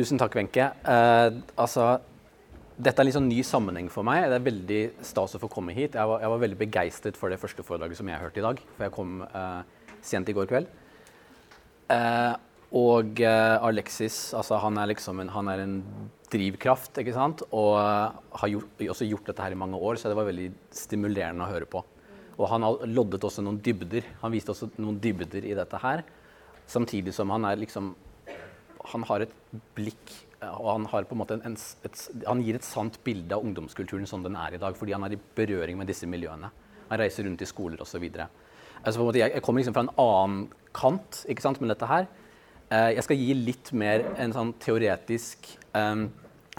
Tusen 0.00 0.16
takk, 0.16 0.32
Wenche. 0.38 0.64
Eh, 0.88 1.34
altså, 1.60 1.98
dette 2.80 3.02
er 3.02 3.04
litt 3.04 3.16
sånn 3.18 3.26
ny 3.28 3.42
sammenheng 3.44 3.90
for 3.92 4.06
meg. 4.06 4.22
Det 4.32 4.38
er 4.38 4.46
veldig 4.46 4.78
stas 5.04 5.36
å 5.36 5.40
få 5.42 5.50
komme 5.52 5.74
hit. 5.76 5.98
Jeg 5.98 6.08
var, 6.08 6.22
jeg 6.22 6.32
var 6.32 6.40
veldig 6.40 6.58
begeistret 6.62 7.18
for 7.20 7.28
det 7.28 7.36
første 7.42 7.64
foredraget 7.66 8.00
som 8.00 8.08
jeg 8.08 8.22
hørte 8.22 8.40
i 8.40 8.46
dag. 8.46 8.62
For 8.78 8.86
jeg 8.86 8.94
kom 8.94 9.20
eh, 9.26 9.92
sent 10.00 10.32
i 10.32 10.36
går 10.38 10.48
kveld. 10.48 10.72
Eh, 11.92 12.32
og 12.80 13.20
Alexis, 13.26 14.30
altså, 14.38 14.56
han 14.62 14.78
er 14.78 14.92
liksom 14.92 15.20
en, 15.20 15.34
han 15.34 15.52
er 15.52 15.66
en 15.66 15.78
drivkraft, 16.32 17.02
ikke 17.02 17.16
sant? 17.18 17.42
Og 17.50 17.74
har 17.76 18.52
gjort, 18.54 18.84
også 18.94 19.08
gjort 19.10 19.28
dette 19.28 19.42
her 19.42 19.56
i 19.56 19.58
mange 19.58 19.76
år, 19.76 19.98
så 19.98 20.08
det 20.08 20.16
var 20.16 20.30
veldig 20.30 20.52
stimulerende 20.80 21.44
å 21.44 21.50
høre 21.50 21.68
på. 21.68 21.82
Og 22.38 22.46
han 22.48 22.64
loddet 22.94 23.26
også 23.26 23.42
noen 23.44 23.58
dybder. 23.60 24.06
Han 24.22 24.32
viste 24.32 24.54
også 24.54 24.70
noen 24.78 25.02
dybder 25.02 25.50
i 25.50 25.56
dette 25.58 25.82
her. 25.82 26.06
Samtidig 26.70 27.12
som 27.12 27.34
han 27.34 27.50
er 27.50 27.60
liksom 27.60 27.90
han 28.92 29.06
har 29.08 29.24
et 29.24 29.32
blikk 29.76 30.16
og 30.40 30.68
han, 30.70 30.86
en 30.88 31.18
måte 31.20 31.36
en, 31.36 31.56
et, 31.84 32.02
han 32.24 32.40
gir 32.44 32.56
et 32.56 32.64
sant 32.64 32.96
bilde 33.04 33.36
av 33.36 33.44
ungdomskulturen 33.44 34.08
som 34.08 34.22
den 34.24 34.38
er 34.40 34.56
i 34.56 34.60
dag, 34.60 34.76
fordi 34.76 34.94
han 34.96 35.04
er 35.04 35.16
i 35.16 35.20
berøring 35.36 35.76
med 35.76 35.90
disse 35.90 36.08
miljøene. 36.08 36.48
Han 36.88 37.00
reiser 37.00 37.26
rundt 37.28 37.44
i 37.44 37.48
skoler 37.48 37.82
osv. 37.84 38.06
Altså, 38.80 39.04
jeg, 39.12 39.34
jeg 39.34 39.44
kommer 39.44 39.60
liksom 39.60 39.76
fra 39.76 39.84
en 39.84 39.92
annen 40.00 40.46
kant 40.76 41.24
ikke 41.28 41.44
sant, 41.44 41.60
med 41.60 41.72
dette 41.74 41.88
her. 41.90 42.08
Eh, 42.70 42.94
jeg 42.96 43.04
skal 43.04 43.20
gi 43.20 43.36
litt 43.36 43.72
mer 43.76 44.06
en 44.22 44.32
sånn 44.32 44.54
teoretisk 44.62 45.50
eh, 45.76 46.06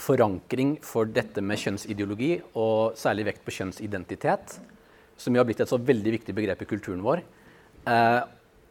forankring 0.01 0.75
for 0.85 1.09
dette 1.09 1.41
med 1.41 1.59
kjønnsideologi, 1.61 2.35
og 2.53 2.99
særlig 2.99 3.31
vekt 3.31 3.47
på 3.47 3.55
kjønnsidentitet, 3.57 4.59
som 5.17 5.33
jo 5.33 5.41
har 5.41 5.49
blitt 5.49 5.63
et 5.65 5.71
så 5.71 5.81
veldig 5.81 6.13
viktig 6.19 6.37
begrep 6.37 6.61
i 6.61 6.69
kulturen 6.69 7.01
vår. 7.05 7.25
Eh, 7.89 8.19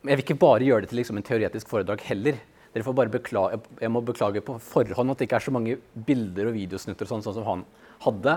jeg 0.07 0.16
vil 0.16 0.24
ikke 0.24 0.38
bare 0.41 0.65
gjøre 0.65 0.87
det 0.87 0.95
til 0.95 1.02
liksom, 1.02 1.19
en 1.19 1.27
teoretisk 1.27 1.69
foredrag 1.69 2.07
heller. 2.07 2.38
Dere 2.70 2.87
får 2.87 2.95
bare 2.95 3.10
beklage, 3.10 3.59
jeg 3.83 3.91
må 3.91 4.02
beklage 4.06 4.42
på 4.47 4.55
forhånd 4.62 5.10
at 5.10 5.19
det 5.19 5.27
ikke 5.27 5.41
er 5.41 5.47
så 5.48 5.55
mange 5.55 5.79
bilder 6.06 6.51
og 6.51 6.55
videosnutter 6.55 7.09
sånn, 7.09 7.24
sånn 7.24 7.41
som 7.41 7.48
han 7.48 7.65
hadde. 8.05 8.37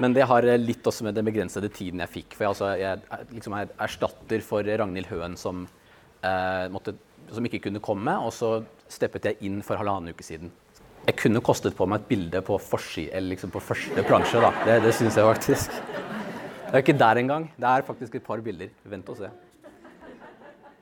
Men 0.00 0.14
det 0.16 0.26
har 0.28 0.46
litt 0.60 0.86
også 0.88 1.04
med 1.06 1.16
den 1.16 1.26
begrensede 1.28 1.68
tiden 1.72 2.00
jeg 2.04 2.12
fikk. 2.12 2.36
For 2.36 2.46
jeg, 2.46 2.52
altså, 2.54 2.70
jeg 2.80 3.36
liksom 3.36 3.56
er 3.56 3.72
erstatter 3.86 4.44
for 4.44 4.64
Ragnhild 4.64 5.08
Høen 5.12 5.36
som, 5.40 5.66
eh, 6.24 6.66
måtte, 6.72 6.96
som, 7.30 7.44
ikke 7.48 7.62
kunne 7.68 7.84
komme. 7.84 8.16
Og 8.24 8.32
så 8.36 8.58
steppet 8.92 9.30
jeg 9.30 9.40
inn 9.48 9.62
for 9.64 9.80
halvannen 9.80 10.12
uke 10.12 10.24
siden. 10.24 10.52
Jeg 11.06 11.20
kunne 11.20 11.44
kostet 11.44 11.76
på 11.78 11.86
meg 11.88 12.02
et 12.02 12.10
bilde 12.10 12.42
på 12.44 12.58
forsi, 12.60 13.06
eller 13.12 13.36
liksom 13.36 13.52
på 13.54 13.62
første 13.62 14.04
plansje. 14.08 14.40
da. 14.42 14.52
Det, 14.66 14.80
det 14.84 14.94
syns 14.96 15.20
jeg 15.20 15.32
faktisk. 15.32 15.80
Det 16.66 16.72
er 16.74 16.82
ikke 16.82 16.98
der 16.98 17.22
engang. 17.22 17.50
Det 17.56 17.72
er 17.72 17.86
faktisk 17.86 18.16
et 18.18 18.26
par 18.26 18.40
bilder. 18.44 18.72
Vent 18.90 19.12
og 19.12 19.20
se. 19.20 19.30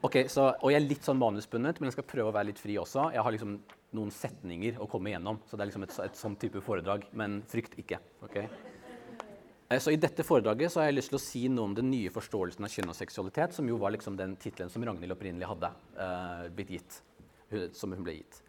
Ok, 0.04 0.18
så, 0.28 0.50
Og 0.60 0.68
jeg 0.68 0.82
er 0.82 0.84
litt 0.84 1.06
sånn 1.06 1.16
manusbundet, 1.20 1.80
men 1.80 1.88
jeg 1.88 1.96
skal 1.96 2.06
prøve 2.08 2.28
å 2.28 2.34
være 2.34 2.50
litt 2.50 2.60
fri 2.60 2.76
også. 2.76 3.08
Jeg 3.14 3.24
har 3.24 3.32
liksom 3.32 3.56
noen 3.96 4.12
setninger 4.12 4.76
å 4.82 4.88
komme 4.90 5.08
igjennom, 5.08 5.38
så 5.48 5.56
det 5.56 5.64
er 5.64 5.70
liksom 5.70 5.86
et, 5.86 5.94
et 6.04 6.18
sånn 6.18 6.36
type 6.40 6.60
foredrag. 6.66 7.06
Men 7.16 7.38
frykt 7.48 7.78
ikke. 7.80 8.02
ok? 8.26 8.36
Eh, 9.70 9.80
så 9.80 9.94
I 9.94 10.00
dette 10.00 10.26
foredraget 10.26 10.74
så 10.74 10.82
har 10.82 10.90
jeg 10.90 10.98
lyst 10.98 11.12
til 11.14 11.20
å 11.20 11.22
si 11.24 11.42
noe 11.48 11.70
om 11.70 11.76
den 11.78 11.88
nye 11.92 12.12
forståelsen 12.12 12.66
av 12.66 12.74
kjønn 12.74 12.92
og 12.92 12.98
seksualitet, 12.98 13.56
som 13.56 13.70
jo 13.70 13.78
var 13.80 13.94
liksom 13.94 14.18
den 14.20 14.36
tittelen 14.40 14.72
som 14.72 14.84
Ragnhild 14.84 15.16
opprinnelig 15.16 15.48
hadde 15.54 15.72
uh, 15.96 16.44
blitt 16.52 16.74
gitt. 16.76 17.00
Som 17.76 17.94
hun 17.94 18.04
ble 18.04 18.18
gitt. 18.18 18.42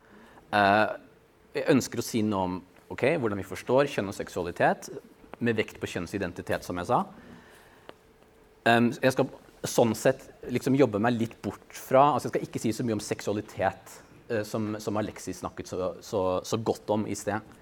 Uh, 0.50 0.98
jeg 1.56 1.70
ønsker 1.72 2.02
å 2.02 2.06
si 2.06 2.24
noe 2.26 2.50
om 2.50 2.60
ok, 2.92 3.14
hvordan 3.22 3.40
vi 3.40 3.48
forstår 3.48 3.88
kjønn 3.96 4.12
og 4.12 4.18
seksualitet, 4.18 4.90
med 5.40 5.56
vekt 5.56 5.80
på 5.80 5.88
kjønnsidentitet, 5.92 6.68
som 6.68 6.80
jeg 6.82 6.92
sa. 6.92 7.04
Um, 8.66 8.92
jeg 8.98 9.14
skal 9.14 9.30
sånn 9.70 9.94
sett 9.98 10.24
liksom 10.52 10.76
jobbe 10.78 11.00
meg 11.02 11.18
litt 11.18 11.36
bort 11.44 11.78
fra 11.78 12.12
altså 12.14 12.30
Jeg 12.30 12.34
skal 12.34 12.48
ikke 12.48 12.62
si 12.64 12.74
så 12.76 12.86
mye 12.86 12.98
om 12.98 13.04
seksualitet, 13.04 13.94
uh, 14.32 14.42
som, 14.48 14.74
som, 14.82 14.98
Alexis 15.02 15.42
snakket 15.44 15.72
så, 15.72 15.94
så, 16.04 16.26
så, 16.44 16.58
godt 16.58 16.92
om 16.96 17.06
i 17.08 17.16
sted. 17.18 17.56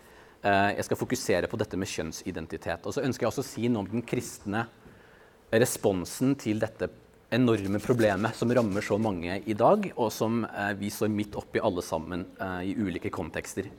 Uh, 0.44 0.74
jeg 0.76 0.88
skal 0.88 1.00
fokusere 1.00 1.52
på 1.52 1.60
dette 1.60 1.80
med 1.80 1.92
kjønnsidentitet. 1.92 2.86
Og 2.86 2.96
så 2.96 3.06
ønsker 3.06 3.26
jeg 3.26 3.32
også 3.32 3.46
å 3.46 3.52
si 3.52 3.70
noe 3.70 3.86
om 3.86 3.92
den 3.92 4.06
kristne 4.08 4.66
responsen 5.54 6.34
til 6.40 6.62
dette 6.64 6.90
enorme 7.34 7.80
problemet 7.82 8.36
som 8.38 8.52
rammer 8.54 8.86
så 8.86 9.00
mange 9.02 9.40
i 9.50 9.56
dag, 9.58 9.88
og 9.96 10.12
som 10.14 10.44
uh, 10.46 10.74
vi 10.78 10.92
står 10.94 11.14
midt 11.14 11.38
oppi 11.40 11.62
alle 11.64 11.82
sammen 11.86 12.28
i 12.66 12.76
ulike 12.78 13.10
kontekster. 13.14 13.72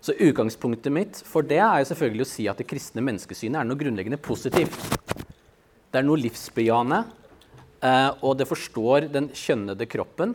Så 0.00 0.14
utgangspunktet 0.16 0.92
mitt 0.94 1.18
for 1.28 1.44
det 1.44 1.58
er 1.60 1.82
jo 1.82 1.90
selvfølgelig 1.90 2.24
å 2.24 2.30
si 2.30 2.46
at 2.48 2.60
det 2.62 2.66
kristne 2.70 3.04
menneskesynet 3.04 3.60
er 3.60 3.68
noe 3.68 3.78
grunnleggende 3.78 4.18
positivt. 4.22 4.78
Det 5.90 5.98
er 6.00 6.06
noe 6.06 6.22
livsbejaende, 6.22 7.02
Eh, 7.02 7.19
og 7.80 8.34
det 8.36 8.44
forstår 8.44 9.06
den 9.08 9.30
kjønnede 9.32 9.86
kroppen, 9.88 10.34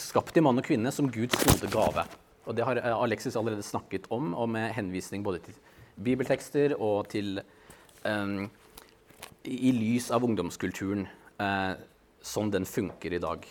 skapt 0.00 0.36
i 0.36 0.42
mann 0.42 0.58
og 0.58 0.66
kvinne, 0.66 0.90
som 0.94 1.10
Guds 1.12 1.38
gode 1.44 1.70
gave. 1.70 2.04
Og 2.48 2.56
det 2.56 2.66
har 2.66 2.80
eh, 2.80 2.96
Alexis 2.96 3.36
allerede 3.38 3.64
snakket 3.66 4.08
om, 4.10 4.32
og 4.34 4.48
med 4.50 4.72
henvisning 4.74 5.24
både 5.24 5.42
til 5.44 5.56
bibeltekster 6.00 6.74
og 6.80 7.10
til 7.12 7.42
um, 8.06 8.48
I 9.44 9.72
lys 9.76 10.08
av 10.14 10.24
ungdomskulturen 10.24 11.06
uh, 11.40 11.74
som 12.24 12.50
den 12.52 12.66
funker 12.66 13.14
i 13.14 13.22
dag. 13.22 13.44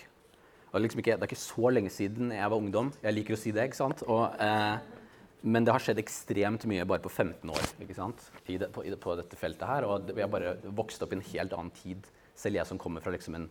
Liksom 0.73 1.01
ikke, 1.01 1.15
det 1.17 1.25
er 1.25 1.31
ikke 1.31 1.41
så 1.41 1.71
lenge 1.73 1.91
siden 1.93 2.33
jeg 2.33 2.49
var 2.51 2.57
ungdom. 2.57 2.91
Jeg 3.01 3.15
liker 3.15 3.37
å 3.37 3.39
si 3.41 3.53
det. 3.53 3.69
ikke 3.69 3.79
sant? 3.79 4.03
Og, 4.09 4.35
uh, 4.41 4.97
men 5.41 5.65
det 5.65 5.73
har 5.73 5.83
skjedd 5.83 6.01
ekstremt 6.01 6.65
mye 6.69 6.85
bare 6.89 7.03
på 7.05 7.11
15 7.13 7.53
år 7.53 7.69
ikke 7.85 7.95
sant? 7.95 8.25
I 8.51 8.57
det, 8.59 8.73
på, 8.75 8.83
i 8.83 8.91
det, 8.91 8.99
på, 9.01 9.15
dette 9.17 9.39
feltet 9.39 9.69
her. 9.69 9.87
Og 9.87 10.11
vi 10.11 10.25
har 10.25 10.31
bare 10.31 10.57
vokst 10.65 11.05
opp 11.05 11.13
i 11.13 11.21
en 11.21 11.27
helt 11.31 11.55
annen 11.55 11.71
tid 11.77 12.09
selv 12.39 12.59
jeg 12.59 12.69
som 12.69 12.79
kommer 12.79 13.03
fra 13.03 13.13
liksom 13.13 13.35
en, 13.37 13.47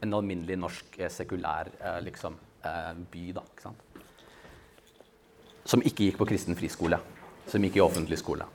en, 0.00 0.14
alminnelig 0.14 0.58
norsk, 0.60 0.98
eh, 0.98 1.10
sekulær 1.12 1.70
eh, 1.78 1.98
liksom, 2.06 2.36
eh, 2.62 2.92
by. 3.12 3.24
Da, 3.36 3.44
ikke 3.56 3.74
som 5.70 5.82
ikke 5.86 6.08
gikk 6.08 6.18
på 6.18 6.26
kristen 6.30 6.56
friskole. 6.58 6.98
Som 7.50 7.62
gikk 7.62 7.76
i 7.78 7.82
offentlig 7.84 8.18
skole. 8.18 8.46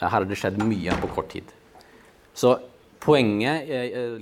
Her 0.00 0.12
har 0.14 0.24
det 0.24 0.38
skjedd 0.38 0.60
mye 0.62 0.94
på 1.00 1.10
kort 1.12 1.28
tid. 1.32 1.50
Så 2.32 2.54
poenget, 3.02 3.68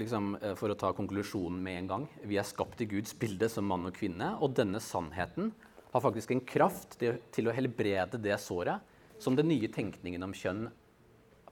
liksom, 0.01 0.33
for 0.59 0.73
å 0.73 0.79
ta 0.79 0.91
konklusjonen 0.97 1.61
med 1.63 1.77
en 1.83 1.91
gang 1.91 2.07
Vi 2.27 2.39
er 2.41 2.47
skapt 2.47 2.81
i 2.83 2.89
Guds 2.89 3.13
bilde 3.19 3.51
som 3.53 3.69
mann 3.69 3.87
og 3.87 3.95
kvinne, 3.95 4.33
og 4.43 4.57
denne 4.59 4.81
sannheten 4.83 5.53
har 5.93 6.03
faktisk 6.03 6.33
en 6.35 6.43
kraft 6.47 6.99
til, 6.99 7.49
å 7.49 7.55
helbrede 7.55 8.21
det 8.23 8.37
såret 8.43 8.83
som 9.23 9.37
den 9.39 9.51
nye 9.51 9.71
tenkningen 9.71 10.25
om 10.27 10.35
kjønn 10.35 10.67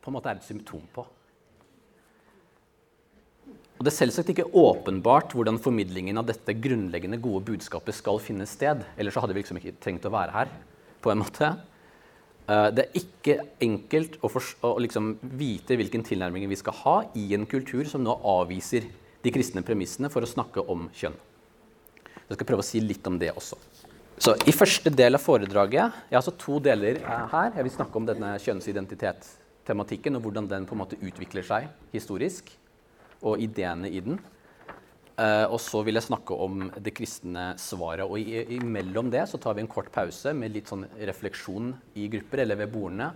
på 0.00 0.10
en 0.10 0.16
måte 0.16 0.30
er 0.30 0.41
et 0.41 0.47
symptom 0.47 0.84
på. 0.94 1.06
Og 3.76 3.84
Det 3.84 3.91
er 3.92 3.98
selvsagt 3.98 4.31
ikke 4.32 4.48
åpenbart 4.56 5.34
hvordan 5.37 5.60
formidlingen 5.60 6.16
av 6.16 6.26
dette 6.31 6.54
grunnleggende 6.56 7.19
gode 7.20 7.44
budskapet 7.50 7.97
skal 7.97 8.20
finne 8.25 8.47
sted. 8.48 8.81
Ellers 8.97 9.16
så 9.16 9.25
hadde 9.25 9.37
vi 9.37 9.42
liksom 9.42 9.60
ikke 9.60 9.76
trengt 9.84 10.09
å 10.09 10.14
være 10.14 10.32
her. 10.32 10.53
på 11.04 11.12
en 11.12 11.20
måte. 11.20 11.47
Eh, 12.48 12.69
det 12.75 12.82
er 12.82 12.97
ikke 12.98 13.34
enkelt 13.62 14.16
å, 14.25 14.31
å 14.66 14.72
liksom 14.82 15.12
vite 15.38 15.76
hvilken 15.78 16.03
tilnærming 16.03 16.48
vi 16.50 16.59
skal 16.59 16.75
ha 16.81 16.94
i 17.15 17.28
en 17.36 17.44
kultur 17.47 17.84
som 17.86 18.03
nå 18.03 18.16
avviser 18.26 18.88
de 19.22 19.31
kristne 19.31 19.62
premissene 19.62 20.10
for 20.10 20.25
å 20.25 20.31
snakke 20.31 20.65
om 20.66 20.88
kjønn. 20.97 21.15
Jeg 22.26 22.38
skal 22.38 22.48
prøve 22.48 22.65
å 22.65 22.66
si 22.66 22.82
litt 22.82 23.06
om 23.06 23.20
det 23.20 23.31
også. 23.36 23.60
Så 24.19 24.34
I 24.48 24.56
første 24.56 24.91
del 24.91 25.15
av 25.15 25.20
foredraget 25.20 25.76
Jeg 26.09 26.16
har 26.16 26.22
altså 26.22 26.32
to 26.41 26.59
deler 26.65 26.97
eh, 27.03 27.26
her. 27.31 27.53
Jeg 27.54 27.69
vil 27.69 27.76
snakke 27.76 28.00
om 28.00 28.09
denne 28.09 28.34
kjønnsidentitet-tematikken 28.42 30.16
og 30.16 30.26
hvordan 30.26 30.48
den 30.48 30.66
på 30.66 30.75
en 30.75 30.82
måte 30.86 30.98
utvikler 30.98 31.47
seg 31.47 31.69
historisk 31.92 32.56
og 33.26 33.42
ideene 33.42 33.91
i 33.91 34.03
den. 34.04 34.19
Uh, 35.16 35.48
og 35.48 35.56
så 35.64 35.81
vil 35.81 35.97
jeg 35.97 36.04
snakke 36.10 36.37
om 36.44 36.66
det 36.76 36.92
kristne 36.97 37.54
svaret. 37.60 38.04
Og 38.04 38.20
imellom 38.20 39.09
det 39.12 39.25
så 39.31 39.41
tar 39.41 39.56
vi 39.56 39.64
en 39.64 39.70
kort 39.70 39.88
pause 39.94 40.34
med 40.37 40.53
litt 40.53 40.69
sånn 40.69 40.84
refleksjon 41.09 41.70
i 41.97 42.09
grupper 42.12 42.44
eller 42.44 42.60
ved 42.60 42.72
bordene. 42.75 43.10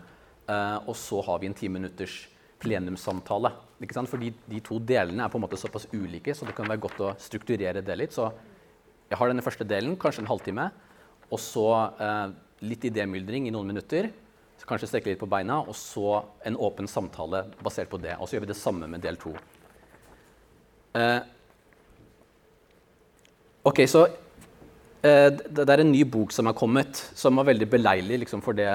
Uh, 0.49 0.79
og 0.89 0.95
så 0.97 1.21
har 1.27 1.43
vi 1.43 1.51
en 1.51 1.57
ti 1.57 1.69
minutters 1.69 2.23
plenumssamtale. 2.61 3.53
Ikke 3.85 3.97
sant? 3.97 4.09
Fordi 4.13 4.33
de 4.49 4.63
to 4.65 4.81
delene 4.81 5.27
er 5.27 5.33
på 5.33 5.37
en 5.37 5.45
måte 5.45 5.61
såpass 5.61 5.91
ulike, 5.93 6.33
så 6.37 6.49
det 6.49 6.57
kan 6.57 6.69
være 6.69 6.85
godt 6.87 7.05
å 7.05 7.13
strukturere 7.21 7.85
det 7.85 7.99
litt. 8.01 8.17
Så 8.17 8.31
jeg 9.11 9.21
har 9.21 9.31
denne 9.31 9.45
første 9.45 9.69
delen, 9.69 9.99
kanskje 10.01 10.25
en 10.25 10.33
halvtime. 10.33 10.71
Og 11.29 11.41
så 11.43 11.69
uh, 12.01 12.33
litt 12.65 12.89
idémyldring 12.89 13.49
i 13.49 13.55
noen 13.55 13.75
minutter. 13.75 14.09
Kanskje 14.69 14.89
strekke 14.89 15.13
litt 15.13 15.21
på 15.21 15.29
beina. 15.29 15.61
Og 15.69 15.77
så 15.77 16.21
en 16.49 16.57
åpen 16.57 16.89
samtale 16.89 17.45
basert 17.61 17.93
på 17.93 18.01
det. 18.01 18.17
Og 18.17 18.29
så 18.29 18.39
gjør 18.39 18.49
vi 18.49 18.55
det 18.55 18.61
samme 18.61 18.89
med 18.89 19.05
del 19.05 19.21
to. 19.21 19.37
Uh, 20.91 21.21
ok, 23.71 23.85
så 23.87 24.07
eh, 25.07 25.29
det, 25.31 25.67
er 25.67 25.83
en 25.85 25.93
ny 25.93 26.03
bok 26.03 26.35
som 26.35 26.51
er 26.51 26.57
kommet, 26.59 26.99
som 27.15 27.39
var 27.39 27.47
veldig 27.53 27.69
beleilig 27.71 28.25
liksom, 28.25 28.43
for, 28.43 28.59
det, 28.59 28.67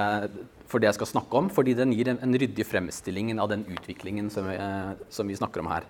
for, 0.69 0.79
det, 0.79 0.89
jeg 0.89 0.99
skal 0.99 1.11
snakke 1.11 1.41
om. 1.41 1.51
Fordi 1.51 1.75
den 1.77 1.91
gir 1.95 2.13
en, 2.13 2.21
en 2.23 2.37
ryddig 2.39 2.67
fremstilling 2.69 3.33
av 3.35 3.51
den 3.51 3.67
utviklingen 3.67 4.31
som 4.33 4.47
uh, 4.47 4.95
som 5.11 5.27
vi 5.27 5.37
snakker 5.37 5.63
om 5.63 5.71
her. 5.73 5.87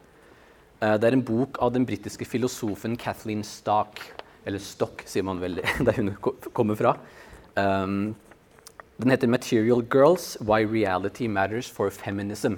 det 1.00 1.08
er 1.08 1.16
en 1.16 1.24
bok 1.24 1.58
av 1.64 1.72
den 1.72 1.86
britiske 1.88 2.26
filosofen 2.28 2.98
Kathleen 2.98 3.44
Stock. 3.44 4.02
Eller 4.46 4.60
Stock, 4.60 5.02
sier 5.06 5.24
man 5.24 5.40
vel 5.42 5.62
der 5.88 6.02
hun 6.02 6.14
kommer 6.54 6.76
fra. 6.76 6.98
Um, 7.56 8.16
den 8.98 9.12
heter 9.12 9.28
'Material 9.28 9.82
Girls 9.92 10.38
Why 10.40 10.64
Reality 10.64 11.28
Matters 11.28 11.70
for 11.70 11.90
Feminism'. 11.90 12.58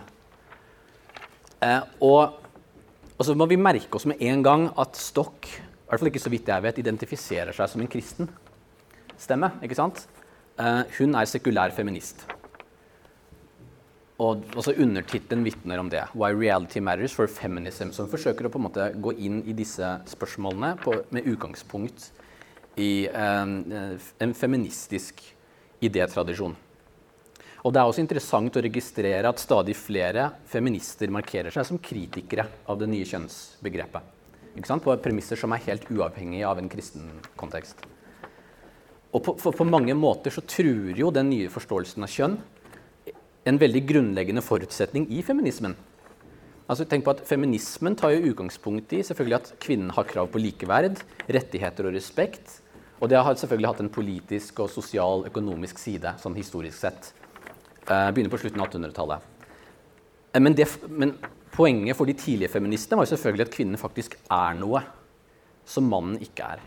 og 1.99 2.33
og 3.17 3.25
så 3.25 3.33
må 3.37 3.47
vi 3.49 3.57
merke 3.57 3.97
oss 3.97 4.05
med 4.09 4.21
en 4.21 4.43
gang 4.45 4.67
at 4.77 4.97
Stokk, 4.99 5.49
i 5.49 5.89
hvert 5.89 6.01
fall 6.01 6.11
ikke 6.11 6.21
så 6.21 6.31
vidt 6.31 6.49
jeg 6.51 6.63
vet, 6.63 6.81
identifiserer 6.83 7.55
seg 7.55 7.71
som 7.71 7.81
en 7.81 7.89
kristen. 7.89 8.29
stemme. 9.17 9.51
ikke 9.63 9.75
sant? 9.75 10.03
Uh, 10.57 10.83
hun 10.99 11.15
er 11.15 11.25
sekulær 11.25 11.73
feminist. 11.73 12.25
Og 14.21 14.43
også 14.57 14.73
Undertittelen 14.81 15.43
vitner 15.45 15.79
om 15.79 15.89
det. 15.89 16.03
'Why 16.13 16.33
Reality 16.33 16.79
Matters 16.79 17.13
for 17.13 17.27
Feminism'. 17.27 17.91
Som 17.93 18.09
forsøker 18.09 18.45
å 18.45 18.49
på 18.49 18.57
en 18.57 18.65
måte 18.65 18.93
gå 19.01 19.13
inn 19.17 19.43
i 19.45 19.53
disse 19.53 19.85
spørsmålene 20.05 20.77
på, 20.81 20.93
med 21.11 21.25
utgangspunkt 21.25 22.11
i 22.77 23.07
um, 23.09 23.73
en 24.19 24.33
feministisk 24.33 25.21
idétradisjon. 25.81 26.55
Og 27.67 27.73
Det 27.75 27.81
er 27.81 27.89
også 27.89 27.99
interessant 27.99 28.55
å 28.55 28.61
registrere 28.63 29.27
at 29.27 29.41
stadig 29.43 29.73
flere 29.75 30.29
feminister 30.47 31.11
markerer 31.11 31.51
seg 31.51 31.65
som 31.67 31.81
kritikere 31.83 32.45
av 32.71 32.77
det 32.79 32.87
nye 32.87 33.07
kjønnsbegrepet. 33.09 34.13
På 34.85 34.95
premisser 35.03 35.37
som 35.37 35.51
er 35.51 35.65
helt 35.65 35.89
uavhengige 35.91 36.47
av 36.47 36.61
en 36.61 36.69
kristen 36.71 37.09
kontekst. 37.35 37.83
Og 39.11 39.19
på, 39.25 39.35
for, 39.41 39.51
på 39.51 39.67
mange 39.67 39.91
måter 39.99 40.31
så 40.31 40.45
truer 40.47 40.95
jo 40.95 41.11
den 41.11 41.27
nye 41.33 41.51
forståelsen 41.51 42.07
av 42.07 42.13
kjønn 42.13 42.39
en 43.47 43.59
veldig 43.59 43.83
grunnleggende 43.91 44.43
forutsetning 44.43 45.09
i 45.11 45.19
feminismen. 45.23 45.75
Altså, 46.67 46.87
tenk 46.87 47.03
på 47.03 47.13
at 47.13 47.21
Feminismen 47.27 47.95
tar 47.99 48.15
jo 48.15 48.31
utgangspunkt 48.31 48.95
i 48.95 49.03
selvfølgelig 49.07 49.37
at 49.37 49.53
kvinnen 49.63 49.93
har 49.95 50.07
krav 50.07 50.31
på 50.31 50.39
likeverd, 50.41 50.99
rettigheter 51.27 51.87
og 51.87 51.95
respekt. 51.95 52.61
Og 52.99 53.11
det 53.11 53.19
har 53.19 53.39
selvfølgelig 53.39 53.71
hatt 53.71 53.85
en 53.85 53.93
politisk 53.93 54.63
og 54.63 54.71
sosial, 54.71 55.27
økonomisk 55.29 55.79
side 55.79 56.15
sånn 56.23 56.35
historisk 56.35 56.79
sett. 56.79 57.11
Eh, 57.87 58.11
begynner 58.11 58.31
på 58.31 58.37
slutten 58.37 58.61
av 58.61 58.67
1800-tallet. 58.67 59.19
Eh, 60.33 60.41
men, 60.41 60.55
men, 60.89 61.13
poenget 61.57 61.97
for 61.97 62.05
de 62.05 62.13
tidlige 62.13 62.51
feministene 62.51 62.99
var 62.99 63.07
jo 63.07 63.13
selvfølgelig 63.15 63.45
at 63.47 63.53
kvinnen 63.53 63.79
faktisk 63.79 64.17
er 64.29 64.57
noe 64.59 64.81
som 65.67 65.87
mannen 65.87 66.19
ikke 66.21 66.49
er. 66.57 66.65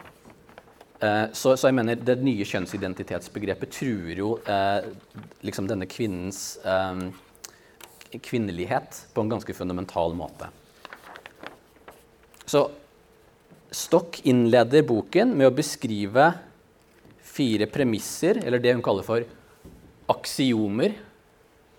Eh, 1.00 1.26
så, 1.37 1.52
så, 1.55 1.69
jeg 1.69 1.76
mener 1.76 2.00
det 2.00 2.17
nye 2.25 2.46
kjønnsidentitetsbegrepet 2.49 3.75
truer 3.76 4.22
jo 4.22 4.31
liksom 5.44 5.69
denne 5.69 5.88
kvinnens 5.90 6.56
kvinnelighet 8.11 9.05
på 9.14 9.22
en 9.22 9.34
ganske 9.37 9.55
fundamental 9.55 10.17
måte. 10.17 10.49
Så 12.49 12.64
Stock 13.70 14.17
innleder 14.26 14.82
boken 14.82 15.37
med 15.38 15.46
å 15.46 15.55
beskrive 15.55 16.25
fire 17.22 17.69
premisser, 17.70 18.40
eller 18.43 18.58
det 18.58 18.72
hun 18.75 18.82
kaller 18.82 19.06
for 19.06 19.22
aksiomer, 20.11 20.96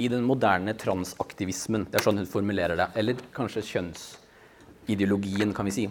i 0.01 0.09
den 0.11 0.23
moderne 0.25 0.73
transaktivismen. 0.77 1.85
Det 1.91 1.99
er 1.99 2.05
sånn 2.05 2.21
hun 2.21 2.29
formulerer 2.29 2.79
det. 2.79 2.87
Eller 2.97 3.21
kanskje 3.35 3.63
kjønnsideologien, 3.69 5.53
kan 5.55 5.67
vi 5.69 5.75
si. 5.75 5.87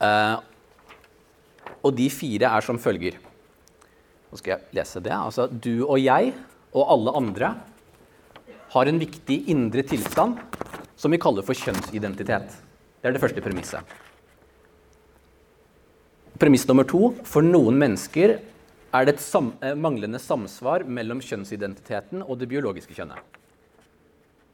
Uh, 0.00 0.36
og 1.82 1.94
de 1.96 2.08
fire 2.12 2.50
er 2.52 2.66
som 2.66 2.78
følger. 2.80 3.18
Nå 4.30 4.38
skal 4.40 4.56
jeg 4.56 4.78
lese 4.78 5.02
det. 5.02 5.14
Altså, 5.14 5.46
du 5.48 5.86
og 5.86 5.98
jeg 6.02 6.34
og 6.76 6.92
alle 6.92 7.14
andre 7.20 7.52
har 8.74 8.90
en 8.90 9.00
viktig 9.00 9.38
indre 9.52 9.84
tilstand 9.86 10.40
som 10.96 11.12
vi 11.12 11.20
kaller 11.20 11.46
for 11.46 11.56
kjønnsidentitet. 11.56 12.58
Det 13.00 13.08
er 13.08 13.14
det 13.14 13.22
første 13.22 13.44
premisset. 13.44 13.96
Premiss 16.36 16.66
nummer 16.68 16.84
to. 16.88 17.14
For 17.24 17.44
noen 17.44 17.78
mennesker 17.80 18.36
er 18.96 19.06
det 19.06 19.16
et 19.16 19.24
sam 19.24 19.52
eh, 19.60 19.74
manglende 19.76 20.18
samsvar 20.22 20.84
mellom 20.88 21.20
kjønnsidentiteten 21.24 22.22
og 22.24 22.38
det 22.40 22.48
biologiske 22.50 22.94
kjønnet. 22.96 23.38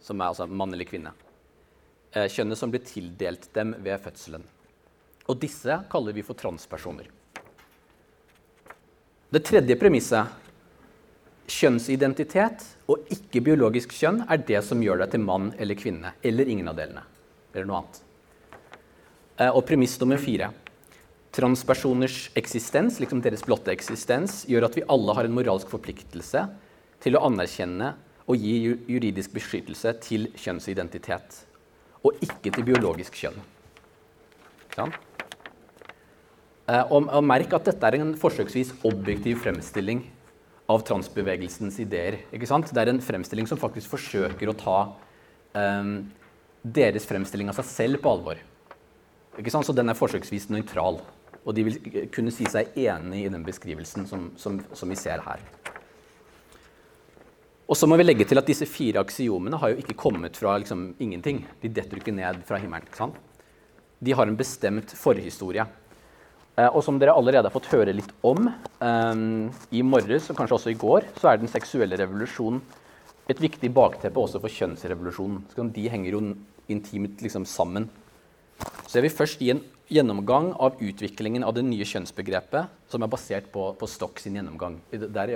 Som 0.02 0.20
er 0.20 0.32
altså 0.32 0.48
mann 0.50 0.72
eller 0.74 0.88
kvinne. 0.88 1.12
Eh, 2.12 2.28
kjønnet 2.28 2.58
som 2.58 2.72
blir 2.72 2.84
tildelt 2.84 3.48
dem 3.54 3.74
ved 3.84 4.00
fødselen. 4.02 4.44
Og 5.30 5.38
disse 5.40 5.78
kaller 5.92 6.16
vi 6.16 6.24
for 6.26 6.38
transpersoner. 6.38 7.06
Det 9.32 9.40
tredje 9.48 9.78
premisset, 9.80 10.40
kjønnsidentitet 11.52 12.64
og 12.90 13.06
ikke 13.12 13.40
biologisk 13.44 13.94
kjønn, 13.96 14.24
er 14.28 14.42
det 14.44 14.60
som 14.66 14.82
gjør 14.82 15.04
deg 15.04 15.14
til 15.14 15.24
mann 15.24 15.52
eller 15.60 15.78
kvinne. 15.78 16.12
Eller 16.24 16.50
ingen 16.52 16.68
av 16.68 16.76
delene. 16.76 17.04
Eller 17.54 17.68
noe 17.68 17.82
annet. 17.82 18.02
Eh, 19.38 19.48
og 19.48 19.64
premiss 19.68 19.98
nummer 20.00 20.20
fire. 20.20 20.50
Transpersoners 21.32 22.26
eksistens, 22.36 22.98
liksom 23.00 23.22
deres 23.24 23.44
blotte 23.46 23.72
eksistens, 23.72 24.42
gjør 24.50 24.68
at 24.68 24.76
vi 24.76 24.84
alle 24.92 25.14
har 25.16 25.28
en 25.28 25.36
moralsk 25.36 25.70
forpliktelse 25.72 26.44
til 27.02 27.16
å 27.16 27.22
anerkjenne 27.28 27.94
og 28.28 28.36
gi 28.38 28.58
juridisk 28.90 29.32
beskyttelse 29.34 29.94
til 30.04 30.28
kjønnsidentitet. 30.38 31.40
Og 32.04 32.20
ikke 32.24 32.52
til 32.52 32.66
biologisk 32.66 33.16
kjønn. 33.16 33.40
Sånn? 34.76 34.92
Eh, 36.68 36.84
og, 36.84 37.08
og 37.08 37.24
merk 37.26 37.54
at 37.56 37.66
dette 37.70 37.88
er 37.88 37.98
en 37.98 38.12
forsøksvis 38.18 38.76
objektiv 38.88 39.40
fremstilling 39.42 40.04
av 40.70 40.84
transbevegelsens 40.86 41.80
ideer. 41.82 42.20
ikke 42.32 42.48
sant? 42.48 42.70
Det 42.70 42.80
er 42.80 42.92
en 42.92 43.02
fremstilling 43.02 43.48
som 43.50 43.60
faktisk 43.60 43.92
forsøker 43.92 44.52
å 44.52 44.56
ta 44.56 44.76
um, 45.56 45.96
deres 46.62 47.08
fremstilling 47.08 47.50
av 47.50 47.58
seg 47.58 47.68
selv 47.68 48.02
på 48.04 48.12
alvor. 48.12 48.40
Ikke 49.40 49.52
sant? 49.52 49.66
Så 49.66 49.74
den 49.76 49.90
er 49.90 49.98
forsøksvis 49.98 50.48
nøytral. 50.52 51.00
Og 51.42 51.56
de 51.56 51.64
vil 51.66 52.06
kunne 52.14 52.32
si 52.34 52.46
seg 52.50 52.76
enig 52.78 53.24
i 53.24 53.32
den 53.32 53.42
beskrivelsen 53.46 54.06
som, 54.06 54.30
som, 54.38 54.60
som 54.72 54.92
vi 54.92 54.98
ser 54.98 55.24
her. 55.24 55.42
Og 57.66 57.78
så 57.78 57.88
må 57.88 57.96
vi 57.98 58.04
legge 58.04 58.26
til 58.28 58.38
at 58.38 58.48
disse 58.48 58.66
fire 58.68 59.02
aksiomene 59.02 59.58
har 59.58 59.72
jo 59.72 59.80
ikke 59.80 59.96
kommet 59.98 60.36
fra 60.38 60.58
liksom, 60.60 60.92
ingenting. 61.02 61.40
De 61.62 61.70
detter 61.72 61.98
ikke 61.98 62.14
ned 62.14 62.42
fra 62.46 62.60
himmelen. 62.60 62.86
ikke 62.86 63.00
sant? 63.00 63.16
De 64.02 64.12
har 64.12 64.28
en 64.28 64.36
bestemt 64.36 64.92
forhistorie. 64.98 65.64
Eh, 66.58 66.68
og 66.68 66.82
som 66.84 66.98
dere 67.00 67.14
allerede 67.16 67.48
har 67.48 67.54
fått 67.54 67.70
høre 67.72 67.94
litt 67.96 68.10
om 68.28 68.44
eh, 68.50 69.24
i 69.72 69.82
morges, 69.86 70.28
og 70.28 70.38
kanskje 70.38 70.58
også 70.58 70.74
i 70.74 70.78
går, 70.78 71.08
så 71.16 71.30
er 71.30 71.40
den 71.40 71.50
seksuelle 71.50 71.96
revolusjonen 71.96 72.60
et 73.30 73.40
viktig 73.40 73.70
bakteppe 73.72 74.20
også 74.20 74.40
for 74.42 74.52
kjønnsrevolusjonen. 74.52 75.44
Så 75.54 75.66
de 75.72 75.88
henger 75.88 76.16
jo 76.16 76.22
intimt 76.72 77.22
liksom 77.24 77.46
sammen. 77.48 77.88
Så 78.86 78.98
jeg 78.98 79.06
vil 79.06 79.14
først 79.14 79.40
gi 79.40 79.50
en 79.54 79.62
gjennomgang 79.92 80.50
av 80.60 80.80
utviklingen 80.80 81.44
av 81.44 81.54
det 81.56 81.64
nye 81.66 81.86
kjønnsbegrepet, 81.88 82.72
som 82.92 83.04
er 83.04 83.10
basert 83.12 83.48
på, 83.52 83.70
på 83.78 83.88
Stock 83.88 84.20
sin 84.20 84.36
gjennomgang. 84.38 84.78
Det 84.92 85.08
er 85.08 85.34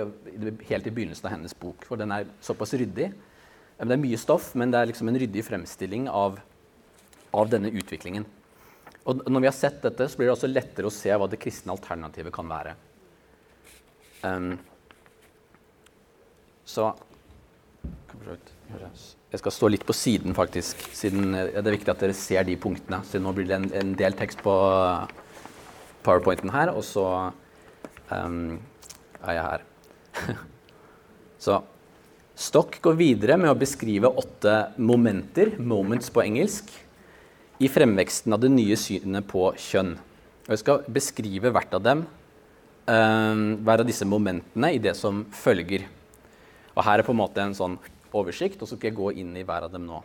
helt 0.69 0.89
i 0.89 0.93
begynnelsen 0.93 1.29
av 1.29 1.33
hennes 1.35 1.55
bok, 1.57 1.85
for 1.87 1.99
den 1.99 2.13
er 2.13 2.29
såpass 2.45 2.75
ryddig. 2.77 3.11
Det 3.77 3.93
er 3.93 4.01
mye 4.01 4.17
stoff, 4.17 4.53
men 4.57 4.73
det 4.73 4.79
er 4.79 4.89
liksom 4.89 5.11
en 5.11 5.19
ryddig 5.21 5.43
fremstilling 5.45 6.07
av, 6.09 6.39
av 7.33 7.51
denne 7.51 7.69
utviklingen. 7.69 8.25
Og 9.07 9.21
når 9.29 9.43
vi 9.43 9.49
har 9.49 9.55
sett 9.55 9.77
dette, 9.85 10.09
så 10.09 10.19
blir 10.19 10.27
det 10.27 10.35
også 10.35 10.49
lettere 10.49 10.89
å 10.89 10.93
se 10.93 11.13
hva 11.13 11.29
det 11.31 11.39
kristne 11.39 11.71
alternativet 11.75 12.33
kan 12.35 12.49
være. 12.49 12.73
Um, 14.25 14.57
så 16.67 16.89
Jeg 19.27 19.41
skal 19.41 19.51
stå 19.51 19.67
litt 19.73 19.83
på 19.83 19.95
siden, 19.95 20.31
faktisk. 20.35 20.79
Siden 20.95 21.33
det 21.35 21.59
er 21.59 21.73
viktig 21.73 21.91
at 21.91 21.99
dere 21.99 22.15
ser 22.15 22.45
de 22.47 22.55
punktene. 22.59 23.01
Så 23.03 23.19
nå 23.19 23.33
blir 23.35 23.49
det 23.49 23.57
en, 23.57 23.65
en 23.75 23.89
del 23.99 24.15
tekst 24.15 24.39
på 24.43 24.53
powerpointen 26.05 26.53
her, 26.53 26.71
og 26.71 26.85
så 26.87 27.03
um, 28.07 28.55
er 29.19 29.35
jeg 29.35 29.47
her. 29.49 29.65
så 31.45 31.59
Stock 32.37 32.77
går 32.85 32.95
videre 32.99 33.35
med 33.41 33.49
å 33.49 33.57
beskrive 33.57 34.11
åtte 34.21 34.53
momenter, 34.77 35.55
moments 35.57 36.11
på 36.13 36.21
engelsk, 36.21 36.69
i 37.57 37.67
fremveksten 37.73 38.35
av 38.35 38.43
det 38.43 38.51
nye 38.53 38.77
synet 38.77 39.25
på 39.27 39.49
kjønn. 39.57 39.95
Og 40.45 40.53
jeg 40.53 40.61
skal 40.61 40.85
beskrive 40.93 41.51
hvert 41.51 41.73
av 41.73 41.83
dem, 41.83 42.05
um, 42.85 43.45
hver 43.65 43.83
av 43.83 43.89
disse 43.89 44.07
momentene 44.07 44.71
i 44.77 44.79
det 44.79 44.93
som 44.95 45.25
følger. 45.35 45.87
Og 46.77 46.85
her 46.85 47.01
er 47.01 47.07
på 47.09 47.15
en 47.17 47.23
måte 47.25 47.41
en 47.41 47.57
sånn 47.57 47.79
oversikt, 48.15 48.61
og 48.61 48.69
så 48.69 48.77
skal 48.77 48.91
jeg 48.91 48.99
gå 48.99 49.11
inn 49.23 49.33
i 49.37 49.43
hver 49.47 49.67
av 49.67 49.73
dem 49.73 49.87
nå. 49.87 50.03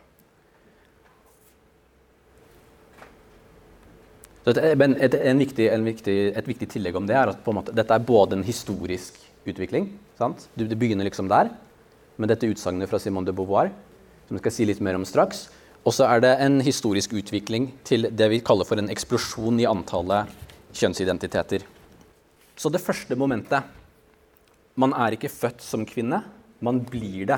Et, 4.43 4.57
et, 4.59 5.13
viktig, 5.39 5.69
viktig, 5.85 6.15
et 6.35 6.47
viktig 6.49 6.67
tillegg 6.73 6.97
om 6.99 7.05
det 7.07 7.15
er 7.15 7.31
at 7.31 7.45
måte, 7.47 7.71
dette 7.71 7.95
er 7.95 8.03
både 8.03 8.35
en 8.35 8.43
historisk 8.43 9.15
utvikling. 9.47 9.87
Sant? 10.19 10.49
Det 10.59 10.75
begynner 10.75 11.07
liksom 11.07 11.29
der, 11.31 11.53
med 12.19 12.29
dette 12.29 12.49
utsagnet 12.51 12.91
fra 12.91 12.99
Simone 12.99 13.29
de 13.29 13.35
Beauvoir, 13.35 13.71
som 14.27 14.35
jeg 14.35 14.43
skal 14.43 14.55
si 14.57 14.67
litt 14.67 14.83
mer 14.83 14.99
om 14.99 15.07
straks. 15.07 15.47
Og 15.83 15.95
så 15.95 16.07
er 16.11 16.23
det 16.23 16.33
en 16.43 16.59
historisk 16.63 17.15
utvikling 17.15 17.69
til 17.87 18.07
det 18.11 18.29
vi 18.31 18.43
kaller 18.43 18.67
for 18.67 18.79
en 18.79 18.91
eksplosjon 18.91 19.59
i 19.63 19.67
antallet 19.67 20.31
kjønnsidentiteter. 20.75 21.63
Så 22.55 22.69
det 22.71 22.83
første 22.83 23.15
momentet 23.17 23.79
Man 24.75 24.89
er 24.97 25.13
ikke 25.13 25.29
født 25.29 25.61
som 25.61 25.83
kvinne, 25.85 26.23
man 26.65 26.79
blir 26.81 27.27
det. 27.29 27.35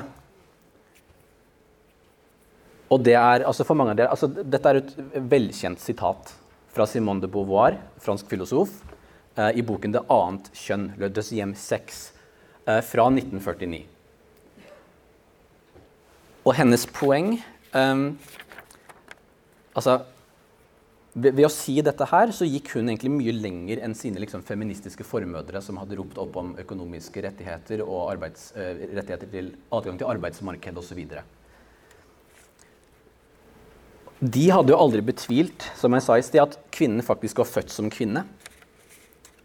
Og 2.90 3.02
det 3.02 3.16
er, 3.18 3.46
altså 3.46 3.66
for 3.66 3.78
mange 3.78 3.96
av 3.96 3.98
dere, 3.98 4.12
altså 4.14 4.28
Dette 4.30 4.70
er 4.70 4.80
et 4.82 4.92
velkjent 5.30 5.80
sitat 5.82 6.30
fra 6.70 6.86
Simone 6.86 7.24
de 7.24 7.30
Beauvoir, 7.30 7.80
fransk 8.02 8.28
filosof, 8.30 8.70
eh, 9.34 9.58
i 9.58 9.62
boken 9.62 9.92
'Det 9.92 10.06
annet 10.08 10.50
kjønn', 10.52 10.92
Le 10.98 11.08
deuxième 11.08 11.54
sex, 11.54 12.12
eh, 12.66 12.80
fra 12.80 13.10
1949. 13.10 13.86
Og 16.44 16.54
hennes 16.54 16.86
poeng 16.86 17.42
Um, 17.76 18.04
altså, 19.76 19.98
ved, 21.16 21.34
ved, 21.34 21.44
å 21.48 21.52
si 21.52 21.74
dette 21.84 22.06
her 22.08 22.32
så 22.36 22.46
gikk 22.48 22.72
hun 22.76 22.88
egentlig 22.88 23.12
mye 23.12 23.34
lenger 23.36 23.82
enn 23.84 23.96
sine 23.98 24.20
liksom, 24.22 24.44
feministiske 24.46 25.04
formødre 25.06 25.60
som 25.64 25.80
hadde 25.80 25.98
ropt 25.98 26.20
opp 26.22 26.38
om 26.40 26.54
økonomiske 26.62 27.24
rettigheter 27.26 27.82
og 27.84 28.14
rettigheter 28.22 29.28
til 29.32 29.50
adgang 29.76 30.00
til 30.00 30.12
arbeidsmarkedet 30.12 30.80
osv. 30.82 31.02
De 34.20 34.46
hadde 34.48 34.72
jo 34.72 34.78
aldri 34.80 35.02
betvilt 35.04 35.66
som 35.76 35.92
jeg 35.92 36.04
sa 36.06 36.16
i 36.16 36.24
sted, 36.24 36.40
at 36.40 36.56
kvinnen 36.72 37.04
faktisk 37.04 37.42
var 37.42 37.50
født 37.50 37.72
som 37.72 37.90
kvinne. 37.92 38.24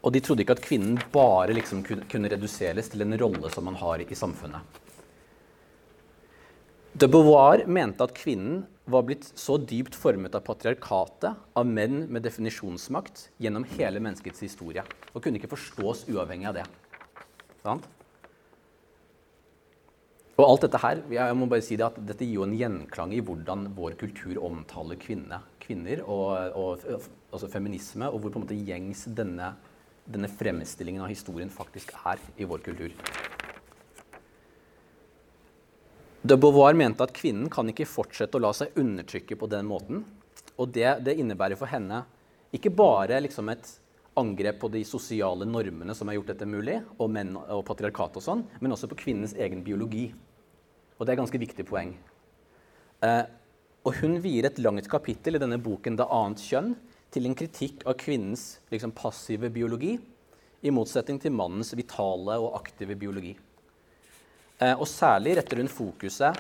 Og 0.01 0.13
de 0.15 0.21
trodde 0.23 0.45
ikke 0.45 0.55
at 0.55 0.63
kvinnen 0.63 0.95
bare 1.11 1.51
liksom 1.53 1.83
kunne, 1.83 2.31
reduseres 2.31 2.87
til 2.89 3.03
en 3.03 3.17
rolle 3.19 3.51
som 3.51 3.67
man 3.67 3.75
har 3.81 4.01
i 4.01 4.17
samfunnet. 4.17 4.79
De 6.91 7.07
Beauvoir 7.07 7.65
mente 7.67 8.03
at 8.03 8.15
kvinnen 8.15 8.63
var 8.91 9.05
blitt 9.07 9.27
så 9.39 9.57
dypt 9.59 9.95
formet 9.95 10.33
av 10.35 10.43
patriarkatet, 10.47 11.35
av 11.55 11.67
menn 11.67 12.05
med 12.11 12.23
definisjonsmakt, 12.25 13.29
gjennom 13.43 13.67
hele 13.75 14.01
menneskets 14.03 14.43
historie. 14.43 14.83
Og 15.11 15.23
kunne 15.23 15.39
ikke 15.39 15.51
forstås 15.51 16.07
uavhengig 16.11 16.49
av 16.49 16.59
det. 16.59 16.65
Sant? 17.63 17.87
Og 20.41 20.47
alt 20.47 20.63
dette 20.65 20.79
her, 20.81 20.99
jeg 21.13 21.33
må 21.37 21.45
bare 21.45 21.61
si 21.61 21.75
det 21.77 21.85
at 21.85 21.97
dette 22.01 22.25
gir 22.25 22.39
jo 22.39 22.45
en 22.47 22.55
gjenklang 22.57 23.11
i 23.13 23.19
hvordan 23.21 23.67
vår 23.77 23.93
kultur 23.99 24.39
omtaler 24.41 24.97
kvinne, 24.97 25.37
kvinner 25.61 26.01
og, 26.01 26.55
og 26.57 26.85
altså 27.29 27.49
feminisme, 27.51 28.07
og 28.09 28.23
hvor 28.23 28.33
på 28.33 28.41
en 28.41 28.45
måte 28.47 28.57
gjengs 28.57 29.03
denne, 29.13 29.51
denne 30.09 30.29
fremstillingen 30.39 31.03
av 31.05 31.11
historien 31.13 31.51
faktisk 31.53 31.93
er 32.09 32.23
i 32.41 32.47
vår 32.49 32.63
kultur. 32.65 32.95
De 36.25 36.39
Beauvoir 36.41 36.73
mente 36.77 37.05
at 37.05 37.13
kvinnen 37.13 37.45
kan 37.53 37.69
ikke 37.69 37.89
fortsette 37.89 38.37
å 38.37 38.41
la 38.41 38.51
seg 38.57 38.73
undertrykke 38.81 39.37
på 39.37 39.51
den 39.51 39.69
måten. 39.69 40.01
Og 40.57 40.73
det, 40.73 40.89
det 41.05 41.19
innebærer 41.21 41.57
for 41.59 41.69
henne 41.69 42.01
ikke 42.53 42.73
bare 42.73 43.21
liksom 43.21 43.53
et 43.53 43.69
angrep 44.17 44.57
på 44.61 44.71
de 44.73 44.81
sosiale 44.89 45.45
normene 45.45 45.93
som 45.97 46.09
har 46.09 46.17
gjort 46.17 46.33
dette 46.33 46.49
mulig, 46.49 46.81
og 46.97 47.13
menn 47.13 47.37
og 47.37 47.63
patriarkat 47.69 48.17
og 48.17 48.25
sånn, 48.25 48.43
men 48.59 48.73
også 48.73 48.89
på 48.89 49.03
kvinnens 49.05 49.37
egen 49.37 49.61
biologi. 49.65 50.09
Og 51.01 51.07
det 51.07 51.15
er 51.15 51.17
et 51.17 51.23
ganske 51.23 51.41
viktig 51.41 51.63
poeng. 51.65 51.95
Eh, 53.01 53.23
og 53.81 53.95
hun 53.97 54.19
vier 54.21 54.45
et 54.45 54.59
langt 54.61 54.85
kapittel 54.85 55.35
i 55.35 55.41
denne 55.41 55.57
boken 55.57 55.97
'Det 55.97 56.05
annet 56.05 56.37
kjønn' 56.37 56.75
til 57.09 57.25
en 57.25 57.33
kritikk 57.35 57.81
av 57.87 57.97
kvinnens 57.97 58.59
liksom, 58.69 58.93
passive 58.93 59.49
biologi, 59.49 59.97
i 60.61 60.69
motsetning 60.69 61.19
til 61.19 61.33
mannens 61.33 61.73
vitale 61.73 62.37
og 62.37 62.53
aktive 62.61 62.93
biologi. 62.95 63.33
Eh, 64.61 64.75
og 64.77 64.85
særlig 64.85 65.37
retter 65.39 65.57
hun 65.57 65.67
fokuset 65.67 66.37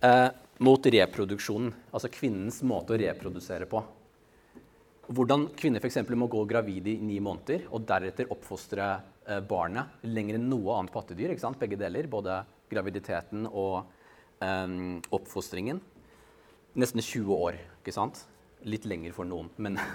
eh, 0.00 0.30
mot 0.64 0.80
reproduksjonen, 0.80 1.74
altså 1.92 2.08
kvinnens 2.08 2.62
måte 2.62 2.96
å 2.96 2.98
reprodusere 2.98 3.68
på. 3.68 3.84
Hvordan 5.08 5.50
kvinner 5.56 5.84
f.eks. 5.84 6.00
må 6.16 6.26
gå 6.28 6.46
gravid 6.48 6.88
i 6.88 6.96
ni 7.00 7.20
måneder 7.20 7.68
og 7.68 7.84
deretter 7.84 8.32
oppfostre 8.32 8.88
barnet 9.48 10.00
lenger 10.06 10.38
enn 10.38 10.48
noe 10.48 10.72
annet 10.78 10.94
pattedyr. 10.94 11.34
ikke 11.34 11.44
sant? 11.44 11.58
Begge 11.60 11.76
deler, 11.80 12.08
både 12.08 12.40
graviditeten 12.70 13.46
og 13.48 13.84
um, 14.40 14.98
oppfostringen. 15.12 15.82
Nesten 16.78 17.02
20 17.02 17.34
år. 17.34 17.58
ikke 17.80 17.94
sant? 17.96 18.22
Litt 18.68 18.88
lenger 18.88 19.14
for 19.16 19.28
noen, 19.28 19.50
men 19.60 19.78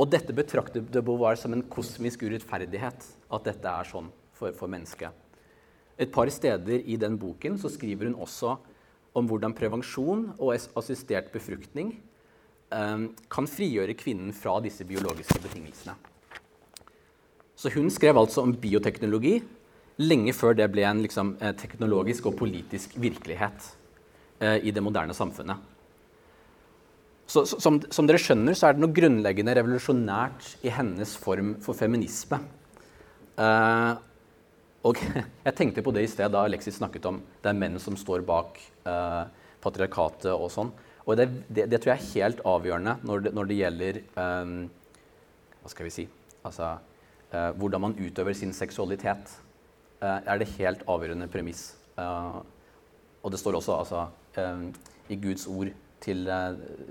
Og 0.00 0.08
dette 0.08 0.32
betrakter 0.32 0.80
de 0.80 1.02
Beauvoir 1.04 1.36
som 1.36 1.52
en 1.52 1.66
kosmisk 1.68 2.22
urettferdighet. 2.24 3.04
At 3.28 3.44
dette 3.44 3.68
er 3.68 3.88
sånn 3.88 4.08
for, 4.32 4.54
for 4.56 4.70
mennesket. 4.72 5.12
Et 6.00 6.08
par 6.08 6.30
steder 6.32 6.86
i 6.88 6.96
den 6.96 7.18
boken 7.20 7.58
så 7.60 7.68
skriver 7.68 8.08
hun 8.08 8.16
også 8.24 8.54
om 9.18 9.26
hvordan 9.28 9.52
prevensjon 9.52 10.30
og 10.38 10.54
assistert 10.54 11.28
befruktning 11.34 11.92
um, 12.72 13.10
kan 13.28 13.50
frigjøre 13.50 13.98
kvinnen 13.98 14.32
fra 14.32 14.56
disse 14.64 14.86
biologiske 14.88 15.42
betingelsene. 15.44 15.98
Så 17.60 17.72
hun 17.74 17.90
skrev 17.92 18.16
altså 18.16 18.44
om 18.46 18.54
bioteknologi 18.56 19.40
lenge 20.00 20.32
før 20.32 20.54
det 20.56 20.70
ble 20.72 20.86
en 20.88 21.02
liksom, 21.04 21.34
eh, 21.44 21.52
teknologisk 21.60 22.30
og 22.30 22.38
politisk 22.38 22.94
virkelighet 22.96 23.66
eh, 24.40 24.64
i 24.64 24.72
det 24.72 24.80
moderne 24.80 25.16
samfunnet. 25.16 25.60
Så, 27.30 27.44
som, 27.46 27.76
som, 27.92 28.08
dere 28.08 28.18
skjønner, 28.18 28.56
så 28.58 28.70
er 28.70 28.74
det 28.74 28.82
noe 28.82 28.94
grunnleggende 28.96 29.54
revolusjonært 29.60 30.64
i 30.66 30.72
hennes 30.74 31.12
form 31.20 31.52
for 31.62 31.76
feminisme. 31.78 32.40
Eh, 33.36 33.92
og 34.88 35.04
jeg 35.46 35.56
tenkte 35.58 35.84
på 35.84 35.92
det 35.94 36.06
i 36.06 36.10
sted 36.10 36.32
da 36.32 36.46
Alexis 36.48 36.80
snakket 36.80 37.06
om 37.12 37.20
det 37.20 37.52
er 37.52 37.60
menn 37.60 37.76
som 37.82 37.98
står 37.98 38.24
bak 38.26 38.56
eh, 38.88 39.24
patriarkatet 39.60 40.32
og 40.32 40.48
sånn. 40.50 40.72
Og 41.04 41.20
det, 41.20 41.28
det, 41.52 41.68
det, 41.68 41.78
tror 41.82 41.92
jeg 41.92 42.00
er 42.00 42.12
helt 42.14 42.40
avgjørende 42.48 42.96
når 43.04 43.26
det, 43.26 43.34
når 43.36 43.48
det 43.50 43.56
gjelder 43.56 43.98
um, 44.14 44.58
Hva 45.62 45.70
skal 45.72 45.86
vi 45.88 45.92
si 45.94 46.04
Altså 46.46 46.68
hvordan 47.30 47.80
man 47.80 47.94
utøver 47.94 48.34
sin 48.34 48.52
seksualitet. 48.56 49.30
Uh, 50.00 50.18
er 50.24 50.40
det 50.40 50.48
helt 50.56 50.82
avgjørende 50.88 51.28
premiss. 51.28 51.76
og 53.22 53.30
det 53.30 53.38
står 53.38 53.58
også 53.58 53.74
altså, 53.76 54.06
i 55.08 55.16
Guds 55.20 55.46
ord 55.46 55.68
til, 56.00 56.30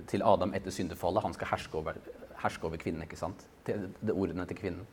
til, 0.07 0.21
Adam 0.21 0.53
etter 0.53 0.71
syndefallet 0.71 1.23
han 1.23 1.33
skal 1.33 1.47
herske 1.49 1.77
over, 1.77 1.97
herske 2.43 2.67
over 2.67 2.77
kvinnen. 2.77 3.01
ikke 3.03 3.17
sant? 3.17 3.47
Det, 3.65 3.75
det 4.01 4.13
ordene 4.13 4.45
til 4.45 4.57
kvinnen. 4.57 4.85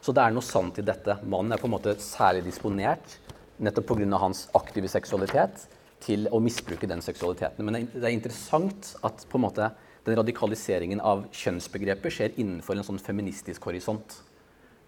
Så 0.00 0.14
det 0.14 0.22
er 0.22 0.30
noe 0.30 0.46
sant 0.46 0.78
i 0.78 0.86
dette. 0.86 1.18
Mannen 1.26 1.52
er 1.52 1.60
på 1.60 1.66
en 1.66 1.74
måte 1.74 1.96
særlig 1.98 2.44
disponert 2.46 3.18
nettopp 3.62 3.92
pga. 3.92 4.18
hans 4.18 4.48
aktive 4.54 4.88
seksualitet 4.88 5.66
til 6.02 6.26
å 6.34 6.40
misbruke 6.42 6.88
den 6.90 7.02
seksualiteten. 7.04 7.64
Men 7.64 7.86
det 7.92 8.02
er 8.02 8.14
interessant 8.14 8.94
at 9.06 9.26
på 9.28 9.38
en 9.38 9.46
måte 9.46 9.70
den 10.06 10.18
radikaliseringen 10.18 11.00
av 11.00 11.24
kjønnsbegrepet 11.30 12.14
skjer 12.14 12.36
innenfor 12.42 12.76
en 12.76 12.86
sånn 12.86 13.02
feministisk 13.02 13.68
horisont. 13.68 14.18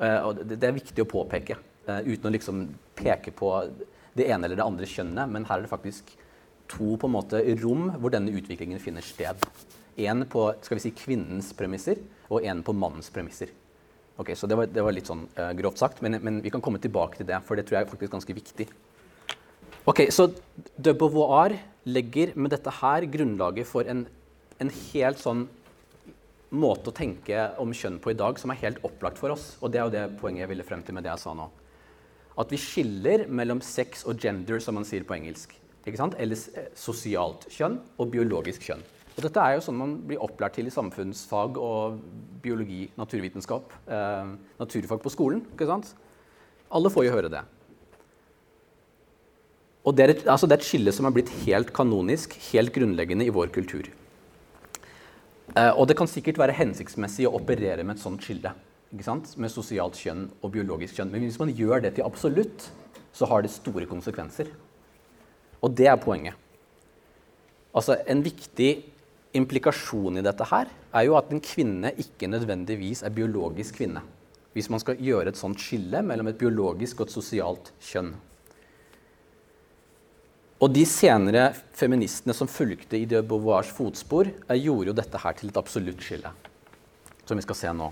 Uh, 0.01 0.21
og 0.27 0.43
det, 0.43 0.59
er 0.59 0.75
viktig 0.75 1.05
å 1.05 1.11
påpeke, 1.11 1.57
uh, 1.87 2.01
uten 2.03 2.31
å 2.31 2.35
liksom 2.35 2.65
peke 2.99 3.35
på 3.35 3.53
det 4.19 4.27
ene 4.31 4.49
eller 4.49 4.59
det 4.59 4.67
andre 4.67 4.89
kjønnet. 4.91 5.31
Men 5.31 5.47
her 5.49 5.61
er 5.61 5.67
det 5.67 5.73
faktisk 5.73 6.15
to 6.71 6.95
på 6.99 7.11
en 7.11 7.15
måte 7.15 7.43
rom 7.63 7.91
hvor 8.01 8.15
denne 8.15 8.35
utviklingen 8.35 8.83
finner 8.83 9.05
sted. 9.07 9.39
En 10.03 10.25
på 10.27 10.49
skal 10.65 10.81
vi 10.81 10.87
si, 10.89 10.95
kvinnens 10.99 11.53
premisser 11.55 12.01
og 12.33 12.43
en 12.43 12.65
på 12.67 12.75
mannens 12.75 13.13
premisser. 13.15 13.53
Ok, 14.17 14.31
Så 14.39 14.47
det 14.47 14.57
var, 14.59 14.67
det 14.71 14.83
var 14.83 14.95
litt 14.95 15.11
sånn 15.11 15.25
uh, 15.39 15.51
grovt 15.59 15.81
sagt, 15.83 16.03
men, 16.03 16.21
men, 16.23 16.41
vi 16.43 16.51
kan 16.55 16.63
komme 16.63 16.79
tilbake 16.83 17.19
til 17.19 17.27
det. 17.27 17.41
For 17.47 17.59
det 17.59 17.67
tror 17.67 17.81
jeg 17.81 17.87
er 17.87 17.91
faktisk 17.91 18.13
ganske 18.15 18.37
viktig. 18.37 18.67
Ok, 19.91 20.07
Så 20.15 20.29
de 20.79 20.95
Beauvoir 20.95 21.57
legger 21.85 22.33
med 22.39 22.55
dette 22.55 22.73
her 22.79 23.07
grunnlaget 23.11 23.69
for 23.69 23.91
en, 23.91 24.07
en 24.63 24.71
helt 24.71 25.21
sånn 25.21 25.47
måte 26.55 26.91
å 26.91 26.95
tenke 26.95 27.49
om 27.63 27.75
kjønn 27.75 27.99
på 28.03 28.13
i 28.13 28.19
dag 28.19 28.39
som 28.39 28.53
er 28.53 28.61
helt 28.63 28.81
opplagt 28.87 29.19
for 29.21 29.35
oss. 29.35 29.55
Og 29.61 29.73
det 29.73 29.81
er 29.81 29.89
jo 29.89 29.95
det 29.95 30.05
poenget 30.21 30.45
jeg 30.45 30.53
ville 30.53 30.67
frem 30.67 30.85
til 30.87 30.97
med 30.97 31.07
det 31.07 31.13
jeg 31.15 31.25
sa 31.25 31.35
nå. 31.37 31.49
At 32.39 32.51
vi 32.51 32.59
skiller 32.59 33.27
mellom 33.31 33.61
sex 33.63 34.05
og 34.11 34.19
gender, 34.23 34.61
som 34.63 34.79
man 34.79 34.87
sier 34.87 35.07
på 35.07 35.17
engelsk. 35.17 35.55
Ikke 35.85 36.01
sant? 36.01 36.17
Eller 36.19 36.39
eh, 36.59 36.71
sosialt 36.79 37.47
kjønn 37.53 37.79
og 38.01 38.11
biologisk 38.11 38.65
kjønn. 38.67 38.83
Og 39.15 39.21
dette 39.23 39.43
er 39.43 39.55
jo 39.55 39.67
sånn 39.67 39.79
man 39.79 39.99
blir 40.09 40.23
opplært 40.23 40.57
til 40.59 40.67
i 40.67 40.75
samfunnsfag 40.75 41.59
og 41.63 42.01
biologi, 42.43 42.89
naturvitenskap, 42.99 43.75
eh, 43.87 44.33
naturfag 44.59 45.03
på 45.05 45.13
skolen. 45.13 45.45
ikke 45.55 45.69
sant? 45.71 45.93
Alle 46.75 46.91
får 46.91 47.07
jo 47.07 47.15
høre 47.15 47.31
det. 47.31 47.45
Og 49.85 49.95
det 49.95 50.05
er, 50.05 50.15
et, 50.15 50.25
altså 50.33 50.49
det 50.49 50.57
er 50.57 50.63
et 50.63 50.67
skille 50.67 50.93
som 50.97 51.07
er 51.07 51.13
blitt 51.13 51.31
helt 51.45 51.71
kanonisk, 51.77 52.35
helt 52.51 52.73
grunnleggende 52.73 53.27
i 53.29 53.35
vår 53.35 53.53
kultur. 53.55 53.91
Eh, 55.55 55.71
og 55.71 55.87
det 55.87 55.97
kan 55.99 56.11
sikkert 56.11 56.39
være 56.41 56.57
hensiktsmessig 56.59 57.29
å 57.29 57.35
operere 57.39 57.85
med 57.87 57.97
et 57.97 58.03
sånt 58.03 58.23
skille. 58.25 58.55
Med 58.95 59.51
sosialt 59.51 59.99
kjønn 59.99 60.29
og 60.41 60.53
biologisk 60.55 60.99
kjønn. 60.99 61.13
Men 61.13 61.27
hvis 61.27 61.39
man 61.41 61.53
gjør 61.55 61.83
det 61.83 61.95
til 61.97 62.07
absolutt, 62.07 62.69
så 63.15 63.27
har 63.31 63.43
det 63.43 63.53
store 63.55 63.87
konsekvenser. 63.91 64.51
Og 65.63 65.75
det 65.75 65.89
er 65.91 66.01
poenget. 66.03 66.35
Altså, 67.75 67.97
En 68.07 68.23
viktig 68.23 68.85
implikasjon 69.35 70.19
i 70.19 70.23
dette 70.23 70.47
her 70.47 70.69
er 70.95 71.07
jo 71.09 71.17
at 71.19 71.31
en 71.35 71.43
kvinne 71.43 71.91
ikke 71.99 72.31
nødvendigvis 72.31 73.03
er 73.03 73.15
biologisk 73.15 73.81
kvinne. 73.81 74.03
Hvis 74.55 74.71
man 74.71 74.79
skal 74.79 75.01
gjøre 75.03 75.33
et 75.33 75.39
sånt 75.39 75.59
skille 75.59 76.03
mellom 76.03 76.31
et 76.31 76.39
biologisk 76.39 77.01
og 77.01 77.09
et 77.09 77.15
sosialt 77.17 77.73
kjønn. 77.83 78.13
Og 80.65 80.71
de 80.73 80.87
senere 80.89 81.51
feministene 81.77 82.33
som 82.33 82.49
fulgte 82.49 82.97
i 82.97 83.05
de 83.09 83.19
Beauvoirs 83.27 83.69
fotspor, 83.75 84.31
gjorde 84.57 84.89
jo 84.89 84.97
dette 84.97 85.19
her 85.21 85.35
til 85.37 85.51
et 85.51 85.59
absolutt 85.61 86.01
skille. 86.01 86.31
Som 87.29 87.37
vi 87.37 87.45
skal 87.45 87.59
se 87.59 87.73
nå. 87.77 87.91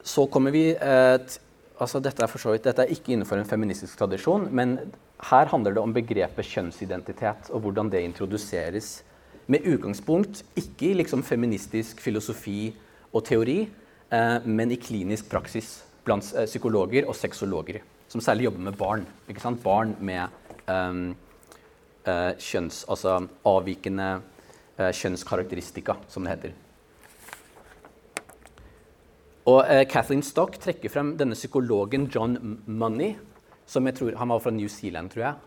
Så 0.00 0.24
kommer 0.32 0.54
vi 0.54 0.70
et, 0.72 1.34
altså 1.76 2.00
dette, 2.00 2.24
er 2.24 2.32
vidt, 2.32 2.64
dette 2.64 2.86
er 2.86 2.94
ikke 2.94 3.12
innenfor 3.12 3.36
en 3.36 3.50
feministisk 3.50 4.00
tradisjon, 4.00 4.46
men 4.48 4.78
her 5.28 5.50
handler 5.52 5.76
det 5.76 5.82
om 5.82 5.92
begrepet 5.92 6.48
kjønnsidentitet 6.48 7.50
og 7.52 7.66
hvordan 7.66 7.92
det 7.92 8.00
introduseres. 8.06 9.02
Med 9.52 9.68
utgangspunkt 9.68 10.40
ikke 10.56 10.88
i 10.88 10.96
liksom 11.02 11.20
feministisk 11.26 12.00
filosofi 12.00 12.70
og 13.12 13.26
teori, 13.28 13.58
eh, 14.08 14.48
men 14.48 14.72
i 14.72 14.80
klinisk 14.80 15.28
praksis 15.28 15.82
blant 16.08 16.32
eh, 16.34 16.48
psykologer 16.48 17.08
og 17.08 17.16
sexologer, 17.16 17.82
som 18.08 18.22
særlig 18.24 18.48
jobber 18.48 18.66
med 18.70 18.78
barn. 18.80 19.06
Barn 19.62 19.94
med, 20.00 20.28
eh, 20.66 21.02
eh, 22.08 22.32
kjønns, 22.40 22.84
altså 22.88 23.20
avvikende 23.46 24.08
eh, 24.78 24.92
kjønnskarakteristika, 24.92 25.98
som 26.08 26.24
det 26.24 26.36
heter. 26.36 26.56
Og 29.48 29.62
eh, 29.64 29.86
Kathleen 29.88 30.24
Stock 30.24 30.58
trekker 30.60 30.92
frem 30.92 31.14
denne 31.20 31.36
psykologen 31.38 32.08
John 32.12 32.58
Money, 32.66 33.14
som 33.68 33.86
jeg 33.88 33.96
tror, 33.96 34.16
han 34.16 34.32
var 34.32 34.42
fra 34.44 34.52
New 34.52 34.68
Zealand, 34.68 35.12
tror 35.12 35.24
jeg. 35.24 35.44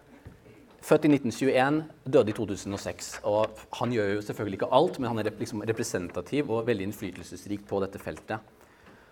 Født 0.81 1.05
i 1.05 1.11
1921, 1.13 1.83
døde 2.09 2.31
i 2.31 2.33
2006. 2.33 3.11
Og 3.29 3.59
han 3.77 3.93
gjør 3.93 4.15
jo 4.15 4.23
selvfølgelig 4.25 4.57
ikke 4.57 4.71
alt, 4.73 4.97
men 4.97 5.11
han 5.11 5.21
er 5.21 5.29
liksom 5.37 5.61
representativ 5.69 6.49
og 6.49 6.65
veldig 6.65 6.87
innflytelsesrik 6.89 7.67
på 7.69 7.81
dette 7.83 8.01
feltet. 8.01 8.41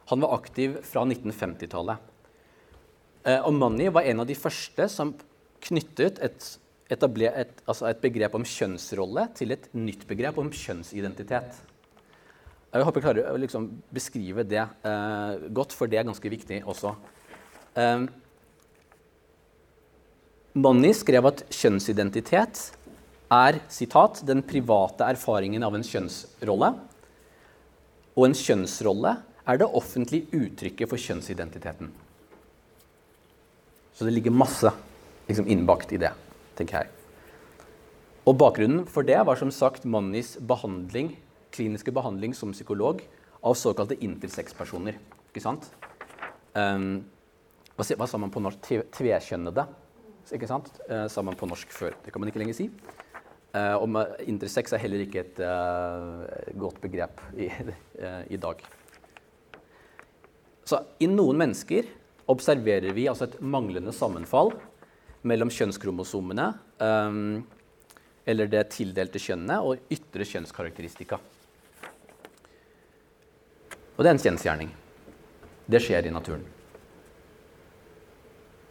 Han 0.09 0.23
var 0.25 0.33
aktiv 0.39 0.79
fra 0.85 1.03
1950-tallet. 1.05 1.97
Eh, 3.27 3.41
og 3.43 3.53
Manni 3.53 3.89
var 3.93 4.07
en 4.09 4.23
av 4.23 4.29
de 4.29 4.37
første 4.37 4.87
som 4.89 5.13
knyttet 5.65 6.21
et, 6.23 6.47
et, 6.89 7.03
altså 7.69 7.89
et 7.89 8.01
begrep 8.01 8.37
om 8.39 8.47
kjønnsrolle 8.47 9.27
til 9.37 9.53
et 9.53 9.67
nytt 9.77 10.07
begrep 10.09 10.39
om 10.41 10.49
kjønnsidentitet. 10.49 11.59
Jeg 12.69 12.85
håper 12.85 13.01
jeg 13.01 13.05
klarer 13.07 13.29
å 13.33 13.37
liksom 13.41 13.69
beskrive 13.93 14.45
det 14.45 14.61
eh, 14.61 15.45
godt, 15.53 15.73
for 15.77 15.89
det 15.89 16.01
er 16.01 16.09
ganske 16.09 16.33
viktig 16.33 16.61
også. 16.69 16.95
Eh, 17.77 18.03
Money 20.59 20.93
skrev 20.97 21.29
at 21.29 21.45
kjønnsidentitet 21.53 22.65
er 23.29 23.59
citat, 23.69 24.23
'den 24.25 24.41
private 24.41 25.05
erfaringen 25.05 25.63
av 25.63 25.75
en 25.77 25.85
kjønnsrolle'. 25.85 26.73
Og 28.17 28.25
en 28.25 28.33
kjønnsrolle 28.33 29.17
er 29.49 29.59
det 29.59 29.69
offentlige 29.73 30.29
uttrykket 30.35 30.89
for 30.91 31.01
kjønnsidentiteten. 31.01 31.89
Så 33.97 34.05
det 34.05 34.13
ligger 34.13 34.35
masse 34.35 34.69
liksom, 35.27 35.49
innbakt 35.49 35.91
i 35.95 35.99
det, 36.01 36.13
tenker 36.59 36.83
jeg. 36.83 36.93
Og 38.29 38.37
bakgrunnen 38.37 38.85
for 38.85 39.07
det 39.07 39.17
var 39.25 39.39
som 39.39 39.49
sagt 39.51 39.87
Mannis 39.89 40.35
behandling 40.37 41.15
kliniske 41.51 41.91
behandling 41.91 42.35
som 42.35 42.53
psykolog 42.53 43.01
av 43.41 43.55
såkalte 43.57 43.97
intersex-personer. 44.03 44.97
Ikke 45.29 45.43
sant? 45.43 45.69
Um, 46.53 47.01
hva, 47.75 47.85
hva, 47.85 48.07
sa 48.09 48.19
man 48.21 48.33
på 48.33 48.41
norsk? 48.43 48.71
Tvekjønnede. 48.95 49.65
Ikke 50.35 50.49
sant? 50.49 50.71
Uh, 50.89 51.07
sa 51.11 51.23
man 51.25 51.37
på 51.39 51.49
norsk 51.49 51.71
før. 51.73 51.95
Det 52.03 52.13
kan 52.13 52.21
man 52.21 52.31
ikke 52.31 52.41
lenger 52.43 52.57
si. 52.57 52.69
Uh, 53.49 53.81
og 53.81 53.95
intersex 54.29 54.75
er 54.75 54.83
heller 54.83 55.01
ikke 55.05 55.23
et 55.23 55.39
uh, 55.41 56.27
godt 56.59 56.81
begrep 56.83 57.23
i, 57.37 57.49
i, 58.35 58.37
dag. 58.37 58.61
Så 60.69 60.83
i 61.01 61.07
noen 61.09 61.39
mennesker 61.39 61.87
observerer 62.29 62.93
vi 62.93 63.07
altså 63.09 63.25
et 63.25 63.39
manglende 63.41 63.93
sammenfall 63.95 64.51
mellom 65.25 65.49
kjønnskromosomene 65.49 66.45
um, 66.77 67.39
eller 68.29 68.51
det 68.51 68.67
tildelte 68.75 69.21
kjønnet 69.23 69.65
og 69.65 69.89
ytre 69.89 70.27
kjønnskarakteristika. 70.29 71.17
Og 73.97 74.03
det 74.05 74.11
er 74.11 74.13
en 74.13 74.21
kjensgjerning. 74.21 74.69
Det 75.65 75.81
skjer 75.81 76.05
i 76.05 76.13
naturen. 76.13 76.45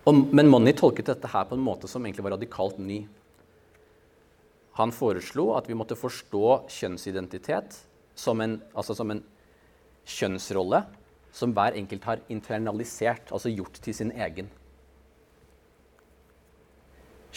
Men 0.09 0.49
Monny 0.49 0.73
tolket 0.73 1.11
dette 1.11 1.29
her 1.29 1.49
på 1.51 1.59
en 1.59 1.67
måte 1.67 1.91
som 1.91 2.07
egentlig 2.07 2.25
var 2.25 2.37
radikalt 2.39 2.79
ny. 2.81 3.03
Han 4.79 4.95
foreslo 4.95 5.51
at 5.59 5.67
vi 5.69 5.77
måtte 5.77 5.99
forstå 5.99 6.45
kjønnsidentitet 6.79 7.75
som 8.17 8.41
en, 8.41 8.57
altså 8.73 8.95
som 8.97 9.11
en 9.13 9.21
kjønnsrolle 10.09 10.85
som 11.33 11.53
hver 11.55 11.77
enkelt 11.79 12.05
har 12.09 12.23
internalisert, 12.29 13.33
altså 13.33 13.53
gjort 13.53 13.81
til 13.83 13.95
sin 13.95 14.13
egen. 14.13 14.49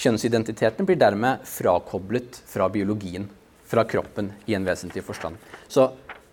Kjønnsidentiteten 0.01 0.88
blir 0.88 0.98
dermed 0.98 1.43
frakoblet 1.45 2.39
fra 2.48 2.69
biologien, 2.71 3.27
fra 3.67 3.83
kroppen, 3.88 4.31
i 4.48 4.55
en 4.57 4.65
vesentlig 4.65 5.03
forstand. 5.05 5.38
Så 5.67 5.91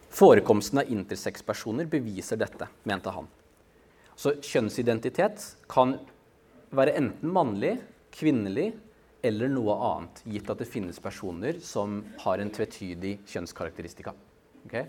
Forekomsten 0.09 0.81
av 0.81 0.89
intersex-personer 0.91 1.87
beviser 1.87 2.41
dette, 2.41 2.67
mente 2.89 3.13
han. 3.13 3.27
Så 4.17 4.33
kjønnsidentitet 4.43 5.45
kan 5.71 5.99
være 6.75 6.97
enten 6.99 7.33
mannlig, 7.33 7.77
kvinnelig 8.17 8.73
eller 9.23 9.53
noe 9.53 9.77
annet, 9.93 10.23
gitt 10.25 10.49
at 10.51 10.63
det 10.63 10.71
finnes 10.71 10.99
personer 11.03 11.61
som 11.63 12.01
har 12.25 12.41
en 12.41 12.51
tvetydig 12.55 13.19
kjønnskarakteristika. 13.29 14.15
Okay? 14.65 14.89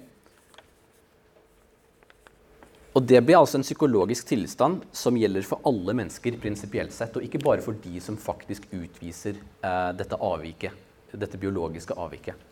Og 2.98 3.06
Det 3.06 3.20
blir 3.22 3.38
altså 3.38 3.60
en 3.60 3.66
psykologisk 3.66 4.32
tilstand 4.32 4.82
som 4.96 5.18
gjelder 5.18 5.46
for 5.46 5.62
alle 5.70 5.94
mennesker, 5.94 6.40
prinsipielt 6.42 6.94
sett, 6.94 7.16
og 7.16 7.26
ikke 7.26 7.42
bare 7.44 7.62
for 7.62 7.78
de 7.84 8.02
som 8.02 8.18
faktisk 8.18 8.66
utviser 8.74 9.38
eh, 9.38 9.92
dette 9.98 10.18
avviket, 10.18 10.74
dette 11.14 11.38
biologiske 11.38 11.94
avviket. 11.94 12.48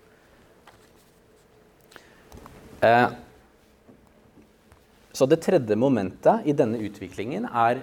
Eh, 2.86 3.08
så 5.18 5.26
det 5.26 5.42
tredje 5.42 5.76
momentet 5.76 6.46
i 6.46 6.54
denne 6.54 6.78
utviklingen 6.86 7.50
er 7.50 7.82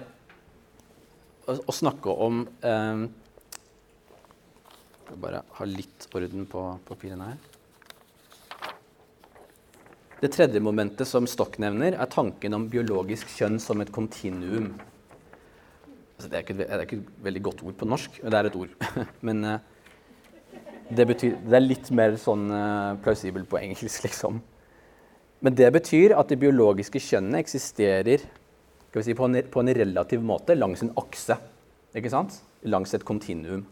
å, 1.51 1.57
å 1.59 1.75
snakke 1.75 2.13
om 2.23 2.45
eh, 2.63 3.03
Jeg 5.05 5.19
bare 5.21 5.43
ha 5.59 5.67
litt 5.67 6.07
orden 6.15 6.47
på 6.49 6.63
papirene 6.87 7.27
her. 7.33 7.54
Det 10.25 10.31
tredje 10.33 10.57
momentet 10.57 11.05
som 11.05 11.27
Stokk 11.29 11.59
nevner, 11.61 11.93
er 12.01 12.07
tanken 12.09 12.55
om 12.57 12.63
biologisk 12.65 13.29
kjønn 13.29 13.59
som 13.61 13.83
et 13.83 13.91
kontinuum. 13.93 14.71
Altså, 16.15 16.31
det, 16.31 16.31
er 16.31 16.41
ikke, 16.41 16.55
det, 16.57 16.65
er 16.65 16.81
ikke, 16.81 16.97
et 17.03 17.19
veldig 17.27 17.43
godt 17.45 17.61
ord 17.67 17.75
på 17.77 17.87
norsk, 17.91 18.17
det 18.23 18.39
er 18.39 18.49
et 18.49 18.57
ord. 18.57 18.73
Men 19.27 19.43
uh, 19.45 19.59
det, 20.89 21.05
betyr, 21.11 21.37
det, 21.43 21.53
er 21.59 21.65
litt 21.67 21.93
mer 21.93 22.17
sånn 22.17 22.47
uh, 22.49 22.97
plausibelt 23.05 23.45
på 23.51 23.61
engelsk, 23.61 24.01
liksom. 24.07 24.41
Men 25.45 25.61
det 25.61 25.69
betyr 25.77 26.17
at 26.17 26.33
det 26.33 26.41
biologiske 26.41 27.05
kjønnet 27.05 27.43
eksisterer 27.45 28.25
si, 28.25 29.13
på, 29.13 29.29
en, 29.29 29.43
på, 29.45 29.61
en, 29.61 29.73
relativ 29.77 30.25
måte 30.25 30.57
langs 30.57 30.81
en 30.81 30.95
akse. 31.05 31.37
Ikke 31.93 32.09
sant? 32.17 32.41
Langs 32.65 32.97
et 32.97 33.05
kontinuum. 33.05 33.67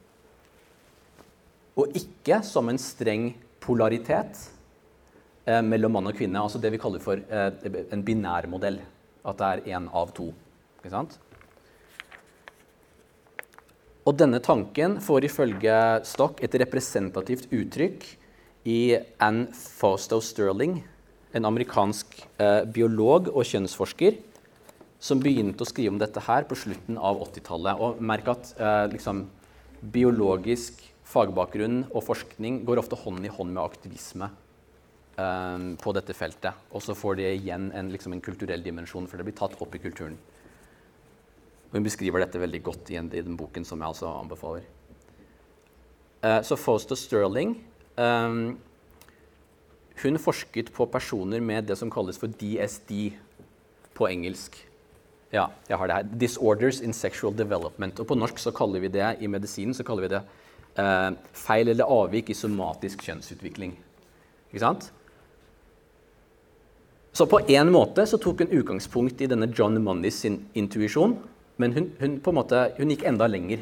Og 1.82 1.98
ikke 1.98 2.44
som 2.46 2.70
en 2.70 2.78
streng 2.78 3.32
polaritet 3.64 4.38
eh, 4.38 4.63
mellom 5.46 5.98
mann 5.98 6.08
og 6.08 6.16
kvinne. 6.18 6.40
Altså 6.40 6.62
det 6.62 6.72
vi 6.74 6.80
kaller 6.82 7.04
for 7.04 7.20
eh, 7.20 7.86
en 7.92 8.04
binærmodell. 8.06 8.80
At 9.24 9.40
det 9.40 9.50
er 9.50 9.78
én 9.78 9.90
av 9.92 10.12
to. 10.16 10.30
Ikke 10.80 10.92
sant? 10.94 11.18
Og 14.04 14.18
denne 14.20 14.42
tanken 14.44 14.98
får 15.04 15.30
ifølge 15.30 15.76
Stock 16.08 16.42
et 16.44 16.56
representativt 16.60 17.48
uttrykk 17.56 18.08
i 18.68 18.98
Anne 19.24 19.52
Fausto 19.56 20.20
Sterling 20.24 20.82
en 21.34 21.48
amerikansk 21.50 22.20
eh, 22.38 22.62
biolog 22.70 23.32
og 23.32 23.48
kjønnsforsker 23.48 24.20
som 25.04 25.22
begynte 25.24 25.66
å 25.66 25.68
skrive 25.68 25.92
om 25.96 26.00
dette 26.00 26.22
her 26.24 26.46
på 26.48 26.58
slutten 26.60 27.00
av 27.00 27.20
80-tallet. 27.26 27.80
Og 27.82 28.04
merk 28.04 28.30
at 28.36 28.54
eh, 28.60 28.86
liksom, 28.94 29.26
biologisk 29.82 30.84
fagbakgrunn 31.10 31.84
og 31.90 32.06
forskning 32.06 32.62
går 32.68 32.84
ofte 32.84 33.00
hånd 33.02 33.26
i 33.26 33.34
hånd 33.34 33.56
med 33.56 33.64
aktivisme 33.64 34.30
eh, 35.18 35.66
på 35.82 35.96
dette 35.96 36.16
feltet. 36.18 36.68
Og 36.72 36.84
så 36.86 36.96
får 36.98 37.20
det 37.20 37.32
igjen 37.36 37.72
en, 37.76 37.92
liksom, 37.94 38.16
en, 38.16 38.24
kulturell 38.24 38.64
dimensjon, 38.66 39.08
for 39.08 39.18
det 39.18 39.28
blir 39.28 39.38
tatt 39.38 39.58
opp 39.62 39.76
i 39.76 39.82
kulturen. 39.84 40.18
Og 41.70 41.80
Hun 41.80 41.88
beskriver 41.88 42.24
dette 42.24 42.42
veldig 42.42 42.64
godt 42.64 42.94
i, 42.94 43.00
i 43.00 43.26
den 43.26 43.38
boken 43.38 43.66
som 43.66 43.82
jeg 43.82 43.94
altså 43.96 44.12
anbefaler. 44.20 44.68
Uh, 46.24 46.40
så 46.46 46.56
Foster 46.56 46.96
Sterling 46.96 47.58
um, 48.00 48.54
hun 50.02 50.20
forsket 50.20 50.72
på 50.74 50.86
personer 50.90 51.42
med 51.44 51.68
det 51.68 51.78
som 51.78 51.92
kalles 51.92 52.18
for 52.20 52.32
DSD 52.32 53.14
på 53.94 54.08
engelsk. 54.10 54.58
Ja, 55.34 55.48
jeg 55.70 55.78
har 55.78 55.88
det 55.88 55.96
her. 55.96 56.10
Disorders 56.22 56.82
in 56.82 56.94
sexual 56.94 57.38
development. 57.38 58.00
Og 58.00 58.08
på 58.08 58.18
norsk 58.18 58.38
så 58.42 58.52
kaller 58.52 58.84
vi 58.84 58.92
det 58.94 59.16
i 59.22 59.28
medisinen 59.28 59.74
så 59.74 59.86
kaller 59.86 60.08
vi 60.08 60.12
det 60.14 60.22
eh, 60.82 61.12
feil 61.34 61.70
eller 61.74 61.90
avvik 61.90 62.30
i 62.30 62.38
somatisk 62.38 63.02
kjønnsutvikling. 63.06 63.74
Ikke 64.52 64.62
sant? 64.62 64.92
Så 67.14 67.28
på 67.30 67.40
en 67.46 67.70
måte 67.72 68.08
så 68.10 68.18
tok 68.18 68.42
hun 68.42 68.56
utgangspunkt 68.58 69.22
i 69.22 69.30
denne 69.30 69.52
John 69.54 69.78
Moneys 69.84 70.24
sin 70.24 70.40
intuisjon, 70.58 71.20
men 71.62 71.76
hun, 71.76 71.92
hun, 72.00 72.16
på 72.26 72.32
en 72.34 72.40
måte, 72.40 72.64
hun 72.80 72.90
gikk 72.90 73.06
enda 73.06 73.28
lenger. 73.30 73.62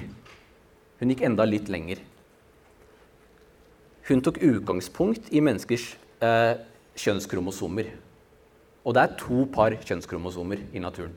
Hun 1.01 1.11
gikk 1.11 1.25
enda 1.27 1.43
litt 1.47 1.67
lenger. 1.71 1.99
Hun 4.07 4.23
tok 4.23 4.39
utgangspunkt 4.39 5.27
i 5.35 5.43
menneskers 5.43 5.89
eh, 6.23 6.61
kjønnskromosomer. 6.95 7.91
Og 8.87 8.95
det 8.95 9.03
er 9.03 9.19
to 9.19 9.43
par 9.51 9.75
kjønnskromosomer 9.75 10.63
i 10.71 10.81
naturen. 10.81 11.13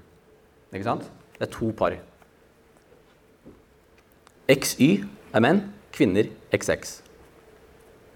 Ikke 0.74 0.88
sant? 0.88 1.06
Det 1.38 1.46
er 1.46 1.54
to 1.54 1.70
par. 1.76 1.94
XY 4.50 4.90
er 5.30 5.42
menn, 5.46 5.62
kvinner 5.94 6.28
XX. 6.50 6.98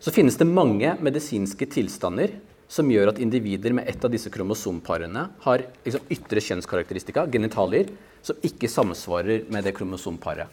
Så 0.02 0.12
finnes 0.14 0.36
det 0.38 0.46
mange 0.50 0.92
medisinske 1.02 1.70
tilstander 1.70 2.34
som 2.68 2.90
gjør 2.92 3.14
at 3.14 3.20
individer 3.24 3.72
med 3.76 3.88
ett 3.88 4.02
av 4.04 4.12
disse 4.12 4.30
kromosomparene 4.32 5.24
har 5.44 5.64
liksom, 5.86 6.04
ytre 6.12 6.42
kjønnskarakteristika, 6.44 7.24
genitalier, 7.32 7.90
som 8.22 8.36
ikke 8.44 8.68
samsvarer 8.68 9.46
med 9.52 9.64
det 9.64 9.72
kromosomparet. 9.78 10.50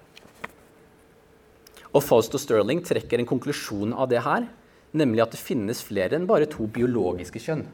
Og 1.95 2.03
Fausto 2.03 2.39
Sterling 2.39 2.81
trekker 2.83 3.19
en 3.19 3.27
konklusjon 3.27 3.93
av 3.95 4.09
det 4.11 4.23
her, 4.23 4.47
nemlig 4.95 5.23
at 5.23 5.35
det 5.35 5.41
finnes 5.43 5.83
flere 5.83 6.15
enn 6.17 6.27
bare 6.27 6.47
to 6.51 6.67
biologiske 6.71 7.41
kjønn. 7.43 7.65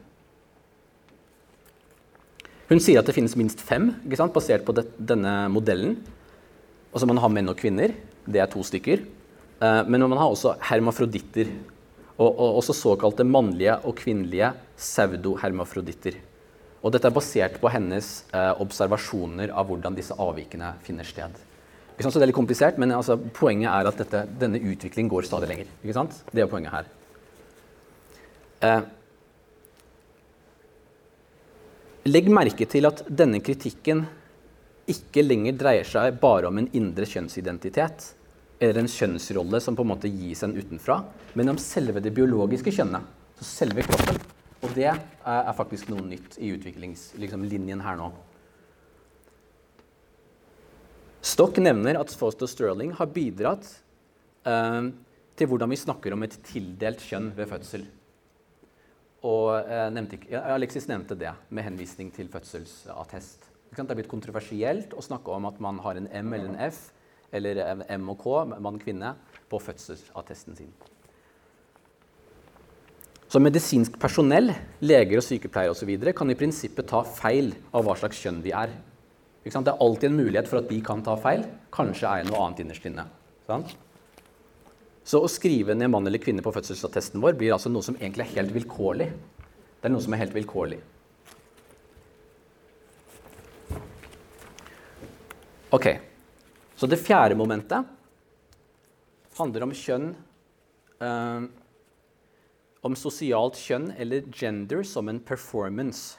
Hun 2.70 2.80
sier 2.80 3.02
at 3.02 3.08
det 3.08 3.14
finnes 3.14 3.34
minst 3.36 3.60
fem, 3.60 3.90
basert 4.32 4.64
på 4.64 4.74
det, 4.74 4.86
denne 4.96 5.48
modellen. 5.52 5.98
Altså 6.92 7.06
Man 7.06 7.20
har 7.20 7.32
menn 7.32 7.50
og 7.50 7.58
kvinner. 7.58 7.92
Det 8.24 8.40
er 8.40 8.48
to 8.48 8.62
stykker. 8.64 9.02
Eh, 9.60 9.82
men 9.90 10.06
man 10.08 10.18
har 10.18 10.30
også 10.30 10.54
hermafroditter. 10.70 11.50
Og, 12.18 12.28
og 12.28 12.58
også 12.60 12.74
såkalte 12.76 13.24
mannlige 13.24 13.78
og 13.88 13.96
kvinnelige 13.98 14.52
pseudohermafroditter. 14.76 16.18
Og 16.82 16.92
dette 16.92 17.08
er 17.08 17.14
basert 17.14 17.60
på 17.62 17.70
hennes 17.70 18.08
eh, 18.34 18.52
observasjoner 18.62 19.52
av 19.54 19.68
hvordan 19.70 19.96
disse 19.96 20.16
avvikene 20.18 20.74
finner 20.84 21.06
sted. 21.06 21.36
Så 22.02 22.10
det 22.18 22.24
er 22.24 22.32
litt 22.32 22.36
komplisert, 22.36 22.78
men 22.82 22.90
altså, 22.96 23.14
poenget 23.36 23.70
er 23.70 23.86
at 23.86 24.00
dette, 24.00 24.24
denne 24.40 24.58
utviklingen 24.58 25.10
går 25.12 25.28
stadig 25.28 25.50
lenger. 25.52 25.68
Det 26.32 26.42
er 26.42 26.50
poenget 26.50 26.74
her. 26.74 26.88
Eh, 28.62 28.82
legg 32.10 32.30
merke 32.32 32.66
til 32.66 32.88
at 32.90 33.04
denne 33.06 33.38
kritikken 33.44 34.04
ikke 34.90 35.22
lenger 35.22 35.54
dreier 35.58 35.86
seg 35.86 36.18
bare 36.22 36.50
om 36.50 36.58
en 36.58 36.68
indre 36.74 37.06
kjønnsidentitet 37.06 38.08
eller 38.62 38.78
en 38.78 38.90
kjønnsrolle 38.90 39.58
som 39.60 39.74
på 39.74 39.82
en 39.82 39.90
måte 39.90 40.10
gis 40.10 40.44
en 40.46 40.54
utenfra, 40.54 41.00
men 41.34 41.50
om 41.50 41.58
selve 41.58 42.02
det 42.02 42.12
biologiske 42.14 42.70
kjønnet. 42.76 43.08
Så 43.40 43.48
selve 43.48 43.82
kroppen. 43.88 44.20
Og 44.62 44.70
det 44.76 44.86
er, 44.86 45.54
faktisk 45.58 45.88
noe 45.90 46.04
nytt 46.06 46.36
i 46.38 46.52
utviklingslinjen 46.54 47.24
liksom, 47.66 47.82
her 47.82 47.98
nå. 47.98 48.12
Stock 51.22 51.58
nevner 51.62 51.98
at 51.98 52.14
Foster 52.18 52.50
Sterling 52.50 52.94
har 52.98 53.10
bidratt 53.10 53.66
eh, 54.46 54.92
til 55.38 55.50
hvordan 55.50 55.70
vi 55.74 55.80
snakker 55.82 56.14
om 56.14 56.22
et 56.22 56.38
tildelt 56.46 57.02
kjønn 57.02 57.32
ved 57.34 57.50
fødsel. 57.50 57.88
Og 59.26 59.58
eh, 59.58 59.88
nevnte, 59.94 60.22
Alexis 60.38 60.86
nevnte 60.90 61.18
det 61.18 61.34
med 61.50 61.66
henvisning 61.66 62.14
til 62.14 62.30
fødselsattest. 62.30 63.50
Det 63.74 63.82
er 63.82 63.96
blitt 63.98 64.10
kontroversielt 64.10 64.94
å 64.94 65.02
snakke 65.02 65.34
om 65.34 65.50
at 65.50 65.58
man 65.62 65.82
har 65.82 65.98
en 65.98 66.10
M 66.22 66.34
eller 66.36 66.52
en 66.52 66.60
F 66.70 66.91
eller 67.32 67.84
M 67.88 68.08
og 68.12 68.18
K, 68.20 68.38
mann-kvinne, 68.60 69.14
på 69.50 69.60
fødselsattesten 69.60 70.56
sin. 70.56 70.72
Så 73.32 73.40
medisinsk 73.40 73.94
personell, 74.00 74.52
leger 74.84 75.16
og 75.16 75.24
sykepleiere 75.24 75.72
osv. 75.72 75.92
kan 76.12 76.30
i 76.30 76.36
prinsippet 76.36 76.88
ta 76.88 77.00
feil 77.02 77.54
av 77.72 77.86
hva 77.86 77.96
slags 77.96 78.20
kjønn 78.20 78.42
de 78.44 78.52
er. 78.52 78.74
Det 79.42 79.54
er 79.56 79.80
alltid 79.80 80.10
en 80.10 80.18
mulighet 80.20 80.48
for 80.50 80.60
at 80.60 80.68
de 80.68 80.80
kan 80.84 81.00
ta 81.02 81.16
feil. 81.16 81.46
Kanskje 81.72 82.06
er 82.06 82.20
jeg 82.20 82.28
noe 82.28 82.42
annet 82.44 82.60
innerst 82.62 82.84
inne. 82.86 83.06
Så 85.02 85.18
å 85.18 85.30
skrive 85.32 85.74
ned 85.74 85.90
mann 85.90 86.06
eller 86.06 86.20
kvinne 86.22 86.44
på 86.44 86.52
fødselsattesten 86.54 87.24
vår 87.24 87.34
blir 87.40 87.56
altså 87.56 87.72
noe 87.72 87.82
som 87.82 87.96
egentlig 87.98 88.28
er 88.28 88.36
helt 88.36 88.52
vilkårlig. 88.54 89.08
Det 89.80 89.88
er 89.88 89.94
noe 89.96 90.04
som 90.04 90.14
er 90.14 90.22
helt 90.22 90.36
vilkårlig. 90.36 90.78
Ok, 95.72 95.88
Så 96.82 96.88
det 96.90 96.98
fjerde 96.98 97.36
momentet 97.38 97.86
handler 99.38 99.62
om 99.62 99.70
kjønn 99.70 100.08
eh, 100.98 101.44
Om 102.82 102.96
sosialt 102.98 103.60
kjønn 103.62 103.92
eller 104.02 104.24
gender 104.34 104.82
som 104.82 105.06
en 105.06 105.20
performance. 105.22 106.16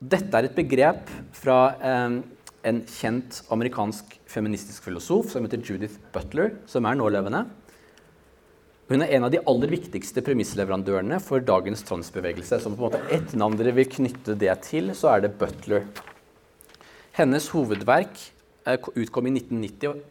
Dette 0.00 0.32
er 0.32 0.48
et 0.48 0.56
begrep 0.56 1.12
fra 1.36 1.58
eh, 1.76 2.16
en 2.70 2.80
kjent 2.88 3.42
amerikansk 3.52 4.16
feministisk 4.32 4.88
filosof 4.88 5.28
som 5.34 5.44
heter 5.44 5.60
Judith 5.60 6.00
Butler, 6.14 6.54
som 6.64 6.88
er 6.88 6.96
nålevende. 6.96 7.44
Hun 8.88 9.04
er 9.04 9.12
en 9.18 9.28
av 9.28 9.34
de 9.34 9.42
aller 9.44 9.74
viktigste 9.76 10.24
premissleverandørene 10.24 11.20
for 11.20 11.44
dagens 11.44 11.84
transbevegelse. 11.84 12.62
Så 12.64 12.72
på 12.72 12.80
en 12.80 12.86
måte 12.86 13.04
ett 13.12 13.36
navn 13.36 13.60
dere 13.60 13.76
vil 13.76 13.92
knytte 13.98 14.40
det 14.40 14.56
til, 14.70 14.94
så 14.96 15.12
er 15.18 15.26
det 15.26 15.34
Butler. 15.36 15.84
Hennes 17.20 17.52
hovedverk 17.52 18.16
utkom 18.76 19.26
i 19.26 19.34
1990 19.38 20.04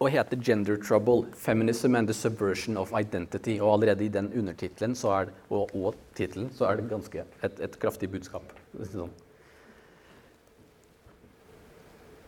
og 0.00 0.10
heter 0.10 0.36
'Gender 0.36 0.76
Trouble 0.76 1.26
Feminism 1.32 1.94
and 1.94 2.08
the 2.08 2.14
Subversion 2.14 2.76
of 2.76 2.92
Identity'. 2.92 3.60
Og 3.60 3.72
allerede 3.72 4.04
i 4.04 4.08
den 4.08 4.32
undertittelen 4.38 4.96
og, 5.50 5.74
og 5.74 5.94
tittelen 6.14 6.50
så 6.52 6.66
er 6.66 6.76
det 6.76 6.90
ganske 6.90 7.24
et, 7.42 7.60
et 7.60 7.78
kraftig 7.78 8.10
budskap. 8.10 8.42
Sånn. 8.92 9.10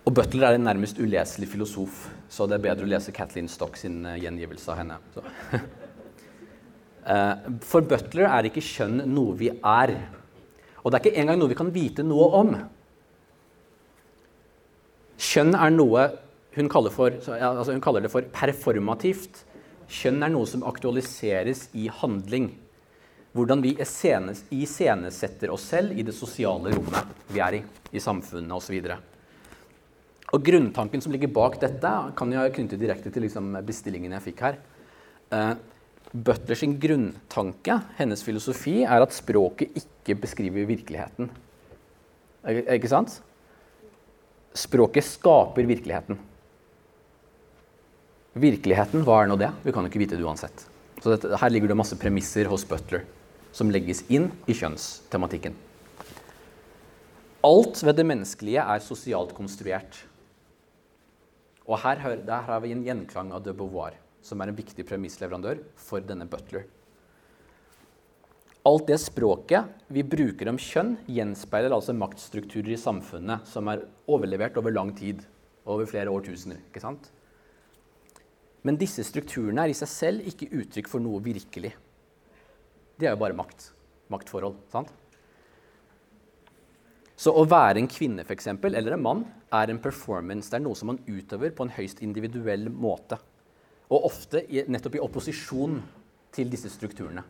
Og 0.07 0.15
Butler 0.15 0.47
er 0.47 0.55
en 0.55 0.63
nærmest 0.63 0.99
uleselig 1.03 1.49
filosof, 1.49 2.05
så 2.31 2.47
det 2.47 2.55
er 2.55 2.63
bedre 2.69 2.87
å 2.87 2.91
lese 2.91 3.13
Kathleen 3.13 3.49
Stock 3.49 3.77
sin 3.77 4.07
uh, 4.07 4.15
gjengivelse 4.15 4.71
av 4.71 4.79
henne. 4.79 4.99
uh, 7.11 7.51
for 7.71 7.83
Butler 7.83 8.31
er 8.31 8.47
ikke 8.47 8.63
kjønn 8.63 9.03
noe 9.11 9.35
vi 9.35 9.51
er. 9.51 9.97
Og 10.85 10.93
det 10.93 11.01
er 11.01 11.09
ikke 11.09 11.21
engang 11.25 11.41
noe 11.41 11.51
vi 11.51 11.59
kan 11.59 11.75
vite 11.75 12.07
noe 12.07 12.31
om. 12.39 12.55
Kjønn 15.17 15.57
er 15.57 15.73
noe 15.73 16.07
hun 16.57 16.71
kaller, 16.73 16.93
for, 16.93 17.13
altså 17.13 17.75
hun 17.75 17.83
kaller 17.85 18.05
det 18.05 18.13
for 18.13 18.25
performativt. 18.33 19.43
Kjønn 19.93 20.25
er 20.25 20.33
noe 20.33 20.49
som 20.49 20.65
aktualiseres 20.67 21.67
i 21.77 21.91
handling. 21.93 22.49
Hvordan 23.37 23.61
vi 23.61 23.75
iscenesetter 23.77 25.53
oss 25.53 25.67
selv 25.69 25.93
i 25.93 26.05
det 26.07 26.15
sosiale 26.17 26.73
rommet 26.73 27.29
vi 27.29 27.43
er 27.45 27.59
i, 27.59 27.63
i 27.93 28.01
samfunnet 28.01 28.57
osv. 28.57 28.89
Og 30.33 30.43
grunntanken 30.49 31.05
som 31.05 31.13
ligger 31.13 31.31
bak 31.31 31.61
dette, 31.61 31.93
kan 32.17 32.33
jeg 32.33 32.55
knytte 32.57 32.81
direkte 32.81 33.13
til 33.13 33.27
liksom 33.27 33.53
bestillingen 33.69 34.17
jeg 34.17 34.25
fikk 34.31 34.45
her. 34.47 34.61
Uh, 35.29 35.53
Butlers 36.17 36.63
grunntanke, 36.81 37.77
hennes 37.99 38.23
filosofi, 38.25 38.79
er 38.87 39.05
at 39.05 39.15
språket 39.15 39.77
ikke 39.77 40.17
beskriver 40.23 40.69
virkeligheten. 40.69 41.29
Ikke 42.47 42.89
sant? 42.89 43.19
Språket 44.57 45.05
skaper 45.05 45.69
virkeligheten. 45.69 46.19
Virkeligheten, 48.37 49.05
hva 49.05 49.23
er 49.23 49.31
nå 49.31 49.37
det? 49.41 49.51
Vi 49.65 49.73
kan 49.73 49.85
jo 49.85 49.93
ikke 49.93 50.01
vite 50.03 50.17
det 50.17 50.25
uansett. 50.25 50.65
Så 51.03 51.13
dette, 51.13 51.37
her 51.41 51.53
ligger 51.53 51.71
det 51.71 51.79
masse 51.79 51.97
premisser 52.01 52.49
hos 52.49 52.65
Butler 52.69 53.05
som 53.57 53.71
legges 53.73 54.03
inn 54.13 54.29
i 54.49 54.57
kjønnstematikken. 54.57 55.55
Alt 57.47 57.81
ved 57.85 57.97
det 57.97 58.05
menneskelige 58.09 58.65
er 58.65 58.85
sosialt 58.85 59.33
konstruert. 59.37 60.03
Og 61.67 61.81
her, 61.83 62.01
her 62.03 62.49
har 62.49 62.61
vi 62.63 62.75
en 62.75 62.85
gjenklang 62.85 63.33
av 63.35 63.45
de 63.45 63.55
Beauvoir, 63.57 63.97
som 64.25 64.43
er 64.43 64.51
en 64.51 64.59
viktig 64.59 64.85
premissleverandør 64.89 65.63
for 65.81 66.05
denne 66.05 66.29
Butler. 66.29 66.67
Alt 68.67 68.89
det 68.89 68.97
språket 68.99 69.69
vi 69.95 70.03
bruker 70.03 70.49
om 70.51 70.57
kjønn, 70.59 70.97
gjenspeiler 71.07 71.71
altså 71.71 71.95
maktstrukturer 71.95 72.73
i 72.75 72.81
samfunnet 72.81 73.47
som 73.47 73.69
er 73.71 73.85
overlevert 74.11 74.57
over 74.59 74.75
lang 74.75 74.91
tid, 74.97 75.21
over 75.71 75.87
flere 75.87 76.11
årtusener. 76.11 76.59
ikke 76.67 76.83
sant? 76.83 77.13
Men 78.67 78.79
disse 78.81 79.05
strukturene 79.07 79.63
er 79.63 79.71
i 79.71 79.77
seg 79.79 79.91
selv 79.91 80.27
ikke 80.27 80.49
uttrykk 80.51 80.91
for 80.91 81.03
noe 81.05 81.21
virkelig. 81.23 81.71
Det 82.99 83.07
er 83.07 83.15
jo 83.15 83.21
bare 83.21 83.37
makt. 83.39 83.69
Maktforhold. 84.11 84.57
sant? 84.73 84.91
Så 87.17 87.31
å 87.31 87.45
være 87.47 87.79
en 87.81 87.91
kvinne 87.91 88.25
for 88.27 88.35
eksempel, 88.35 88.75
eller 88.75 88.97
en 88.97 89.05
mann 89.05 89.23
er 89.55 89.71
en 89.71 89.79
performance. 89.83 90.51
Det 90.51 90.59
er 90.59 90.65
noe 90.65 90.75
som 90.75 90.91
man 90.91 90.99
utøver 91.07 91.55
på 91.55 91.69
en 91.69 91.73
høyst 91.77 92.03
individuell 92.03 92.67
måte. 92.69 93.21
Og 93.95 94.11
ofte 94.11 94.43
nettopp 94.67 94.99
i 94.99 95.05
opposisjon 95.07 95.79
til 96.35 96.51
disse 96.51 96.73
strukturene. 96.75 97.23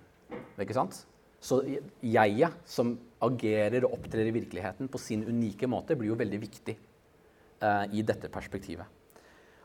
Ikke 0.56 0.74
sant? 0.76 1.04
Så 1.40 1.60
jeget 2.00 2.56
som 2.68 2.96
agerer 3.22 3.84
og 3.86 3.98
opptrer 3.98 4.28
i 4.28 4.34
virkeligheten 4.34 4.88
på 4.92 5.00
sin 5.00 5.24
unike 5.26 5.68
måte, 5.70 5.96
blir 5.96 6.12
jo 6.12 6.18
veldig 6.18 6.40
viktig 6.42 6.76
eh, 6.76 7.84
i 7.92 8.04
dette 8.06 8.30
perspektivet. 8.32 8.86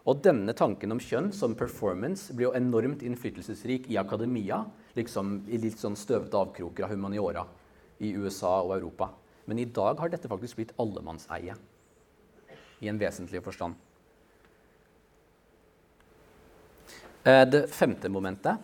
Og 0.09 0.21
denne 0.25 0.53
tanken 0.57 0.95
om 0.95 1.01
kjønn 1.01 1.29
som 1.35 1.53
performance 1.57 2.33
blir 2.33 2.49
jo 2.49 2.55
enormt 2.57 3.03
innflytelsesrik 3.05 3.85
i 3.91 3.99
akademia, 4.01 4.63
liksom 4.97 5.43
i 5.51 5.59
litt 5.61 5.77
sånn 5.81 5.97
støvete 5.99 6.39
avkroker 6.39 6.87
av 6.87 6.95
humaniora 6.95 7.45
i 8.01 8.15
USA 8.17 8.57
og 8.63 8.73
Europa. 8.79 9.11
Men 9.45 9.61
i 9.61 9.69
dag 9.69 9.99
har 10.01 10.09
dette 10.09 10.29
faktisk 10.31 10.57
blitt 10.57 10.73
allemannseie 10.81 11.55
i 12.81 12.89
en 12.89 12.99
vesentlig 13.01 13.43
forstand. 13.45 13.77
Eh, 17.21 17.45
det 17.45 17.67
femte 17.69 18.09
momentet 18.09 18.57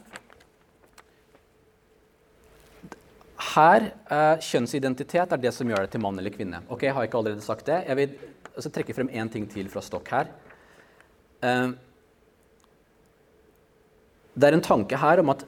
Her 3.48 3.90
eh, 4.12 4.44
Kjønnsidentitet 4.44 5.34
er 5.34 5.42
det 5.42 5.54
som 5.56 5.70
gjør 5.70 5.86
det 5.86 5.94
til 5.94 6.04
mann 6.04 6.18
eller 6.20 6.34
kvinne. 6.34 6.64
Ok, 6.70 6.84
Jeg 6.84 6.96
har 6.96 7.08
ikke 7.08 7.20
allerede 7.20 7.46
sagt 7.46 7.68
det. 7.70 7.84
Jeg 7.88 7.98
vil 8.00 8.16
altså, 8.56 8.72
trekke 8.74 8.96
frem 8.98 9.10
én 9.10 9.32
ting 9.32 9.48
til 9.50 9.70
fra 9.72 9.84
Stokk 9.86 10.10
her. 10.12 10.32
Eh, 11.44 11.70
det 14.38 14.50
er 14.50 14.58
en 14.58 14.66
tanke 14.66 14.98
her 15.00 15.24
om 15.24 15.32
at 15.34 15.46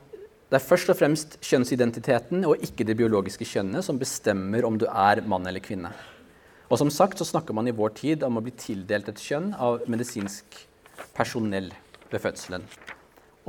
det 0.50 0.58
er 0.58 0.66
først 0.66 0.90
og 0.90 0.98
fremst 0.98 1.36
kjønnsidentiteten 1.46 2.46
og 2.50 2.64
ikke 2.66 2.88
det 2.88 2.96
biologiske 2.98 3.46
kjønnet 3.46 3.86
som 3.86 4.00
bestemmer 4.02 4.66
om 4.66 4.80
du 4.82 4.88
er 4.90 5.22
mann 5.30 5.46
eller 5.46 5.62
kvinne. 5.62 5.92
Og 6.70 6.80
som 6.82 6.90
sagt 6.94 7.22
så 7.22 7.28
snakker 7.28 7.54
man 7.54 7.70
i 7.70 7.76
vår 7.76 7.94
tid 7.98 8.24
om 8.26 8.40
å 8.40 8.44
bli 8.46 8.54
tildelt 8.58 9.12
et 9.12 9.22
kjønn 9.22 9.52
av 9.58 9.84
medisinsk 9.90 10.58
personell 11.18 11.70
ved 12.10 12.24
fødselen. 12.24 12.66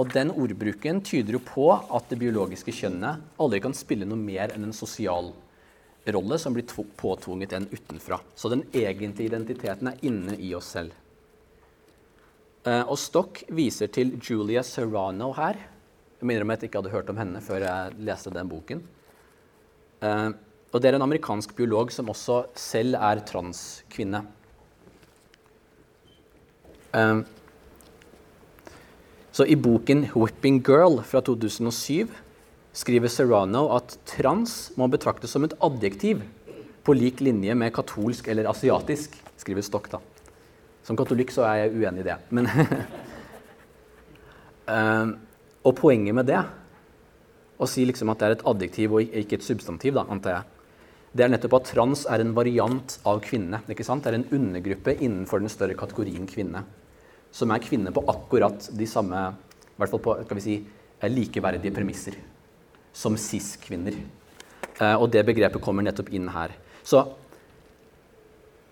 Og 0.00 0.08
den 0.14 0.30
ordbruken 0.32 1.02
tyder 1.04 1.36
jo 1.36 1.42
på 1.44 1.66
at 1.76 2.08
det 2.08 2.16
biologiske 2.22 2.72
kjønnet 2.72 3.20
aldri 3.40 3.60
kan 3.60 3.76
spille 3.76 4.08
noe 4.08 4.20
mer 4.20 4.54
enn 4.54 4.70
en 4.70 4.76
sosial 4.76 5.34
rolle 6.08 6.38
som 6.40 6.54
blir 6.56 6.64
påtvunget 6.96 7.52
en 7.52 7.68
utenfra. 7.68 8.20
Så 8.34 8.48
den 8.48 8.64
egentlige 8.72 9.28
identiteten 9.28 9.90
er 9.90 10.00
inne 10.06 10.38
i 10.40 10.54
oss 10.56 10.70
selv. 10.72 10.94
Uh, 12.64 12.84
og 12.92 12.96
Stock 13.00 13.42
viser 13.52 13.90
til 13.92 14.14
Julia 14.20 14.62
Serrano 14.64 15.30
her. 15.36 15.60
Jeg 16.20 16.28
minner 16.28 16.44
om 16.44 16.52
at 16.52 16.64
jeg 16.64 16.70
ikke 16.70 16.80
hadde 16.82 16.92
hørt 16.92 17.12
om 17.12 17.20
henne 17.20 17.40
før 17.44 17.64
jeg 17.64 18.00
leste 18.04 18.32
den 18.32 18.48
boken. 18.48 18.82
Uh, 20.00 20.32
og 20.70 20.80
Det 20.80 20.88
er 20.88 20.96
en 20.96 21.04
amerikansk 21.04 21.52
biolog 21.58 21.92
som 21.92 22.08
også 22.12 22.44
selv 22.56 22.96
er 22.96 23.20
transkvinne. 23.26 24.22
Så 29.40 29.46
I 29.48 29.56
boken 29.56 30.02
'Whipping 30.12 30.60
Girl' 30.60 30.98
fra 31.00 31.20
2007 31.24 32.08
skriver 32.76 33.08
Serrano 33.08 33.62
at 33.72 33.94
trans 34.04 34.68
må 34.76 34.84
betraktes 34.92 35.32
som 35.32 35.46
et 35.46 35.54
adjektiv 35.64 36.20
på 36.84 36.92
lik 36.92 37.22
linje 37.24 37.54
med 37.56 37.72
katolsk 37.72 38.28
eller 38.28 38.50
asiatisk, 38.50 39.16
skriver 39.40 39.64
Stock. 39.64 39.88
da. 39.88 39.98
Som 40.84 40.92
katolikk 41.00 41.32
så 41.32 41.46
er 41.48 41.54
jeg 41.56 41.72
uenig 41.72 42.04
i 42.04 42.08
det. 42.10 42.18
Men 42.28 42.50
uh, 44.68 45.08
og 45.66 45.76
poenget 45.80 46.14
med 46.20 46.28
det, 46.28 46.44
å 47.56 47.64
si 47.64 47.86
liksom 47.88 48.12
at 48.12 48.20
det 48.20 48.28
er 48.28 48.36
et 48.36 48.44
adjektiv 48.52 48.92
og 48.92 49.00
ikke 49.08 49.40
et 49.40 49.48
substantiv, 49.48 49.96
da, 49.96 50.04
antar 50.04 50.36
jeg, 50.36 50.44
det 51.16 51.24
er 51.24 51.32
nettopp 51.32 51.62
at 51.62 51.72
trans 51.72 52.04
er 52.04 52.20
en 52.20 52.36
variant 52.36 53.00
av 53.08 53.24
kvinne. 53.24 53.64
ikke 53.72 53.88
sant? 53.88 54.04
Det 54.04 54.12
er 54.12 54.20
en 54.20 54.28
undergruppe 54.36 55.00
innenfor 55.00 55.40
den 55.40 55.48
større 55.48 55.80
kategorien 55.80 56.28
kvinne. 56.28 56.60
Som 57.32 57.52
er 57.54 57.62
kvinne 57.62 57.92
på 57.94 58.02
akkurat 58.10 58.70
de 58.76 58.88
samme 58.90 59.28
i 59.80 59.80
hvert 59.80 59.94
fall 59.94 60.02
på 60.04 60.16
skal 60.26 60.36
vi 60.36 60.44
si, 60.44 60.56
likeverdige 61.08 61.72
premisser 61.72 62.18
som 62.92 63.14
cis-kvinner. 63.16 63.94
Uh, 64.80 64.96
og 65.00 65.08
det 65.12 65.22
begrepet 65.24 65.62
kommer 65.62 65.84
nettopp 65.86 66.10
inn 66.12 66.28
her. 66.32 66.52
Så 66.84 67.04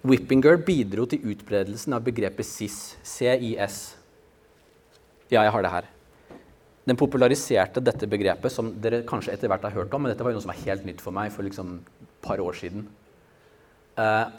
Whipping-girl 0.08 0.60
bidro 0.62 1.06
til 1.10 1.24
utbredelsen 1.32 1.96
av 1.96 2.04
begrepet 2.06 2.46
cis. 2.46 2.98
CIS. 3.02 3.78
Ja, 5.28 5.42
jeg 5.42 5.52
har 5.52 5.64
det 5.64 5.72
her. 5.72 5.88
Den 6.88 6.96
populariserte 6.96 7.82
dette 7.84 8.08
begrepet, 8.08 8.52
som 8.52 8.70
dere 8.80 9.02
kanskje 9.08 9.34
etter 9.34 9.50
hvert 9.50 9.66
har 9.66 9.74
hørt 9.74 9.92
om, 9.92 10.04
men 10.04 10.12
dette 10.12 10.24
var 10.24 10.32
jo 10.32 10.38
noe 10.38 10.44
som 10.44 10.52
var 10.52 10.62
helt 10.62 10.86
nytt 10.88 11.02
for 11.04 11.16
meg 11.16 11.32
for 11.34 11.44
liksom 11.44 11.78
et 11.80 12.14
par 12.24 12.40
år 12.40 12.56
siden. 12.56 12.86
Uh, 13.98 14.30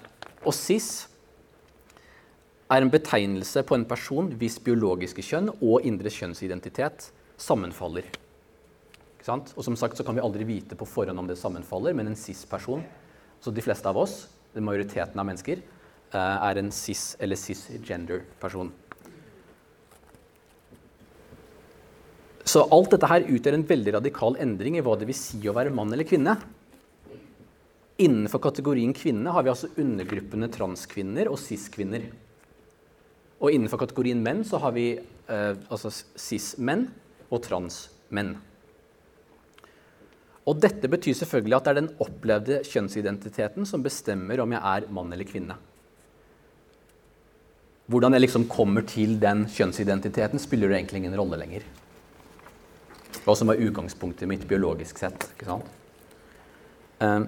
og 0.46 0.56
cis 0.56 1.09
er 2.70 2.86
en 2.86 2.92
betegnelse 2.94 3.64
på 3.66 3.78
en 3.78 3.86
person 3.90 4.30
hvis 4.40 4.60
biologiske 4.62 5.24
kjønn 5.26 5.50
og 5.58 5.86
indre 5.88 6.12
kjønnsidentitet 6.14 7.10
sammenfaller. 7.40 8.06
Og 9.30 9.62
som 9.66 9.76
sagt 9.78 9.98
så 9.98 10.06
kan 10.06 10.18
vi 10.18 10.24
aldri 10.24 10.46
vite 10.48 10.78
på 10.78 10.88
forhånd 10.90 11.22
om 11.22 11.28
det 11.30 11.38
sammenfaller, 11.38 11.94
men 11.94 12.10
en 12.10 12.18
cis-person, 12.18 12.82
så 13.42 13.54
de 13.54 13.64
fleste 13.64 13.90
av 13.90 13.98
oss, 14.00 14.24
den 14.56 14.66
majoriteten 14.66 15.20
av 15.20 15.28
mennesker, 15.28 15.62
uh, 16.14 16.38
er 16.50 16.62
en 16.62 16.72
cis- 16.74 17.16
eller 17.22 17.38
cisgender-person. 17.38 18.72
Så 22.50 22.64
alt 22.74 22.96
dette 22.96 23.10
her 23.12 23.28
utgjør 23.30 23.60
en 23.60 23.68
veldig 23.70 23.94
radikal 24.00 24.40
endring 24.42 24.80
i 24.80 24.82
hva 24.82 24.96
det 24.98 25.06
vil 25.06 25.18
si 25.18 25.38
å 25.46 25.54
være 25.54 25.74
mann 25.76 25.94
eller 25.94 26.08
kvinne. 26.10 26.34
Innenfor 28.02 28.42
kategorien 28.42 28.96
kvinne 28.98 29.30
har 29.36 29.46
vi 29.46 29.52
altså 29.52 29.70
undergruppene 29.78 30.50
transkvinner 30.50 31.30
og 31.30 31.38
cis-kvinner. 31.38 32.08
Og 33.40 33.56
innenfor 33.56 33.80
kategorien 33.86 34.20
menn 34.24 34.44
så 34.48 34.60
har 34.60 34.76
vi 34.76 34.92
eh, 35.00 35.56
altså 35.72 35.92
cis-menn 35.92 36.88
og 37.30 37.42
trans-menn. 37.46 38.36
Og 40.50 40.60
dette 40.60 40.90
betyr 40.90 41.16
selvfølgelig 41.18 41.56
at 41.56 41.68
det 41.68 41.72
er 41.72 41.80
den 41.82 41.92
opplevde 42.04 42.62
kjønnsidentiteten 42.68 43.68
som 43.70 43.84
bestemmer 43.86 44.42
om 44.44 44.56
jeg 44.56 44.64
er 44.66 44.88
mann 44.94 45.14
eller 45.14 45.28
kvinne. 45.30 45.56
Hvordan 47.90 48.14
jeg 48.14 48.26
liksom 48.26 48.48
kommer 48.50 48.86
til 48.86 49.16
den 49.22 49.48
kjønnsidentiteten, 49.50 50.42
spiller 50.42 50.70
det 50.70 50.78
egentlig 50.78 51.04
ingen 51.04 51.18
rolle 51.18 51.40
lenger. 51.42 51.64
Hva 53.26 53.34
som 53.38 53.50
var 53.50 53.62
utgangspunktet 53.62 54.30
mitt 54.30 54.46
biologisk 54.50 55.00
sett. 55.02 55.26
ikke 55.34 55.48
sant? 55.48 55.76
Um, 57.00 57.26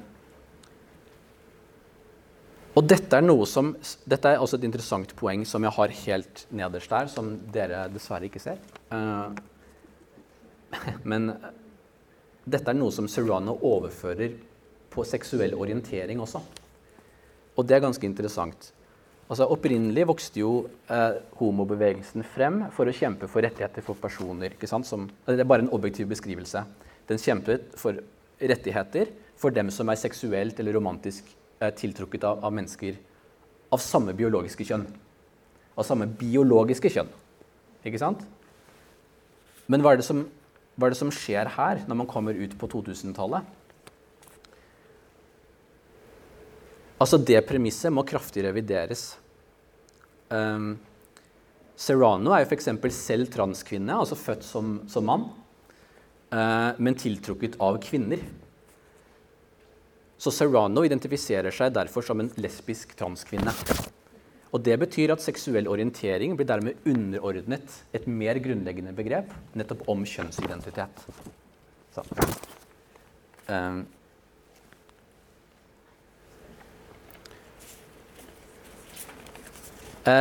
og 2.71 2.85
dette 2.87 3.17
er 3.17 3.25
noe 3.25 3.47
som, 3.49 3.73
dette 4.07 4.29
er 4.31 4.39
også 4.39 4.59
et 4.59 4.67
interessant 4.67 5.11
poeng 5.19 5.43
som 5.47 5.63
jeg 5.65 5.75
har 5.75 5.95
helt 6.05 6.43
nederst 6.55 6.93
der, 6.93 7.09
som 7.11 7.33
dere 7.51 7.85
dessverre 7.91 8.29
ikke 8.29 8.43
ser. 8.43 8.61
Uh, 8.93 9.31
men 11.11 11.33
dette 12.47 12.71
er 12.71 12.77
noe 12.77 12.93
som 12.95 13.09
Serrano 13.11 13.57
overfører 13.67 14.37
på 14.91 15.03
seksuell 15.07 15.55
orientering 15.55 16.21
også. 16.23 16.41
Og 17.59 17.67
det 17.67 17.77
er 17.77 17.83
ganske 17.83 18.07
interessant. 18.07 18.71
Altså, 19.31 19.47
opprinnelig 19.47 20.03
vokste 20.09 20.41
jo 20.41 20.51
eh, 20.91 21.19
homobevegelsen 21.39 22.25
frem 22.33 22.65
for 22.75 22.89
å 22.89 22.95
kjempe 22.95 23.29
for 23.31 23.43
rettigheter 23.45 23.85
for 23.85 23.99
personer. 23.99 24.57
Som, 24.67 25.05
det 25.27 25.39
er 25.39 25.47
bare 25.47 25.63
en 25.63 25.71
objektiv 25.71 26.09
beskrivelse. 26.11 26.65
Den 27.07 27.21
kjempet 27.21 27.77
for 27.79 28.01
rettigheter 28.41 29.13
for 29.39 29.55
dem 29.55 29.71
som 29.71 29.87
er 29.91 29.99
seksuelt 30.01 30.59
eller 30.59 30.75
romantisk 30.75 31.29
eh, 31.31 31.40
tiltrukket 31.77 32.25
av, 32.25 32.43
av, 32.45 32.53
mennesker 32.53 32.97
av 33.71 33.81
samme 33.83 34.15
biologiske 34.17 34.65
kjønn. 34.67 34.85
Av 35.77 35.87
samme 35.87 36.07
biologiske 36.19 36.91
kjønn. 36.91 37.09
Ikke 37.85 38.01
sant? 38.01 38.23
Men 39.71 39.83
hva 39.83 39.93
er 39.93 40.01
det 40.01 40.07
som, 40.07 40.25
er 40.81 40.93
det 40.93 40.99
som 40.99 41.13
skjer 41.13 41.53
her, 41.55 41.83
når 41.87 42.01
man 42.01 42.09
kommer 42.09 42.37
ut 42.37 42.57
på 42.59 42.69
2000-tallet? 42.73 43.57
Altså 47.01 47.17
Det 47.17 47.39
premisset 47.49 47.93
må 47.93 48.03
kraftig 48.05 48.43
revideres. 48.45 49.15
Um, 50.29 50.75
Serrano 51.81 52.33
er 52.35 52.43
jo 52.43 52.51
f.eks. 52.51 52.69
selv 52.93 53.31
transkvinne, 53.33 53.95
altså 54.03 54.17
født 54.19 54.45
som, 54.45 54.75
som 54.91 55.07
mann, 55.09 55.25
uh, 56.29 56.77
men 56.77 56.97
tiltrukket 56.99 57.57
av 57.63 57.79
kvinner. 57.81 58.21
Så 60.21 60.29
Serrano 60.29 60.83
identifiserer 60.85 61.49
seg 61.55 61.71
derfor 61.73 62.05
som 62.05 62.19
en 62.21 62.29
lesbisk 62.37 62.93
transkvinne. 62.99 63.53
Og 64.53 64.61
Det 64.61 64.75
betyr 64.77 65.15
at 65.15 65.23
seksuell 65.23 65.65
orientering 65.71 66.35
blir 66.37 66.45
dermed 66.45 66.83
underordnet 66.85 67.79
et 67.95 68.05
mer 68.05 68.37
grunnleggende 68.43 68.93
begrep, 68.93 69.31
nettopp 69.57 69.81
om 69.89 70.05
kjønnsidentitet. 70.05 71.01
Så. 71.95 72.05
Um, 73.49 73.85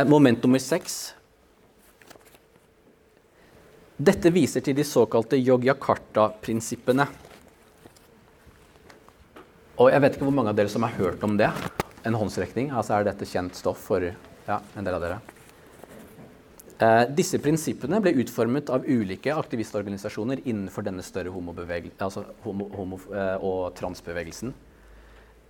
moment 0.09 0.41
nummer 0.41 0.63
seks. 0.63 1.01
Dette 4.01 4.33
viser 4.33 4.65
til 4.65 4.73
de 4.73 4.87
såkalte 4.87 5.37
Yogyakarta-prinsippene. 5.37 7.05
Og 9.81 9.87
jeg 9.89 10.01
vet 10.03 10.13
ikke 10.13 10.27
hvor 10.27 10.35
mange 10.37 10.51
av 10.51 10.57
dere 10.59 10.69
som 10.69 10.83
har 10.85 10.93
hørt 10.99 11.23
om 11.25 11.37
det. 11.39 11.49
En 12.05 12.17
håndsrekning. 12.17 12.69
Altså 12.69 12.99
er 12.99 13.07
dette 13.07 13.25
kjent 13.25 13.55
stoff 13.57 13.79
for 13.89 14.03
ja, 14.05 14.57
en 14.77 14.85
del 14.85 14.97
av 14.97 15.01
dere. 15.01 15.21
Eh, 16.81 17.03
disse 17.17 17.37
prinsippene 17.41 18.01
ble 18.01 18.13
utformet 18.21 18.69
av 18.73 18.85
ulike 18.85 19.33
aktivistorganisasjoner 19.37 20.43
innenfor 20.45 20.85
denne 20.85 21.05
større 21.05 21.33
altså 21.33 22.25
homo, 22.45 22.69
homo 22.73 22.99
eh, 23.13 23.37
og 23.37 23.73
transbevegelsen 23.77 24.53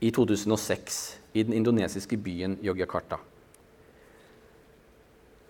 i 0.02 0.12
2006 0.12 1.02
i 1.34 1.44
den 1.44 1.56
indonesiske 1.56 2.18
byen 2.20 2.58
Yogyakarta. 2.64 3.20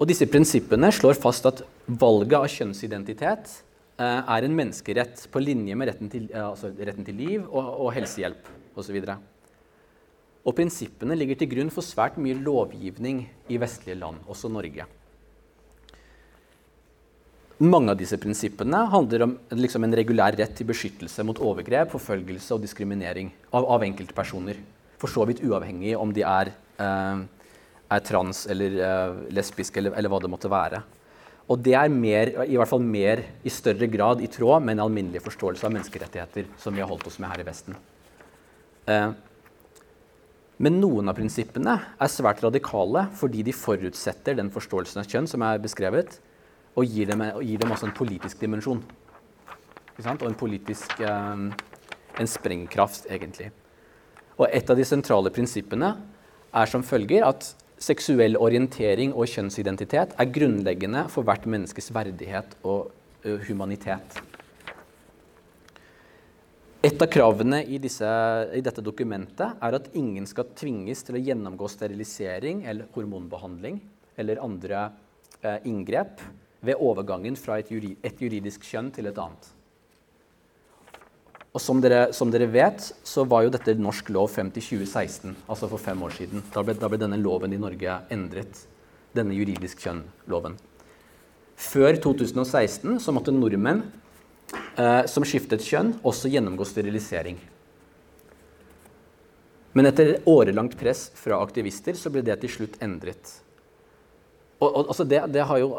Og 0.02 0.10
disse 0.10 0.26
prinsippene 0.30 0.90
slår 0.94 1.18
fast 1.22 1.46
at 1.50 1.62
valget 1.86 2.38
av 2.38 2.50
kjønnsidentitet 2.50 3.58
eh, 3.98 4.22
er 4.22 4.46
en 4.46 4.58
menneskerett 4.58 5.28
på 5.34 5.42
linje 5.42 5.78
med 5.78 5.90
retten 5.90 6.14
til, 6.14 6.30
altså 6.34 6.74
retten 6.78 7.06
til 7.06 7.22
liv 7.26 7.46
og, 7.46 7.74
og 7.88 7.94
helsehjelp 7.98 8.58
osv. 8.78 8.98
Og, 9.02 9.12
og 10.48 10.56
prinsippene 10.58 11.18
ligger 11.18 11.40
til 11.42 11.52
grunn 11.52 11.72
for 11.74 11.86
svært 11.86 12.18
mye 12.22 12.38
lovgivning 12.40 13.26
i 13.52 13.60
vestlige 13.62 14.00
land, 14.00 14.24
også 14.28 14.52
Norge. 14.52 14.88
Mange 17.62 17.94
av 17.94 18.00
disse 18.00 18.18
prinsippene 18.18 18.80
handler 18.90 19.28
om 19.28 19.36
liksom, 19.54 19.84
en 19.86 19.98
regulær 20.00 20.34
rett 20.40 20.56
til 20.58 20.66
beskyttelse 20.72 21.26
mot 21.28 21.38
overgrep, 21.38 21.92
forfølgelse 21.94 22.56
og 22.56 22.64
diskriminering 22.64 23.30
av, 23.52 23.68
av 23.68 23.86
enkeltpersoner. 23.86 24.58
For 25.02 25.14
så 25.14 25.28
vidt 25.30 25.44
uavhengig 25.46 25.94
om 25.98 26.10
de 26.16 26.26
er 26.26 26.50
eh, 26.82 27.22
er 27.92 28.04
trans 28.08 28.46
eller 28.52 28.80
eh, 28.80 29.22
lesbiske 29.36 29.82
eller, 29.82 29.96
eller, 29.98 30.12
hva 30.12 30.22
det 30.24 30.32
måtte 30.32 30.52
være. 30.52 30.82
Og 31.52 31.60
det 31.60 31.74
er 31.76 31.92
mer, 31.92 32.32
i 32.48 32.56
hvert 32.56 32.70
fall 32.70 32.84
mer 32.86 33.26
i 33.44 33.52
større 33.52 33.90
grad 33.92 34.22
i 34.24 34.30
tråd 34.32 34.64
med 34.64 34.78
en 34.78 34.86
alminnelig 34.86 35.24
forståelse 35.26 35.68
av 35.68 35.74
menneskerettigheter 35.76 36.48
som 36.62 36.76
vi 36.76 36.84
har 36.84 36.90
holdt 36.90 37.10
oss 37.10 37.20
med 37.20 37.34
her 37.34 37.44
i 37.44 37.48
Vesten. 37.48 37.76
Uh, 38.92 39.14
Men 40.62 40.78
noen 40.78 41.10
av 41.10 41.16
prinsippene 41.18 41.74
er 41.98 42.10
svært 42.12 42.44
radikale 42.46 43.08
fordi 43.18 43.42
de 43.48 43.54
forutsetter 43.56 44.36
den 44.38 44.52
forståelsen 44.54 45.02
av 45.02 45.08
kjønn 45.10 45.30
som 45.30 45.42
er 45.48 45.62
beskrevet, 45.64 46.20
og 46.78 46.86
gir 46.86 47.10
dem, 47.10 47.24
gir 47.42 47.58
dem 47.58 47.74
også 47.74 47.88
en 47.88 47.96
politisk 47.98 48.44
dimensjon. 48.44 48.84
Og 49.98 50.28
en 50.28 50.38
politisk 50.38 51.02
eh, 51.02 51.48
en 52.22 52.30
sprengkraft, 52.30 53.10
egentlig. 53.10 53.50
Og 54.38 54.48
et 54.52 54.70
av 54.70 54.78
de 54.78 54.86
sentrale 54.88 55.34
prinsippene 55.34 55.92
er 56.54 56.70
som 56.70 56.86
følger 56.86 57.26
at 57.26 57.52
seksuell 57.82 58.38
orientering 58.38 59.16
og 59.16 59.30
kjønnsidentitet 59.32 60.14
er 60.14 60.34
grunnleggende 60.36 61.08
for 61.10 61.26
hvert 61.26 61.48
menneskes 61.50 61.90
verdighet 61.96 62.54
og 62.62 62.92
uh, 63.26 63.38
humanitet. 63.48 64.22
Et 66.82 66.98
av 66.98 67.06
kravene 67.14 67.60
i, 67.70 67.78
disse, 67.78 68.08
i, 68.58 68.62
dette 68.66 68.82
dokumentet 68.82 69.60
er 69.62 69.76
at 69.78 69.92
ingen 69.94 70.26
skal 70.26 70.48
tvinges 70.58 71.04
til 71.06 71.20
å 71.20 71.22
gjennomgå 71.22 71.68
sterilisering 71.70 72.64
eller 72.66 72.88
hormonbehandling 72.96 73.78
eller 74.18 74.42
andre 74.42 74.88
eh, 75.46 75.60
inngrep 75.70 76.24
ved 76.66 76.82
overgangen 76.82 77.38
fra 77.38 77.60
et, 77.62 77.70
juri, 77.70 77.94
et, 78.02 78.18
juridisk 78.18 78.66
kjønn 78.66 78.90
til 78.96 79.12
et 79.12 79.22
annet. 79.22 79.52
Og 81.54 81.62
som 81.62 81.84
dere, 81.84 82.08
som 82.18 82.34
dere, 82.34 82.50
vet, 82.50 82.90
så 83.06 83.28
var 83.30 83.46
jo 83.46 83.54
dette 83.54 83.78
norsk 83.78 84.10
lov 84.18 84.32
frem 84.34 84.50
til 84.50 84.82
2016, 84.82 85.38
altså 85.46 85.70
for 85.70 85.86
fem 85.86 86.02
år 86.02 86.18
siden. 86.18 86.42
Da 86.50 86.66
ble, 86.66 86.80
da 86.82 86.90
ble 86.90 86.98
denne 87.04 87.22
loven 87.22 87.54
i 87.54 87.62
Norge 87.62 88.02
endret. 88.10 88.66
Denne 89.14 89.38
juridisk 89.38 89.84
kjønn-loven. 89.86 90.58
Før 91.62 91.94
2016 92.10 92.98
så 93.04 93.14
måtte 93.14 93.34
nordmenn 93.36 93.84
som 95.10 95.26
skiftet 95.28 95.64
kjønn, 95.66 95.96
også 96.08 96.32
gjennomgå 96.32 96.66
sterilisering. 96.68 97.40
Men 99.72 99.88
etter 99.88 100.18
årelangt 100.26 100.76
press 100.80 101.10
fra 101.16 101.40
aktivister 101.44 101.96
så 101.96 102.12
ble 102.12 102.24
det 102.28 102.42
til 102.42 102.52
slutt 102.52 102.78
endret. 102.84 103.38
Og, 104.60 104.68
og 104.68 104.92
altså 104.92 105.06
det, 105.08 105.22
det, 105.32 105.46
har 105.48 105.62
jo 105.62 105.72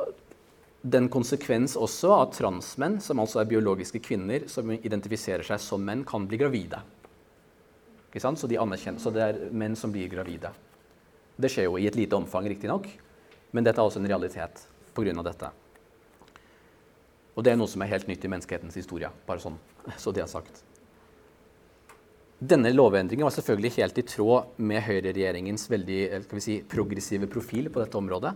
den 0.82 1.10
konsekvens 1.12 1.76
også 1.76 2.14
at 2.16 2.34
transmenn, 2.38 2.98
som 3.04 3.20
altså 3.22 3.42
er 3.42 3.50
biologiske 3.52 4.00
kvinner 4.02 4.48
som 4.50 4.72
identifiserer 4.74 5.44
seg 5.46 5.60
som 5.62 5.84
menn, 5.84 6.06
kan 6.08 6.26
bli 6.26 6.40
gravide. 6.40 6.80
Så, 8.12 8.46
de 8.48 8.58
så 9.00 9.10
det 9.12 9.22
er 9.24 9.38
menn 9.56 9.76
som 9.76 9.92
blir 9.92 10.10
gravide. 10.12 10.50
Det 11.36 11.48
skjer 11.48 11.68
jo 11.68 11.78
i 11.80 11.86
et 11.88 11.96
lite 11.96 12.16
omfang, 12.16 12.48
riktignok, 12.48 12.88
men 13.52 13.64
dette 13.64 13.80
er 13.80 13.88
også 13.88 14.02
en 14.02 14.08
realitet 14.08 14.66
pga. 14.92 15.22
dette. 15.22 15.48
Og 17.32 17.44
det 17.44 17.52
er 17.52 17.58
noe 17.60 17.70
som 17.70 17.82
er 17.84 17.92
helt 17.94 18.10
nytt 18.10 18.24
i 18.24 18.30
menneskehetens 18.30 18.76
historie. 18.76 19.10
bare 19.26 19.40
sånn, 19.40 19.58
så 19.96 20.12
det 20.12 20.22
er 20.22 20.30
sagt. 20.30 20.62
Denne 22.42 22.72
lovendringen 22.74 23.24
var 23.24 23.34
selvfølgelig 23.36 23.76
helt 23.76 23.98
i 23.98 24.02
tråd 24.02 24.56
med 24.58 24.82
høyreregjeringens 24.82 25.68
veldig 25.70 26.00
eh, 26.10 26.40
si, 26.42 26.58
progressive 26.66 27.28
profil 27.30 27.70
på 27.70 27.80
dette 27.84 27.98
området. 27.98 28.32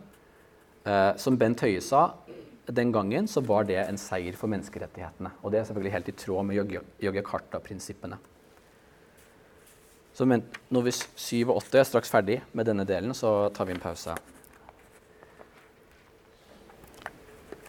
Eh, 0.86 1.10
som 1.18 1.36
Bent 1.36 1.64
Høie 1.66 1.82
sa, 1.82 2.12
den 2.70 2.92
gangen 2.94 3.26
så 3.30 3.42
var 3.42 3.66
det 3.66 3.80
en 3.82 3.98
seier 3.98 4.38
for 4.38 4.50
menneskerettighetene. 4.52 5.34
Og 5.42 5.50
det 5.50 5.60
er 5.60 5.66
selvfølgelig 5.66 5.94
helt 5.96 6.08
i 6.12 6.16
tråd 6.22 6.46
med 6.46 6.78
Yogyakarta-prinsippene. 7.02 8.18
Så 10.16 10.24
når 10.24 10.86
vi 10.86 10.94
syv 10.96 11.50
og 11.50 11.58
åtte 11.60 11.82
er 11.82 11.84
straks 11.84 12.10
ferdig 12.10 12.38
med 12.56 12.70
denne 12.70 12.86
delen, 12.88 13.12
så 13.14 13.50
tar 13.52 13.68
vi 13.68 13.74
en 13.74 13.82
pause. 13.82 14.14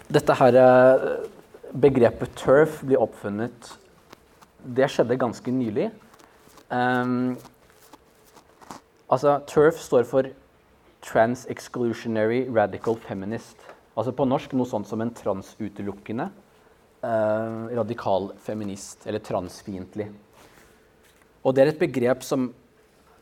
Dette 0.07 0.31
her 0.39 0.55
eh, 0.55 1.05
begrepet 1.75 2.31
turf 2.39 2.79
blir 2.87 3.01
oppfunnet 3.03 3.73
Det 4.63 4.87
skjedde 4.87 5.17
ganske 5.19 5.51
nylig. 5.51 5.89
Um, 6.71 7.35
altså, 9.11 9.37
turf 9.47 9.79
står 9.83 10.07
for 10.07 10.29
Trans-Exclusionary 11.03 12.45
Radical 12.51 12.95
Feminist. 13.03 13.59
Altså 13.99 14.13
på 14.15 14.27
norsk 14.27 14.55
noe 14.55 14.67
sånt 14.67 14.87
som 14.87 15.03
en 15.03 15.13
transutelukkende 15.15 16.29
uh, 17.03 17.67
radikal 17.75 18.31
feminist, 18.43 19.07
eller 19.07 19.23
transfiendtlig. 19.23 20.09
Og 21.43 21.55
det 21.55 21.63
er 21.63 21.71
et 21.71 21.79
begrep 21.79 22.23
som 22.27 22.49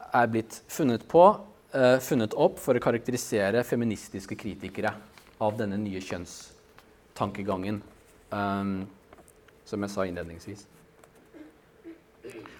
er 0.10 0.34
blitt 0.34 0.62
funnet, 0.72 1.06
på, 1.10 1.30
uh, 1.78 1.98
funnet 2.02 2.34
opp 2.34 2.58
for 2.62 2.78
å 2.78 2.84
karakterisere 2.84 3.66
feministiske 3.68 4.38
kritikere 4.40 4.96
av 5.42 5.58
denne 5.62 5.78
nye 5.82 6.02
kjønns 6.02 6.55
tankegangen, 7.16 7.82
um, 8.30 8.78
som 9.66 9.86
jeg 9.86 9.94
sa 9.94 10.06
innledningsvis. 10.06 10.66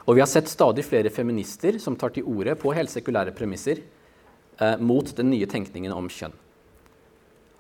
Og 0.06 0.16
vi 0.16 0.22
har 0.22 0.30
sett 0.30 0.50
stadig 0.50 0.86
flere 0.86 1.10
feminister 1.10 1.80
som 1.82 1.98
tar 1.98 2.14
til 2.16 2.28
orde 2.30 2.54
på 2.60 2.74
helt 2.78 2.92
sekulære 2.94 3.34
premisser 3.36 3.82
eh, 4.62 4.76
mot 4.78 5.10
den 5.18 5.32
nye 5.32 5.48
tenkningen 5.50 5.94
om 5.96 6.10
kjønn. 6.12 6.36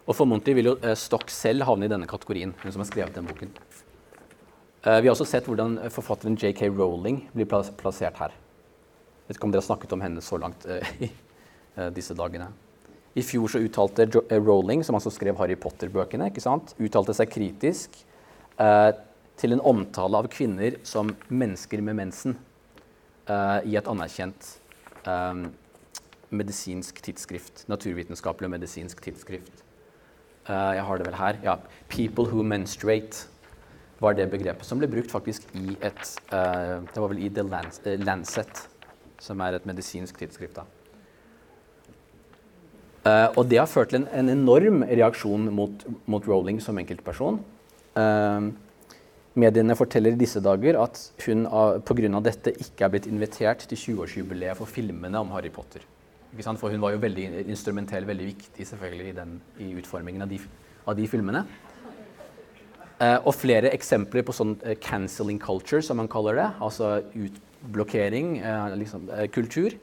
Og 0.05 0.13
formodentlig 0.13 0.53
vil 0.59 0.69
jo 0.69 0.75
eh, 0.85 0.93
Stock 0.99 1.33
selv 1.33 1.65
havne 1.65 1.87
i 1.87 1.91
denne 1.91 2.09
kategorien, 2.09 2.53
hun 2.61 2.75
som 2.75 2.83
har 2.83 2.89
skrevet 2.91 3.17
den 3.17 3.25
boken. 3.25 3.49
Eh, 4.85 4.99
vi 5.01 5.09
har 5.09 5.15
også 5.15 5.25
sett 5.25 5.49
hvordan 5.49 5.79
forfatteren 5.89 6.37
J.K. 6.37 6.69
Rowling 6.69 7.23
blir 7.33 7.49
plassert 7.49 8.21
her. 8.21 8.35
Jeg 9.25 9.31
vet 9.31 9.39
ikke 9.39 9.49
om 9.49 9.55
dere 9.55 9.63
har 9.63 9.71
snakket 9.71 9.97
om 9.97 10.05
henne 10.05 10.21
så 10.21 10.37
langt 10.37 10.69
eh, 10.69 10.93
i 11.07 11.09
eh, 11.09 11.89
disse 11.95 12.13
dagene. 12.17 12.51
I 13.15 13.23
fjor 13.23 13.47
så 13.51 13.61
uttalte 13.63 14.07
eh, 14.27 14.41
Rowling, 14.41 14.83
som 14.83 14.97
altså 14.97 15.11
skrev 15.13 15.37
Harry 15.39 15.55
Potter-bøkene, 15.55 16.27
ikke 16.31 16.43
sant, 16.43 16.73
uttalte 16.83 17.15
seg 17.15 17.31
kritisk 17.31 17.95
eh, 18.59 18.91
til 19.39 19.55
en 19.55 19.63
omtale 19.63 20.19
av 20.19 20.27
kvinner 20.31 20.79
som 20.87 21.13
mennesker 21.31 21.83
med 21.83 21.95
mensen 22.01 22.35
eh, 23.27 23.71
i 23.71 23.77
et 23.79 23.87
anerkjent 23.87 24.49
eh, 25.07 25.45
medisinsk 26.35 26.99
tidsskrift. 27.05 27.63
Naturvitenskapelig 27.71 28.49
og 28.49 28.55
medisinsk 28.57 29.03
tidsskrift. 29.07 29.63
Eh, 30.49 30.71
jeg 30.77 30.85
har 30.87 30.99
det 30.99 31.07
vel 31.07 31.19
her. 31.21 31.39
Ja. 31.43 31.57
'People 31.89 32.27
who 32.27 32.43
menstruate' 32.43 33.27
var 33.99 34.13
det 34.13 34.27
begrepet 34.29 34.65
som 34.65 34.79
ble 34.79 34.87
brukt 34.91 35.11
faktisk 35.11 35.47
i 35.55 35.77
et 35.81 36.19
eh, 36.31 36.83
Det 36.83 36.99
var 36.99 37.07
vel 37.07 37.23
i 37.23 37.29
The 37.29 37.43
Lancet, 37.97 38.67
som 39.19 39.39
er 39.39 39.55
et 39.55 39.65
medisinsk 39.65 40.17
tidsskrift. 40.19 40.55
da. 40.55 40.63
Uh, 43.05 43.29
og 43.37 43.43
det 43.51 43.59
har 43.61 43.69
ført 43.69 43.91
til 43.93 43.99
en, 44.01 44.07
en 44.17 44.31
enorm 44.33 44.81
reaksjon 44.89 45.43
mot, 45.53 45.83
mot, 46.09 46.23
Rowling 46.25 46.57
som 46.63 46.79
enkeltperson. 46.81 47.37
Uh, 47.93 48.47
mediene 49.37 49.75
forteller 49.77 50.15
i 50.15 50.17
disse 50.17 50.41
dager 50.41 50.79
at 50.81 50.97
hun 51.27 51.45
pga. 51.85 52.21
dette 52.25 52.55
ikke 52.55 52.87
er 52.87 52.93
blitt 52.95 53.09
invitert 53.11 53.67
til 53.69 53.77
20-årsjubileet 53.77 54.57
for 54.57 54.65
filmene 54.65 55.21
om 55.21 55.29
Harry 55.35 55.51
Potter. 55.53 55.85
For 56.33 56.73
hun 56.73 56.81
var 56.81 56.95
jo 56.95 57.03
veldig 57.03 57.45
instrumentell, 57.45 58.07
veldig 58.09 58.25
viktig 58.31 58.67
selvfølgelig 58.71 59.11
i, 59.11 59.15
den, 59.19 59.37
i 59.61 59.69
utformingen 59.77 60.25
av 60.25 60.33
de, 60.33 60.41
av 60.87 60.97
de 60.97 61.05
filmene. 61.07 61.45
Uh, 62.97 63.19
og 63.21 63.35
flere 63.37 63.69
eksempler 63.75 64.25
på 64.25 64.33
sånn 64.33 64.57
'cancelling 64.81 65.37
culture', 65.37 65.85
som 65.85 66.01
man 66.01 66.09
kaller 66.09 66.41
det. 66.41 66.49
Altså 66.57 67.03
utblokkering, 67.13 68.41
liksom, 68.81 69.11
kultur. 69.29 69.77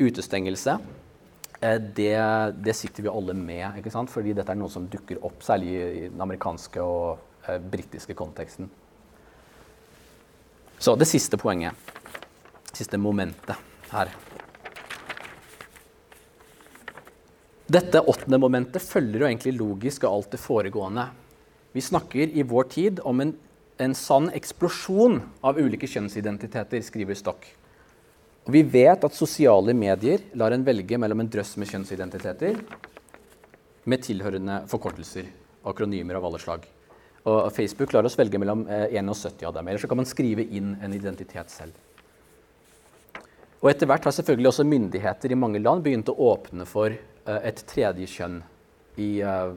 Utestengelse. 0.00 0.80
Eh, 1.62 1.80
det, 1.80 2.18
det, 2.58 2.74
sitter 2.74 3.02
vi 3.02 3.08
alle 3.08 3.34
med, 3.38 3.78
ikke 3.78 3.92
sant? 3.94 4.10
fordi 4.10 4.34
dette 4.34 4.50
er 4.50 4.58
noe 4.58 4.70
som 4.72 4.88
dukker 4.90 5.20
opp, 5.22 5.44
særlig 5.46 5.76
i 5.78 6.08
den 6.08 6.24
amerikanske 6.24 6.82
og 6.82 7.20
eh, 7.46 7.60
britiske 7.62 8.16
konteksten. 8.18 8.70
Så 10.82 10.96
det 10.98 11.06
siste 11.06 11.38
poenget, 11.38 11.78
siste 12.74 12.98
momentet 12.98 13.54
her. 13.92 14.10
Dette 17.72 18.02
åttende 18.10 18.42
momentet 18.42 18.82
følger 18.82 19.22
jo 19.22 19.30
egentlig 19.30 19.54
logisk 19.54 20.02
av 20.04 20.18
alt 20.18 20.34
det 20.34 20.42
foregående. 20.42 21.06
Vi 21.72 21.80
snakker 21.80 22.34
i 22.34 22.42
vår 22.42 22.66
tid 22.74 22.98
om 23.06 23.22
en, 23.22 23.36
en 23.78 23.94
sann 23.94 24.32
eksplosjon 24.34 25.20
av 25.46 25.62
ulike 25.62 25.86
kjønnsidentiteter, 25.86 26.82
skriver 26.82 27.16
Stock. 27.16 27.46
Og 28.42 28.50
vi 28.56 28.62
vet 28.66 29.04
at 29.06 29.14
sosiale 29.14 29.74
medier 29.76 30.24
lar 30.38 30.54
en 30.54 30.64
velge 30.66 30.98
mellom 30.98 31.22
en 31.22 31.30
drøss 31.30 31.54
med 31.62 31.70
kjønnsidentiteter 31.70 32.58
med 33.86 34.02
tilhørende 34.02 34.62
forkortelser, 34.70 35.28
akronymer 35.66 36.18
av 36.18 36.26
alle 36.26 36.40
slag. 36.42 36.66
Og 37.22 37.52
Facebook 37.54 37.94
lar 37.94 38.06
oss 38.06 38.18
velge 38.18 38.38
mellom 38.42 38.64
71 38.66 39.42
eh, 39.44 39.46
av 39.46 39.54
dem. 39.54 39.68
Eller 39.68 39.78
så 39.78 39.86
kan 39.90 40.00
man 40.00 40.10
skrive 40.10 40.42
inn 40.42 40.74
en 40.82 40.94
identitet 40.94 41.54
selv. 41.54 41.78
Og 43.62 43.70
etter 43.70 43.86
hvert 43.86 44.08
har 44.08 44.14
selvfølgelig 44.16 44.50
også 44.50 44.66
myndigheter 44.66 45.30
i 45.30 45.38
mange 45.38 45.62
land 45.62 45.84
begynt 45.84 46.10
å 46.10 46.18
åpne 46.32 46.66
for 46.66 46.90
uh, 46.90 47.40
et 47.46 47.62
tredje 47.70 48.08
kjønn 48.10 48.40
i 48.98 49.22
uh, 49.22 49.54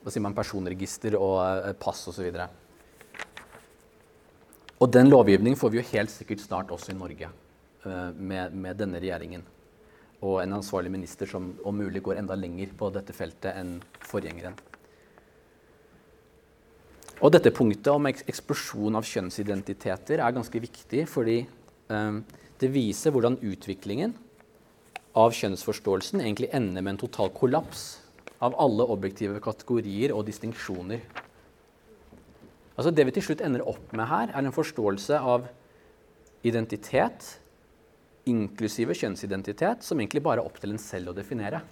hva 0.00 0.12
sier 0.12 0.24
man, 0.24 0.36
personregister 0.36 1.12
og 1.20 1.76
pass 1.80 2.06
osv. 2.08 2.24
Og, 2.24 2.40
så 2.40 2.48
og 4.80 4.92
den 4.92 5.12
lovgivningen 5.12 5.60
får 5.60 5.72
vi 5.72 5.80
jo 5.82 5.90
helt 5.92 6.12
sikkert 6.12 6.40
snart 6.40 6.72
også 6.72 6.92
i 6.92 6.96
Norge. 6.96 7.28
Eh, 7.84 8.10
med, 8.16 8.54
med, 8.56 8.78
denne 8.80 9.00
regjeringen. 9.00 9.42
Og 10.24 10.38
en 10.40 10.56
ansvarlig 10.56 10.92
minister 10.92 11.28
som 11.28 11.50
om 11.68 11.76
mulig 11.76 12.00
går 12.04 12.22
enda 12.22 12.36
lenger 12.38 12.70
på 12.78 12.88
dette 12.94 13.12
feltet 13.12 13.58
enn 13.60 13.74
forgjengeren. 14.08 14.56
Og 17.20 17.32
dette 17.34 17.52
punktet 17.54 17.92
om 17.92 18.08
eksplosjon 18.08 18.96
av 18.96 19.04
kjønnsidentiteter 19.04 20.22
er 20.24 20.34
ganske 20.34 20.62
viktig, 20.64 21.04
fordi 21.12 21.42
um, 21.92 22.22
det 22.60 22.72
viser 22.72 23.12
hvordan 23.14 23.36
utviklingen 23.44 24.16
av 25.20 25.36
kjønnsforståelsen 25.36 26.24
egentlig 26.24 26.50
ender 26.56 26.82
med 26.82 26.96
en 26.96 27.02
total 27.04 27.30
kollaps 27.36 27.84
av 28.42 28.56
alle 28.60 28.88
objektive 28.96 29.38
kategorier 29.44 30.16
og 30.16 30.24
distinksjoner. 30.26 31.04
Altså 32.74 32.90
Det 32.90 33.06
vi 33.06 33.14
til 33.14 33.28
slutt 33.28 33.44
ender 33.44 33.68
opp 33.68 33.92
med 33.92 34.08
her, 34.08 34.32
er 34.32 34.40
en 34.40 34.56
forståelse 34.56 35.20
av 35.20 35.46
identitet, 36.44 37.43
inklusive 38.30 38.96
kjønnsidentitet, 38.96 39.84
som 39.84 40.00
egentlig 40.00 40.22
bare 40.24 40.42
er 40.42 40.48
opp 40.48 40.60
til 40.60 40.74
en 40.74 40.80
selv 40.80 41.12
å 41.12 41.16
definere. 41.16 41.62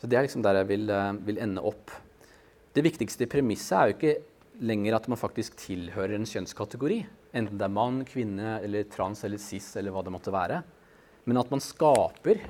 Så 0.00 0.08
Det 0.08 0.18
er 0.18 0.26
liksom 0.26 0.42
der 0.42 0.54
jeg 0.58 0.66
vil, 0.66 0.90
eh, 0.90 1.12
vil 1.12 1.38
ende 1.38 1.62
opp. 1.62 1.90
Det 2.74 2.82
viktigste 2.82 3.28
premisset 3.28 3.78
er 3.78 3.86
jo 3.86 3.94
ikke 3.94 4.22
lenger 4.60 4.96
at 4.96 5.08
man 5.08 5.18
faktisk 5.18 5.54
tilhører 5.56 6.14
en 6.16 6.26
kjønnskategori. 6.26 7.06
Enten 7.32 7.56
det 7.56 7.64
er 7.64 7.68
mann, 7.68 8.04
kvinne, 8.04 8.62
eller 8.62 8.84
trans 8.84 9.22
eller 9.24 9.38
cis, 9.38 9.76
eller 9.76 9.92
hva 9.92 10.02
det 10.02 10.12
måtte 10.12 10.32
være. 10.32 10.62
Men 11.24 11.38
at 11.38 11.50
man 11.50 11.60
skaper 11.60 12.40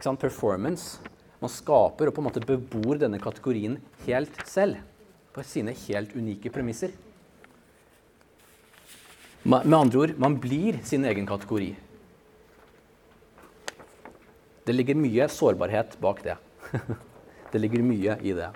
sant, 0.00 0.20
performance. 0.20 0.98
Man 1.40 1.50
skaper 1.50 2.08
og 2.08 2.14
på 2.14 2.20
en 2.20 2.28
måte 2.28 2.44
bebor 2.44 2.98
denne 3.00 3.18
kategorien 3.18 3.78
helt 4.06 4.46
selv. 4.46 4.76
På 5.32 5.42
sine 5.42 5.72
helt 5.86 6.12
unike 6.12 6.52
premisser. 6.52 6.90
Med 9.42 9.74
andre 9.74 10.02
ord 10.04 10.16
man 10.20 10.36
blir 10.40 10.80
sin 10.84 11.04
egen 11.08 11.28
kategori. 11.28 11.70
Det 14.66 14.74
ligger 14.76 14.98
mye 15.00 15.28
sårbarhet 15.32 15.96
bak 16.00 16.20
det. 16.24 16.36
det 17.52 17.62
ligger 17.62 17.82
mye 17.82 18.18
i 18.20 18.34
det. 18.36 18.50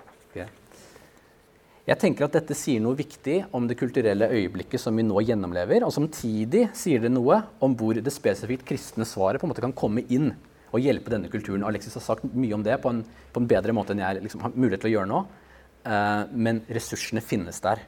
Jeg 1.85 2.01
tenker 2.01 2.25
at 2.25 2.33
dette 2.33 2.55
sier 2.57 2.81
noe 2.81 2.97
viktig 2.97 3.43
om 3.53 3.67
det 3.69 3.77
kulturelle 3.77 4.25
øyeblikket 4.33 4.81
som 4.81 4.97
vi 4.97 5.03
nå 5.05 5.21
gjennomlever, 5.21 5.83
og 5.85 5.93
samtidig 5.93 6.63
sier 6.73 7.03
det 7.03 7.11
noe 7.13 7.43
om 7.61 7.75
hvor 7.77 7.99
det 8.01 8.13
spesifikt 8.13 8.65
kristne 8.65 9.05
svaret 9.05 9.37
på 9.37 9.45
en 9.45 9.51
måte 9.53 9.61
kan 9.61 9.75
komme 9.77 10.01
inn 10.09 10.31
og 10.73 10.81
hjelpe 10.81 11.13
denne 11.13 11.29
kulturen. 11.29 11.65
Alexis 11.67 11.93
har 11.99 12.01
sagt 12.07 12.25
mye 12.33 12.57
om 12.57 12.65
det 12.65 12.79
på 12.81 12.89
en, 12.89 13.03
på 13.05 13.43
en 13.43 13.49
bedre 13.51 13.75
måte 13.77 13.93
enn 13.93 14.01
jeg 14.01 14.23
liksom, 14.25 14.41
har 14.47 14.57
mulighet 14.57 14.81
til 14.81 14.91
å 14.91 14.95
gjøre 14.95 15.11
nå. 15.11 15.21
Uh, 15.85 16.23
men 16.33 16.63
ressursene 16.73 17.21
finnes 17.21 17.61
der. 17.61 17.85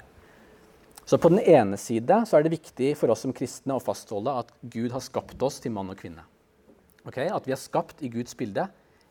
Så 1.07 1.17
på 1.17 1.29
den 1.31 1.39
ene 1.39 1.77
side 1.79 2.19
så 2.27 2.35
er 2.35 2.43
det 2.43 2.51
viktig 2.51 2.91
for 2.99 3.13
oss 3.13 3.21
som 3.23 3.31
kristne 3.35 3.77
å 3.77 3.83
fastholde 3.83 4.33
at 4.41 4.49
Gud 4.59 4.91
har 4.91 5.03
skapt 5.05 5.39
oss 5.45 5.61
til 5.63 5.71
mann 5.71 5.93
og 5.93 5.95
kvinne. 6.01 6.25
Okay? 7.07 7.29
At 7.31 7.47
vi 7.47 7.55
er 7.55 7.61
skapt 7.61 8.03
i 8.03 8.09
Guds 8.11 8.35
bilde, 8.35 8.65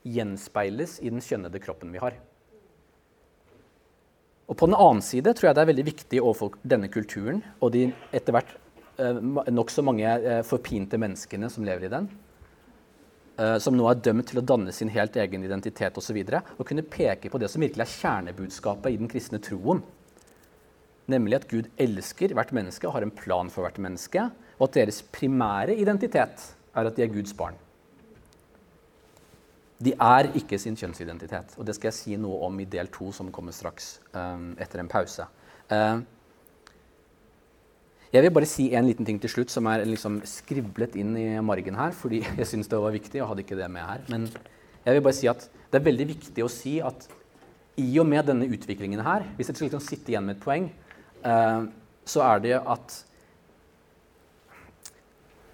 gjenspeiles 0.05 0.99
i 1.01 1.09
den 1.09 1.23
kjønnede 1.25 1.61
kroppen 1.63 1.89
vi 1.95 2.03
har. 2.03 2.19
Og 4.47 4.55
på 4.55 4.69
den 4.69 4.77
annen 4.77 5.01
side 5.03 5.33
tror 5.33 5.49
jeg 5.49 5.57
det 5.57 5.65
er 5.65 5.71
veldig 5.71 5.87
viktig 5.89 6.21
overfor 6.21 6.61
denne 6.61 6.87
kulturen 6.93 7.41
og 7.57 7.73
de 7.73 7.87
etter 8.15 8.35
hvert 8.35 8.53
eh, 9.01 9.17
nokså 9.49 9.83
mange 9.83 10.05
eh, 10.05 10.43
forpinte 10.47 11.01
menneskene 11.01 11.49
som 11.51 11.65
lever 11.67 11.89
i 11.89 11.93
den, 11.97 12.07
eh, 13.41 13.57
som 13.63 13.75
nå 13.75 13.89
er 13.89 14.05
dømt 14.05 14.29
til 14.29 14.39
å 14.39 14.45
danne 14.53 14.71
sin 14.71 14.93
helt 14.93 15.17
egen 15.17 15.49
identitet 15.49 15.97
osv., 15.97 16.21
å 16.29 16.67
kunne 16.69 16.85
peke 16.85 17.33
på 17.33 17.41
det 17.41 17.49
som 17.51 17.65
virkelig 17.65 17.89
er 17.89 17.95
kjernebudskapet 17.97 18.93
i 18.93 19.01
den 19.01 19.11
kristne 19.11 19.41
troen. 19.43 19.81
Nemlig 21.07 21.37
at 21.39 21.47
Gud 21.47 21.69
elsker 21.79 22.33
hvert 22.35 22.51
menneske 22.55 22.87
og 22.89 22.97
har 22.97 23.05
en 23.05 23.13
plan 23.15 23.49
for 23.51 23.63
hvert 23.63 23.79
menneske, 23.79 24.25
og 24.57 24.67
at 24.67 24.81
deres 24.81 24.99
primære 25.13 25.77
identitet 25.79 26.43
er 26.75 26.89
at 26.89 26.97
de 26.97 27.05
er 27.05 27.13
Guds 27.13 27.33
barn. 27.37 27.55
De 29.77 29.93
er 29.93 30.31
ikke 30.35 30.57
sin 30.59 30.75
kjønnsidentitet. 30.77 31.53
Og 31.57 31.65
det 31.67 31.77
skal 31.77 31.91
jeg 31.91 31.97
si 31.97 32.17
noe 32.19 32.41
om 32.47 32.59
i 32.59 32.65
del 32.65 32.89
to, 32.93 33.11
som 33.13 33.29
kommer 33.33 33.53
straks 33.53 33.97
um, 34.17 34.55
etter 34.59 34.81
en 34.81 34.89
pause. 34.89 35.27
Uh, 35.69 36.01
jeg 38.07 38.23
vil 38.23 38.33
bare 38.33 38.49
si 38.49 38.69
en 38.73 38.87
liten 38.87 39.05
ting 39.05 39.19
til 39.21 39.29
slutt 39.29 39.53
som 39.53 39.67
er 39.69 39.85
liksom 39.85 40.21
skriblet 40.27 40.95
inn 40.97 41.13
i 41.19 41.27
margen 41.45 41.77
her, 41.77 41.93
fordi 41.93 42.23
jeg 42.39 42.49
syns 42.49 42.71
det 42.71 42.81
var 42.81 42.95
viktig, 42.95 43.21
og 43.21 43.31
hadde 43.31 43.45
ikke 43.45 43.59
det 43.59 43.69
med 43.71 43.85
her. 43.85 44.03
Men 44.09 44.27
jeg 44.83 44.97
vil 44.97 45.05
bare 45.05 45.19
si 45.19 45.29
at 45.29 45.45
det 45.71 45.79
er 45.79 45.87
veldig 45.87 46.09
viktig 46.15 46.43
å 46.45 46.51
si 46.51 46.77
at 46.81 47.07
i 47.77 47.91
og 48.01 48.07
med 48.09 48.25
denne 48.25 48.47
utviklingen 48.49 49.03
her, 49.05 49.27
hvis 49.37 49.51
jeg 49.51 49.59
skal 49.59 49.67
liksom 49.67 49.83
sitte 49.85 50.13
igjen 50.13 50.25
med 50.25 50.39
et 50.39 50.41
poeng, 50.41 50.71
så 51.21 52.21
er 52.23 52.41
det 52.43 52.53
at 52.57 52.95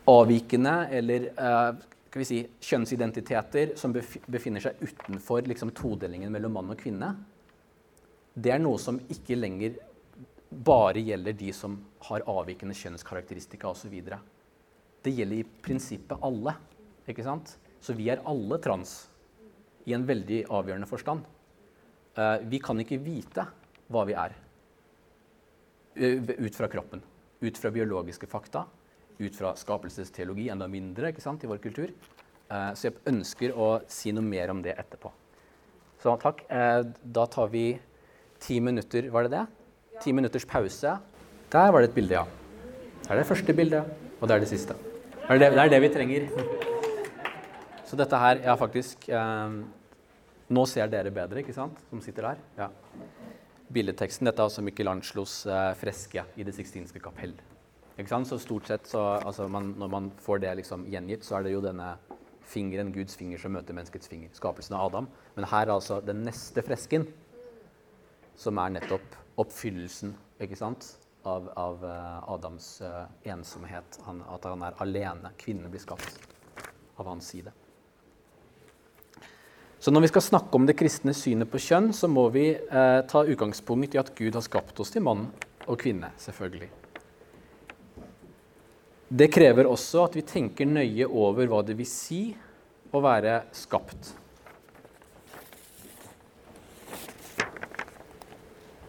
avvikende 0.10 0.74
eller 0.94 1.30
skal 2.14 2.22
vi 2.22 2.28
si, 2.30 2.40
kjønnsidentiteter 2.62 3.72
som 3.80 3.94
befinner 3.96 4.62
seg 4.62 4.82
utenfor 4.84 5.48
liksom, 5.50 5.72
todelingen 5.74 6.30
mellom 6.30 6.54
mann 6.54 6.70
og 6.70 6.78
kvinne, 6.78 7.08
det 8.38 8.52
er 8.54 8.62
noe 8.62 8.78
som 8.78 9.00
ikke 9.10 9.38
lenger 9.40 9.80
bare 10.54 11.02
gjelder 11.02 11.34
de 11.38 11.50
som 11.58 11.80
har 12.06 12.26
avvikende 12.30 12.78
kjønnskarakteristika 12.78 13.72
osv. 13.72 13.96
Det 15.02 15.14
gjelder 15.16 15.40
i 15.40 15.48
prinsippet 15.66 16.22
alle. 16.22 16.54
ikke 17.10 17.26
sant? 17.26 17.56
Så 17.82 17.98
vi 17.98 18.12
er 18.14 18.22
alle 18.30 18.62
trans 18.62 18.94
i 19.90 19.98
en 19.98 20.06
veldig 20.06 20.44
avgjørende 20.54 20.88
forstand. 20.88 21.26
Uh, 22.14 22.38
vi 22.46 22.62
kan 22.62 22.78
ikke 22.80 23.02
vite 23.02 23.48
hva 23.90 24.06
vi 24.06 24.14
er 24.14 24.38
ut 25.96 26.56
fra 26.56 26.70
kroppen, 26.72 27.04
ut 27.44 27.58
fra 27.60 27.72
biologiske 27.74 28.30
fakta 28.30 28.66
ut 29.18 29.36
fra 29.36 29.54
skapelsesteologi, 29.58 30.50
enda 30.52 30.68
mindre 30.72 31.12
ikke 31.14 31.24
sant, 31.24 31.44
i 31.44 31.50
vår 31.50 31.62
kultur. 31.64 31.92
Eh, 32.50 32.70
så 32.78 32.90
jeg 32.90 33.00
ønsker 33.10 33.56
å 33.56 33.76
si 33.92 34.14
noe 34.16 34.26
mer 34.26 34.54
om 34.54 34.62
det 34.64 34.76
etterpå. 34.78 35.12
Så 36.04 36.16
takk. 36.22 36.44
Eh, 36.52 36.82
da 37.04 37.26
tar 37.32 37.52
vi 37.54 37.68
ti 38.44 38.60
minutter, 38.64 39.10
var 39.14 39.28
det 39.28 39.38
det? 39.38 39.46
Ti 40.04 40.16
minutters 40.16 40.48
pause. 40.50 40.98
Der 41.54 41.72
var 41.72 41.84
det 41.84 41.92
et 41.92 41.96
bilde, 41.96 42.18
ja. 42.18 42.26
Det 43.04 43.12
er 43.12 43.22
det 43.22 43.30
første 43.30 43.56
bildet, 43.56 44.10
og 44.20 44.28
det 44.28 44.36
er 44.36 44.44
det 44.44 44.52
siste. 44.52 44.76
Det 45.24 45.30
er 45.30 45.40
det, 45.40 45.54
det, 45.54 45.64
er 45.64 45.72
det 45.72 45.82
vi 45.84 45.94
trenger. 45.94 46.28
Så 47.88 48.00
dette 48.00 48.18
her 48.18 48.40
ja, 48.42 48.56
faktisk 48.58 49.06
eh, 49.12 49.58
Nå 50.54 50.64
ser 50.68 50.90
dere 50.92 51.10
bedre, 51.14 51.40
ikke 51.40 51.56
sant, 51.56 51.78
som 51.90 52.02
sitter 52.04 52.28
der. 52.28 52.42
Ja. 52.58 52.68
Billedteksten. 53.70 54.28
Dette 54.28 54.42
er 54.42 54.50
altså 54.50 54.64
Michelangelos 54.66 55.46
eh, 55.48 55.72
freske 55.80 56.26
i 56.36 56.44
Det 56.44 56.56
sixtinske 56.56 57.00
kapell. 57.04 57.36
Så 58.26 58.40
stort 58.42 58.68
sett, 58.68 58.88
så, 58.90 59.20
altså 59.22 59.48
man, 59.48 59.76
Når 59.78 59.88
man 59.88 60.12
får 60.18 60.40
det 60.40 60.56
liksom 60.58 60.88
gjengitt, 60.90 61.24
så 61.24 61.38
er 61.38 61.44
det 61.44 61.54
jo 61.54 61.62
denne 61.62 61.96
fingeren, 62.44 62.92
Guds 62.92 63.16
finger, 63.16 63.38
som 63.38 63.54
møter 63.54 63.74
menneskets 63.74 64.10
finger. 64.10 64.30
Skapelsen 64.34 64.76
av 64.76 64.88
Adam. 64.88 65.08
Men 65.36 65.46
her 65.46 65.68
er 65.68 65.76
altså 65.76 66.02
den 66.02 66.24
neste 66.26 66.62
fresken, 66.66 67.08
som 68.36 68.58
er 68.58 68.74
nettopp 68.74 69.16
oppfyllelsen 69.38 70.16
ikke 70.42 70.58
sant? 70.58 70.96
av, 71.24 71.50
av 71.56 71.86
uh, 71.86 72.34
Adams 72.34 72.82
uh, 72.82 73.06
ensomhet. 73.24 74.00
Han, 74.06 74.22
at 74.30 74.46
han 74.46 74.64
er 74.68 74.80
alene. 74.84 75.32
Kvinnen 75.40 75.72
blir 75.72 75.82
skapt 75.82 76.20
av 77.00 77.08
hans 77.08 77.30
side. 77.32 77.54
Så 79.84 79.92
når 79.92 80.06
vi 80.06 80.14
skal 80.14 80.24
snakke 80.24 80.56
om 80.56 80.64
det 80.64 80.78
kristne 80.80 81.12
synet 81.12 81.50
på 81.52 81.60
kjønn, 81.60 81.90
så 81.92 82.08
må 82.08 82.30
vi 82.32 82.54
eh, 82.56 83.00
ta 83.04 83.22
utgangspunkt 83.28 83.98
i 83.98 84.00
at 84.00 84.14
Gud 84.16 84.32
har 84.38 84.44
skapt 84.46 84.78
oss 84.80 84.94
til 84.94 85.02
mann 85.04 85.26
og 85.68 85.76
kvinne. 85.82 86.14
selvfølgelig. 86.24 86.70
Det 89.12 89.28
krever 89.28 89.68
også 89.68 90.06
at 90.06 90.14
vi 90.16 90.24
tenker 90.24 90.70
nøye 90.70 91.04
over 91.12 91.50
hva 91.52 91.60
det 91.68 91.76
vil 91.76 91.90
si 91.90 92.22
å 92.96 93.02
være 93.04 93.42
skapt. 93.52 94.14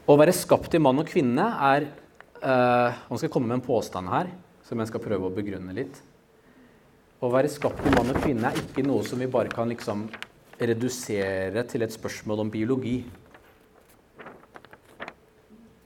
Å 0.06 0.16
være 0.20 0.34
skapt 0.36 0.70
til 0.70 0.84
mann 0.84 1.02
og 1.02 1.10
kvinne 1.10 1.48
er 1.72 1.88
eh, 1.88 3.00
Nå 3.08 3.18
skal 3.18 3.32
komme 3.34 3.50
med 3.50 3.58
en 3.58 3.66
påstand 3.66 4.12
her 4.12 4.30
som 4.62 4.78
jeg 4.78 4.92
skal 4.92 5.02
prøve 5.08 5.26
å 5.26 5.34
begrunne 5.34 5.74
litt. 5.74 5.98
Å 7.18 7.32
være 7.34 7.50
skapt 7.50 7.82
til 7.82 7.98
mann 7.98 8.14
og 8.14 8.22
kvinne 8.22 8.52
er 8.52 8.62
ikke 8.62 8.86
noe 8.86 9.02
som 9.02 9.18
vi 9.18 9.26
bare 9.34 9.50
kan 9.50 9.74
liksom 9.74 10.06
redusere 10.72 11.64
til 11.68 11.84
et 11.84 11.92
spørsmål 11.94 12.44
om 12.44 12.50
biologi. 12.50 12.98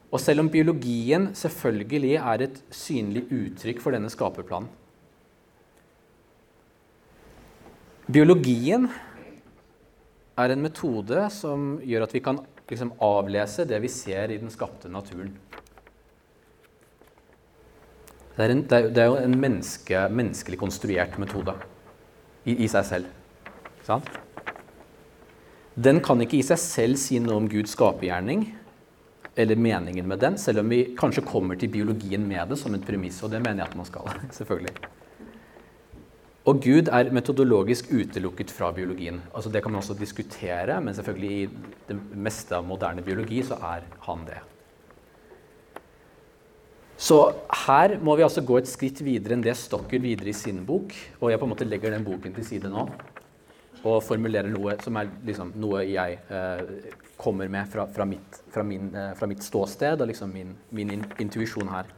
Og 0.09 0.21
selv 0.21 0.41
om 0.41 0.51
biologien 0.51 1.31
selvfølgelig 1.37 2.15
er 2.17 2.45
et 2.47 2.61
synlig 2.73 3.27
uttrykk 3.29 3.83
for 3.85 3.93
denne 3.93 4.09
skaperplanen 4.13 4.71
Biologien 8.09 8.87
er 10.41 10.53
en 10.55 10.63
metode 10.65 11.27
som 11.35 11.75
gjør 11.85 12.07
at 12.07 12.15
vi 12.17 12.23
kan 12.25 12.39
liksom 12.71 12.95
avlese 13.05 13.67
det 13.69 13.83
vi 13.85 13.91
ser 13.93 14.33
i 14.33 14.39
den 14.41 14.49
skapte 14.49 14.89
naturen. 14.89 15.35
Det 18.39 18.47
er, 18.47 18.55
en, 18.55 18.63
det 18.71 19.03
er 19.03 19.11
jo 19.11 19.19
en 19.19 19.37
menneske, 19.37 20.07
menneskelig 20.09 20.61
konstruert 20.61 21.19
metode 21.21 21.53
i, 22.47 22.55
i 22.55 22.69
seg 22.71 22.87
selv. 22.87 23.13
Sant? 23.85 24.09
Den 25.79 26.01
kan 26.03 26.19
ikke 26.25 26.41
i 26.41 26.47
seg 26.47 26.59
selv 26.59 26.99
si 26.99 27.21
noe 27.23 27.37
om 27.39 27.45
Guds 27.51 27.77
skapergjerning, 27.77 28.49
eller 29.39 29.61
meningen 29.63 30.09
med 30.11 30.19
den, 30.19 30.39
selv 30.43 30.65
om 30.65 30.73
vi 30.73 30.81
kanskje 30.99 31.23
kommer 31.23 31.59
til 31.59 31.71
biologien 31.71 32.25
med 32.27 32.51
det 32.51 32.57
som 32.59 32.75
en 32.75 32.83
premiss. 32.83 33.21
Og 33.23 33.31
det 33.31 33.39
mener 33.45 33.63
jeg 33.63 33.71
at 33.71 33.77
man 33.79 33.87
skal. 33.87 34.09
selvfølgelig. 34.41 34.75
Og 36.49 36.63
Gud 36.65 36.89
er 36.91 37.13
metodologisk 37.15 37.93
utelukket 37.93 38.51
fra 38.51 38.73
biologien. 38.75 39.21
Altså 39.31 39.53
Det 39.53 39.63
kan 39.63 39.71
man 39.71 39.79
også 39.83 39.95
diskutere, 39.95 40.81
men 40.81 40.95
selvfølgelig 40.95 41.31
i 41.31 41.49
det 41.91 41.99
meste 42.17 42.57
av 42.57 42.67
moderne 42.67 43.05
biologi 43.05 43.43
så 43.47 43.61
er 43.63 43.85
han 44.09 44.25
det. 44.27 44.41
Så 46.99 47.21
her 47.69 47.95
må 48.03 48.17
vi 48.19 48.27
altså 48.27 48.43
gå 48.43 48.59
et 48.59 48.67
skritt 48.67 49.05
videre 49.07 49.37
enn 49.37 49.45
det 49.45 49.55
Stokker 49.55 50.03
videre 50.03 50.33
i 50.33 50.35
sin 50.35 50.65
bok. 50.67 50.91
Og 51.21 51.31
jeg 51.31 51.39
på 51.39 51.47
en 51.47 51.55
måte 51.55 51.69
legger 51.69 51.95
den 51.95 52.09
boken 52.09 52.35
til 52.35 52.49
side 52.49 52.73
nå 52.73 52.89
og 53.87 54.03
formulerer 54.03 54.51
noe 54.51 54.75
som 54.83 54.97
er 54.99 55.11
liksom 55.27 55.53
noe 55.61 55.85
jeg 55.87 56.19
eh, 56.35 56.93
kommer 57.19 57.51
med 57.51 57.69
fra, 57.71 57.87
fra, 57.87 58.07
mitt, 58.09 58.41
fra, 58.51 58.65
min, 58.67 58.91
eh, 58.95 59.13
fra, 59.19 59.29
mitt, 59.31 59.45
ståsted 59.45 60.03
og 60.03 60.11
liksom 60.11 60.33
min, 60.35 60.55
min 60.75 60.95
in, 60.97 61.05
intuisjon 61.23 61.71
her. 61.71 61.91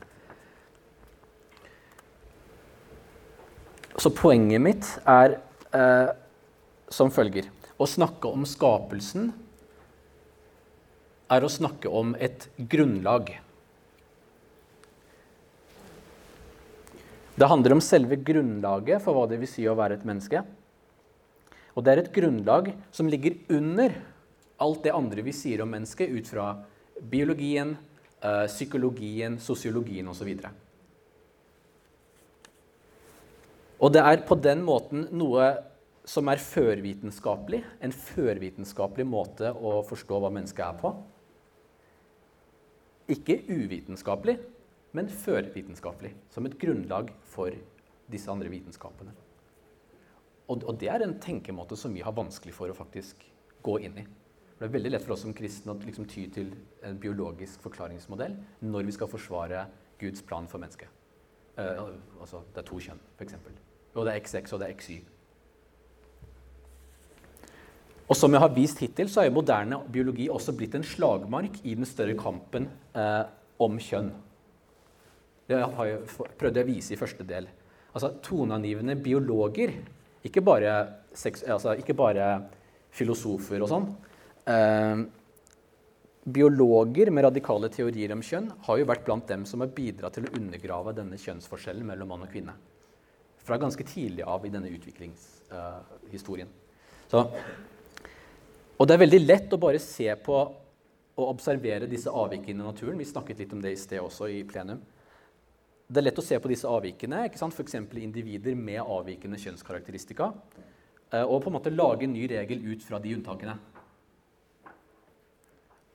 Så 4.00 4.12
poenget 4.16 4.62
mitt 4.64 4.88
er 5.08 5.38
eh, 5.76 6.10
som 6.90 7.10
følger 7.12 7.50
Å 7.80 7.86
snakke 7.88 8.28
om 8.28 8.44
skapelsen 8.48 9.30
er 11.30 11.44
å 11.46 11.52
snakke 11.52 11.88
om 11.88 12.12
et 12.18 12.48
grunnlag. 12.58 13.30
Det 17.40 17.48
handler 17.48 17.76
om 17.76 17.80
selve 17.80 18.18
grunnlaget 18.20 19.00
for 19.00 19.16
hva 19.16 19.28
det 19.30 19.38
vil 19.40 19.48
si 19.48 19.64
å 19.64 19.76
være 19.78 19.96
et 19.96 20.04
menneske. 20.04 20.42
Og 21.74 21.84
det 21.84 21.92
er 21.92 22.02
et 22.02 22.12
grunnlag 22.14 22.72
som 22.94 23.08
ligger 23.10 23.38
under 23.54 23.94
alt 24.60 24.82
det 24.84 24.92
andre 24.94 25.24
vi 25.24 25.34
sier 25.34 25.62
om 25.64 25.70
mennesket, 25.72 26.10
ut 26.12 26.28
fra 26.28 26.50
biologien, 27.10 27.76
øh, 28.24 28.46
psykologien, 28.46 29.38
sosiologien 29.40 30.08
osv. 30.08 30.28
Og, 30.34 30.50
og 33.80 33.92
det 33.94 34.02
er 34.04 34.26
på 34.28 34.36
den 34.36 34.64
måten 34.66 35.06
noe 35.12 35.54
som 36.10 36.28
er 36.28 36.42
førvitenskapelig, 36.42 37.62
en 37.80 37.94
førvitenskapelig 37.94 39.06
måte 39.06 39.52
å 39.54 39.80
forstå 39.86 40.20
hva 40.20 40.32
mennesket 40.34 40.64
er 40.66 40.78
på. 40.80 40.92
Ikke 43.10 43.40
uvitenskapelig, 43.48 44.36
men 44.96 45.10
førvitenskapelig, 45.22 46.14
som 46.34 46.46
et 46.46 46.58
grunnlag 46.58 47.12
for 47.30 47.54
disse 48.10 48.30
andre 48.30 48.50
vitenskapene. 48.50 49.14
Og, 50.50 50.64
og, 50.66 50.74
det 50.80 50.88
er 50.90 51.04
en 51.04 51.18
tenkemåte 51.22 51.78
som 51.78 51.94
vi 51.94 52.02
har 52.02 52.16
vanskelig 52.16 52.54
for 52.56 52.72
å 52.72 52.74
faktisk 52.76 53.22
gå 53.62 53.76
inn 53.86 54.00
i. 54.02 54.06
Det 54.58 54.66
er 54.66 54.72
veldig 54.74 54.90
lett 54.92 55.04
for 55.04 55.14
oss 55.14 55.22
som 55.24 55.34
kristne 55.36 55.72
å 55.72 55.78
liksom 55.80 56.08
ty 56.10 56.26
til 56.34 56.50
en 56.84 56.98
biologisk 57.00 57.62
forklaringsmodell 57.64 58.34
når 58.66 58.88
vi 58.88 58.96
skal 58.96 59.08
forsvare 59.08 59.62
Guds 60.00 60.24
plan 60.26 60.48
for 60.50 60.60
mennesket. 60.60 60.90
Uh, 61.56 61.94
altså, 62.20 62.42
det 62.52 62.62
er 62.62 62.66
to 62.68 62.80
kjønn, 62.82 63.00
f.eks. 63.16 63.38
Og 63.94 64.06
det 64.06 64.12
er 64.12 64.24
XX 64.24 64.54
og 64.56 64.62
det 64.62 64.68
er 64.68 64.76
XY. 64.80 64.98
Og 68.10 68.18
som 68.18 68.34
jeg 68.34 68.42
har 68.42 68.50
vist 68.56 68.80
hittil, 68.82 69.08
så 69.12 69.22
er 69.22 69.32
moderne 69.32 69.78
biologi 69.92 70.26
også 70.32 70.54
blitt 70.58 70.74
en 70.74 70.86
slagmark 70.86 71.60
i 71.62 71.76
den 71.78 71.86
større 71.86 72.16
kampen 72.18 72.66
uh, 72.96 73.22
om 73.62 73.78
kjønn. 73.78 74.10
Det 75.50 75.60
har 75.62 75.86
jeg, 75.86 76.02
prøvde 76.38 76.60
jeg 76.60 76.66
å 76.66 76.70
vise 76.70 76.94
i 76.94 76.98
første 76.98 77.26
del. 77.26 77.46
Altså, 77.94 78.12
Toneangivende 78.22 78.96
biologer, 78.98 79.72
ikke 80.26 80.42
bare, 80.44 80.74
seks, 81.16 81.44
altså, 81.48 81.74
ikke 81.80 81.96
bare 81.96 82.26
filosofer 82.94 83.62
og 83.64 83.70
sånn. 83.70 83.86
Eh, 84.50 85.02
biologer 86.30 87.10
med 87.14 87.24
radikale 87.24 87.70
teorier 87.72 88.12
om 88.12 88.22
kjønn 88.24 88.50
har 88.66 88.80
jo 88.80 88.88
vært 88.90 89.06
blant 89.06 89.26
dem 89.30 89.46
som 89.48 89.64
har 89.64 89.72
bidratt 89.74 90.18
til 90.18 90.28
å 90.28 90.34
undergrave 90.36 90.94
denne 90.96 91.18
kjønnsforskjellen 91.20 91.86
mellom 91.88 92.12
mann 92.12 92.26
og 92.26 92.32
kvinne. 92.32 92.54
Fra 93.40 93.56
ganske 93.60 93.84
tidlig 93.88 94.26
av 94.28 94.44
i 94.44 94.52
denne 94.52 94.70
utviklingshistorien. 94.76 96.50
Uh, 97.10 97.26
og 98.76 98.86
det 98.86 98.94
er 98.94 99.02
veldig 99.02 99.22
lett 99.24 99.56
å 99.56 99.60
bare 99.60 99.80
se 99.82 100.12
på 100.22 100.36
og 101.20 101.26
observere 101.34 101.88
disse 101.90 102.12
avvikene 102.12 102.62
i 102.62 102.64
naturen. 102.64 103.00
Vi 103.00 103.08
snakket 103.08 103.42
litt 103.42 103.52
om 103.52 103.60
det 103.60 103.74
i 103.74 103.80
sted 103.80 104.00
også 104.00 104.28
i 104.30 104.44
plenum 104.48 104.80
det 105.90 105.98
er 105.98 106.06
lett 106.06 106.20
å 106.22 106.24
se 106.24 106.38
på 106.38 106.50
disse 106.50 106.70
avvikene, 106.70 107.24
f.eks. 107.26 107.74
individer 107.98 108.54
med 108.54 108.78
avvikende 108.78 109.40
kjønnskarakteristika, 109.42 110.30
eh, 111.10 111.24
og 111.24 111.42
på 111.42 111.50
en 111.50 111.56
måte 111.56 111.72
lage 111.74 112.06
en 112.06 112.14
ny 112.14 112.28
regel 112.30 112.62
ut 112.70 112.84
fra 112.86 113.00
de 113.02 113.16
unntakene. 113.16 113.56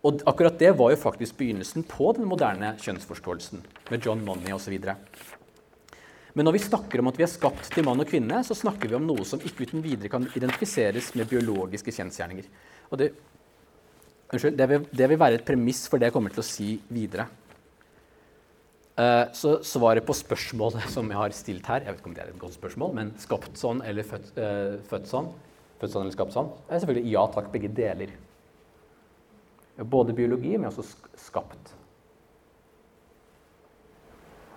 Og 0.05 0.19
akkurat 0.29 0.59
det 0.59 0.73
var 0.77 0.91
jo 0.91 0.99
faktisk 1.01 1.37
begynnelsen 1.39 1.85
på 1.87 2.11
den 2.17 2.27
moderne 2.29 2.73
kjønnsforståelsen, 2.83 3.63
med 3.89 4.03
John 4.05 4.21
Money 4.25 4.51
osv. 4.53 4.75
Men 6.35 6.45
når 6.45 6.57
vi 6.57 6.65
snakker 6.65 6.99
om 6.99 7.09
at 7.09 7.17
vi 7.17 7.23
er 7.23 7.31
skapt 7.31 7.71
til 7.71 7.87
mann 7.87 8.03
og 8.03 8.11
kvinne, 8.11 8.41
så 8.43 8.57
snakker 8.57 8.91
vi 8.91 8.99
om 8.99 9.07
noe 9.07 9.23
som 9.25 9.39
ikke 9.39 9.69
uten 9.69 9.81
videre 9.85 10.11
kan 10.11 10.27
identifiseres 10.35 11.13
med 11.15 11.31
biologiske 11.31 11.95
kjensgjerninger. 11.95 12.51
Og 12.91 12.99
det, 12.99 13.09
unnskyld, 14.27 14.59
det, 14.59 14.69
vil, 14.73 14.85
det 14.91 15.09
vil 15.09 15.23
være 15.23 15.39
et 15.39 15.47
premiss 15.47 15.85
for 15.87 16.03
det 16.03 16.11
jeg 16.11 16.17
kommer 16.19 16.35
til 16.35 16.43
å 16.43 16.47
si 16.51 16.69
videre. 16.91 17.29
Eh, 18.95 19.25
så 19.35 19.57
svaret 19.67 20.05
på 20.07 20.15
spørsmålet 20.15 20.85
som 20.95 21.09
jeg 21.11 21.19
har 21.19 21.35
stilt 21.35 21.67
her, 21.67 21.83
jeg 21.83 21.91
vet 21.91 21.99
ikke 21.99 22.11
om 22.11 22.15
det 22.15 22.23
er 22.23 22.31
et 22.31 22.39
godt 22.39 22.55
spørsmål, 22.55 22.93
men 22.95 23.11
skapt 23.19 23.59
sånn 23.59 23.83
eller 23.83 24.07
født, 24.07 24.29
uh, 24.39 24.77
født 24.87 25.09
sånn, 25.11 25.27
født 25.81 25.91
sånn 25.91 26.05
eller 26.05 26.15
skapt 26.15 26.35
sånn, 26.35 26.53
er 26.69 26.79
selvfølgelig 26.79 27.11
ja 27.11 27.25
takk, 27.35 27.49
begge 27.51 27.73
deler. 27.75 28.13
Både 29.91 30.15
biologi, 30.15 30.53
men 30.55 30.69
også 30.69 30.85
skapt. 31.19 31.73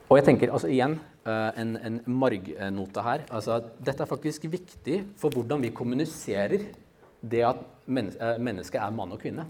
Og 0.09 0.21
jeg 0.21 0.29
tenker 0.31 0.55
altså 0.55 0.71
igjen 0.71 0.95
uh, 1.27 1.51
en, 1.59 1.75
en 1.83 1.99
margnote 2.07 3.03
her. 3.05 3.27
altså 3.35 3.59
Dette 3.83 4.07
er 4.07 4.13
faktisk 4.15 4.47
viktig 4.49 5.03
for 5.19 5.35
hvordan 5.35 5.67
vi 5.67 5.75
kommuniserer 5.75 6.71
det 7.19 7.43
at 7.43 7.67
mennesket 7.91 8.79
er 8.79 8.95
mann 8.95 9.11
og 9.17 9.19
kvinne 9.19 9.49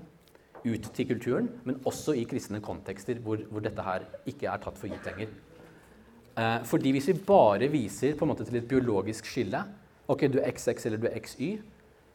ut 0.65 0.89
til 0.95 1.09
kulturen, 1.09 1.49
men 1.65 1.81
også 1.89 2.15
i 2.19 2.27
kristne 2.29 2.61
kontekster 2.65 3.21
hvor, 3.25 3.41
hvor 3.51 3.65
dette 3.65 3.85
her 3.85 4.07
ikke 4.29 4.49
er 4.51 4.63
tatt 4.63 4.81
for 4.81 4.91
gitt 4.91 5.07
lenger. 5.09 5.33
Eh, 6.39 6.59
fordi 6.69 6.95
hvis 6.95 7.11
vi 7.11 7.19
bare 7.27 7.71
viser 7.73 8.17
på 8.17 8.27
en 8.27 8.33
måte 8.33 8.47
til 8.47 8.61
et 8.61 8.71
biologisk 8.71 9.27
skille, 9.27 9.65
ok, 10.09 10.27
du 10.33 10.41
er 10.41 10.55
XX 10.55 10.87
eller 10.87 11.03
du 11.03 11.09
er 11.11 11.19
XY, 11.19 11.53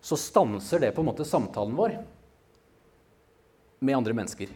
så 0.04 0.20
stanser 0.20 0.84
det 0.84 0.94
på 0.96 1.04
en 1.04 1.12
måte 1.12 1.28
samtalen 1.28 1.76
vår 1.78 1.98
med 3.84 3.98
andre 3.98 4.16
mennesker. 4.16 4.50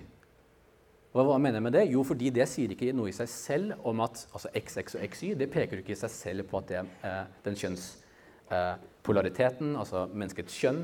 Og 1.17 1.25
hva 1.25 1.37
mener 1.41 1.57
jeg 1.57 1.65
med 1.65 1.73
det? 1.73 1.91
Jo, 1.91 2.03
fordi 2.05 2.29
det 2.35 2.45
sier 2.51 2.69
ikke 2.71 2.95
noe 2.95 3.09
i 3.09 3.15
seg 3.15 3.27
selv 3.31 3.73
om 3.87 4.01
at 4.05 4.15
altså 4.29 4.49
XX 4.53 4.95
og 4.99 5.03
XY 5.07 5.27
det 5.39 5.53
peker 5.53 5.77
ikke 5.81 5.95
i 5.95 6.03
seg 6.03 6.11
selv 6.13 6.41
på 6.49 6.55
at 6.61 6.67
det, 6.71 6.81
eh, 7.07 7.25
den 7.47 7.55
kjønnspolariteten, 7.57 9.69
eh, 9.73 9.79
altså 9.81 9.99
menneskets 10.13 10.53
kjønn, 10.61 10.81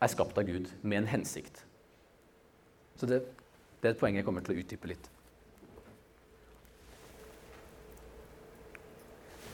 er 0.00 0.08
skapt 0.08 0.38
av 0.40 0.44
Gud 0.48 0.66
med 0.82 0.96
en 1.02 1.10
hensikt. 1.10 1.56
Så 3.00 3.08
det, 3.08 3.22
det 3.80 3.88
er 3.88 3.94
et 3.94 4.00
poeng 4.00 4.18
jeg 4.18 4.26
kommer 4.26 4.44
til 4.44 4.52
å 4.52 4.60
utdype 4.60 4.90
litt. 4.90 5.06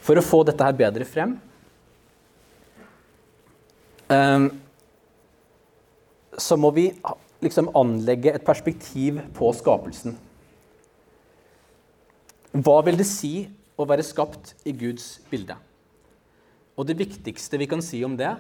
For 0.03 0.19
å 0.19 0.25
få 0.25 0.41
dette 0.47 0.67
her 0.67 0.75
bedre 0.79 1.07
frem 1.07 1.33
um, 4.11 4.49
så 6.39 6.59
må 6.61 6.71
vi 6.75 6.89
liksom 7.43 7.71
anlegge 7.79 8.35
et 8.35 8.45
perspektiv 8.47 9.19
på 9.37 9.51
skapelsen. 9.57 10.15
Hva 12.57 12.81
vil 12.87 12.99
det 12.99 13.07
si 13.09 13.49
å 13.77 13.87
være 13.89 14.05
skapt 14.07 14.55
i 14.69 14.75
Guds 14.77 15.17
bilde? 15.31 15.57
Og 16.77 16.87
det 16.89 16.99
viktigste 17.01 17.59
vi 17.61 17.69
kan 17.71 17.83
si 17.85 18.03
om 18.05 18.15
det, 18.21 18.35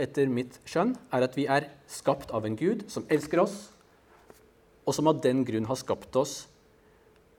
etter 0.00 0.30
mitt 0.32 0.58
skjønn, 0.68 0.94
er 1.12 1.26
at 1.26 1.36
vi 1.36 1.46
er 1.50 1.68
skapt 1.90 2.32
av 2.32 2.48
en 2.48 2.56
Gud 2.56 2.86
som 2.92 3.06
elsker 3.12 3.44
oss, 3.44 3.56
og 4.82 4.96
som 4.96 5.10
av 5.10 5.20
den 5.22 5.44
grunn 5.46 5.68
har 5.68 5.78
skapt 5.78 6.16
oss 6.18 6.36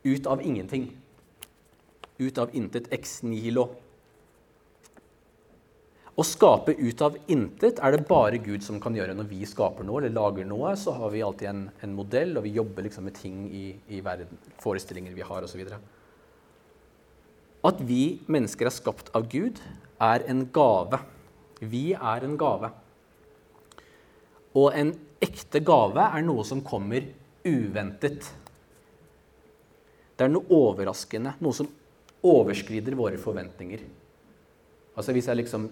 ut 0.04 0.28
av 0.28 0.42
ingenting. 0.44 0.92
Ut 2.18 2.38
av 2.38 2.54
intet 2.56 2.92
ex 2.94 3.22
nihilo. 3.26 3.70
Å 6.14 6.24
skape 6.28 6.76
ut 6.78 7.02
av 7.02 7.16
intet 7.34 7.80
er 7.82 7.96
det 7.96 8.06
bare 8.06 8.38
Gud 8.38 8.62
som 8.62 8.78
kan 8.82 8.94
gjøre. 8.94 9.16
Når 9.18 9.32
vi 9.32 9.48
skaper 9.50 9.88
noe 9.88 10.04
eller 10.04 10.14
lager 10.14 10.46
noe, 10.46 10.76
så 10.78 10.94
har 10.94 11.10
vi 11.10 11.24
alltid 11.26 11.50
en, 11.50 11.64
en 11.82 11.96
modell, 11.98 12.36
og 12.38 12.46
vi 12.46 12.54
jobber 12.54 12.86
liksom 12.86 13.08
med 13.10 13.18
ting 13.18 13.48
i, 13.50 13.64
i 13.90 14.02
verden, 14.06 14.38
forestillinger 14.62 15.16
vi 15.18 15.26
har 15.26 15.48
osv. 15.48 15.64
At 17.66 17.82
vi 17.82 18.04
mennesker 18.30 18.70
er 18.70 18.76
skapt 18.76 19.10
av 19.18 19.26
Gud, 19.32 19.58
er 20.04 20.28
en 20.30 20.46
gave. 20.54 21.02
Vi 21.64 21.86
er 21.96 22.28
en 22.28 22.38
gave. 22.38 22.70
Og 24.54 24.70
en 24.78 24.94
ekte 25.24 25.64
gave 25.66 26.06
er 26.14 26.26
noe 26.28 26.46
som 26.46 26.62
kommer 26.62 27.10
uventet. 27.46 28.30
Det 30.14 30.26
er 30.26 30.32
noe 30.32 30.48
overraskende, 30.54 31.36
noe 31.44 31.58
som 31.58 31.70
overskrider 32.24 32.96
våre 32.96 33.20
forventninger. 33.20 33.84
Altså 34.94 35.16
Hvis 35.16 35.28
jeg 35.28 35.42
liksom 35.42 35.70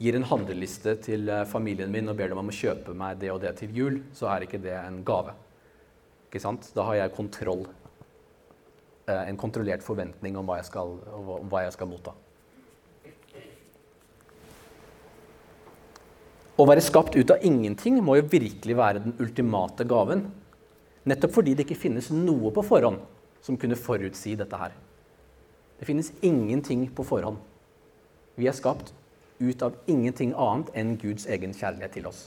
gir 0.00 0.16
en 0.18 0.26
handleliste 0.26 0.96
til 1.04 1.28
eh, 1.30 1.46
familien 1.46 1.92
min 1.92 2.10
og 2.10 2.18
ber 2.18 2.32
dem 2.32 2.40
om 2.40 2.50
å 2.50 2.54
kjøpe 2.54 2.94
meg 2.98 3.18
det 3.20 3.30
og 3.32 3.40
det 3.42 3.54
til 3.60 3.74
jul, 3.74 4.00
så 4.14 4.30
er 4.32 4.46
ikke 4.46 4.62
det 4.62 4.74
en 4.78 5.02
gave. 5.06 5.34
Ikke 6.28 6.42
sant? 6.42 6.70
Da 6.74 6.86
har 6.88 6.98
jeg 6.98 7.14
kontroll. 7.14 7.66
Eh, 9.06 9.24
en 9.28 9.38
kontrollert 9.40 9.84
forventning 9.86 10.38
om 10.38 10.46
hva 10.48 10.60
jeg 10.60 10.70
skal, 10.70 10.96
hva 11.50 11.66
jeg 11.66 11.74
skal 11.76 11.90
motta. 11.90 12.14
Å 16.54 16.64
være 16.70 16.82
skapt 16.86 17.16
ut 17.18 17.32
av 17.34 17.42
ingenting 17.42 17.98
må 18.06 18.14
jo 18.20 18.28
virkelig 18.30 18.76
være 18.78 19.02
den 19.02 19.16
ultimate 19.18 19.86
gaven. 19.90 20.28
Nettopp 21.04 21.34
fordi 21.36 21.54
det 21.54 21.66
ikke 21.66 21.82
finnes 21.82 22.10
noe 22.14 22.52
på 22.54 22.64
forhånd 22.64 23.02
som 23.44 23.58
kunne 23.60 23.76
forutsi 23.76 24.34
dette 24.40 24.56
her. 24.56 24.72
Det 25.78 25.88
finnes 25.88 26.12
ingenting 26.24 26.86
på 26.96 27.04
forhånd. 27.04 27.36
Vi 28.40 28.48
er 28.48 28.56
skapt 28.56 28.94
ut 29.38 29.62
av 29.66 29.76
ingenting 29.90 30.32
annet 30.38 30.70
enn 30.78 30.94
Guds 31.00 31.26
egen 31.28 31.52
kjærlighet 31.54 31.98
til 31.98 32.08
oss. 32.08 32.22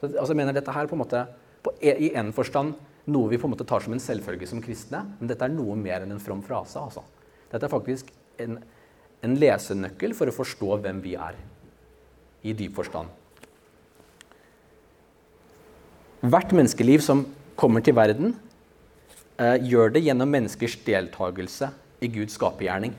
Så, 0.00 0.10
altså, 0.10 0.32
jeg 0.32 0.40
mener 0.42 0.56
dette 0.56 0.74
her 0.74 0.90
på 0.90 0.98
en 0.98 1.02
måte, 1.04 1.24
på, 1.62 1.72
e, 1.80 1.94
I 2.08 2.12
en 2.18 2.32
forstand 2.34 2.74
noe 3.10 3.30
vi 3.30 3.38
på 3.40 3.48
en 3.48 3.54
måte 3.54 3.66
tar 3.66 3.82
som 3.82 3.94
en 3.94 4.02
selvfølge 4.02 4.46
som 4.50 4.62
kristne, 4.62 5.02
men 5.18 5.30
dette 5.30 5.46
er 5.46 5.54
noe 5.54 5.74
mer 5.78 6.04
enn 6.04 6.14
en 6.14 6.22
from 6.22 6.42
frase. 6.44 6.78
Altså. 6.78 7.02
Dette 7.50 7.66
er 7.66 7.72
faktisk 7.72 8.12
en, 8.42 8.58
en 9.22 9.36
lesenøkkel 9.38 10.14
for 10.18 10.30
å 10.30 10.36
forstå 10.36 10.78
hvem 10.84 11.02
vi 11.04 11.16
er, 11.18 11.38
i 12.42 12.54
dyp 12.58 12.74
forstand. 12.74 13.10
Hvert 16.22 16.54
menneskeliv 16.54 17.02
som 17.02 17.24
kommer 17.56 17.84
til 17.84 17.94
verden, 17.94 18.36
eh, 19.38 19.58
gjør 19.62 19.92
det 19.94 20.04
gjennom 20.04 20.30
menneskers 20.30 20.76
deltakelse 20.86 21.70
i 22.00 22.08
Guds 22.08 22.38
skapergjerning. 22.38 22.94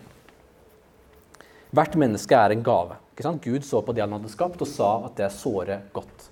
Hvert 1.73 1.95
menneske 1.97 2.35
er 2.37 2.53
en 2.53 2.63
gave. 2.63 2.99
Gud 3.41 3.63
så 3.65 3.81
på 3.81 3.93
det 3.93 4.01
han 4.01 4.13
hadde 4.13 4.29
skapt, 4.29 4.61
og 4.61 4.67
sa 4.67 5.05
at 5.05 5.15
det 5.17 5.25
er 5.25 5.33
såre 5.33 5.81
godt. 5.93 6.29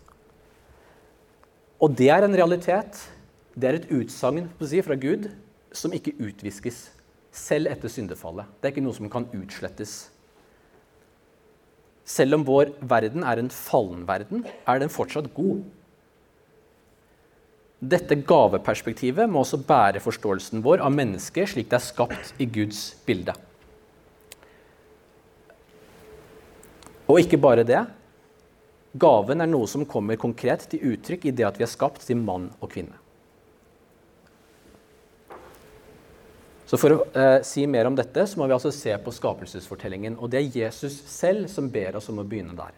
Og 1.82 1.96
det 1.98 2.10
er 2.14 2.24
en 2.24 2.38
realitet. 2.38 3.10
Det 3.58 3.68
er 3.68 3.80
et 3.80 3.92
utsagn 3.92 4.50
si, 4.62 4.82
fra 4.82 4.96
Gud 4.96 5.30
som 5.74 5.94
ikke 5.94 6.14
utviskes, 6.22 6.92
selv 7.32 7.72
etter 7.72 7.90
syndefallet. 7.90 8.46
Det 8.60 8.68
er 8.68 8.76
ikke 8.76 8.86
noe 8.86 8.98
som 8.98 9.10
kan 9.10 9.26
utslettes. 9.34 10.12
Selv 12.06 12.36
om 12.36 12.46
vår 12.46 12.74
verden 12.82 13.24
er 13.24 13.40
en 13.40 13.50
fallen 13.50 14.06
verden, 14.08 14.46
er 14.68 14.82
den 14.82 14.92
fortsatt 14.92 15.32
god. 15.34 15.64
Dette 17.82 18.14
gaveperspektivet 18.30 19.30
må 19.30 19.42
også 19.42 19.58
bære 19.66 20.04
forståelsen 20.04 20.62
vår 20.62 20.84
av 20.86 20.94
mennesket 20.94 21.50
slik 21.50 21.72
det 21.72 21.80
er 21.80 21.86
skapt 21.88 22.36
i 22.38 22.46
Guds 22.46 22.92
bilde. 23.08 23.34
Og 27.10 27.24
ikke 27.24 27.42
bare 27.42 27.66
det. 27.66 27.82
Gaven 29.02 29.42
er 29.42 29.50
noe 29.50 29.66
som 29.72 29.88
kommer 29.90 30.20
konkret 30.22 30.68
til 30.70 30.94
uttrykk 30.94 31.26
i 31.26 31.34
det 31.34 31.48
at 31.48 31.58
vi 31.58 31.66
er 31.66 31.74
skapt 31.74 32.06
til 32.06 32.22
mann 32.22 32.52
og 32.60 32.70
kvinne. 32.70 33.02
Så 36.70 36.78
For 36.80 36.94
å 36.94 37.02
eh, 37.18 37.42
si 37.44 37.66
mer 37.68 37.90
om 37.90 37.98
dette 37.98 38.24
så 38.30 38.40
må 38.40 38.46
vi 38.48 38.56
altså 38.56 38.70
se 38.72 38.94
på 38.96 39.12
skapelsesfortellingen. 39.12 40.16
Og 40.22 40.30
det 40.32 40.40
er 40.40 40.62
Jesus 40.62 41.02
selv 41.10 41.50
som 41.52 41.68
ber 41.74 41.98
oss 42.00 42.08
om 42.14 42.22
å 42.22 42.28
begynne 42.28 42.56
der. 42.56 42.78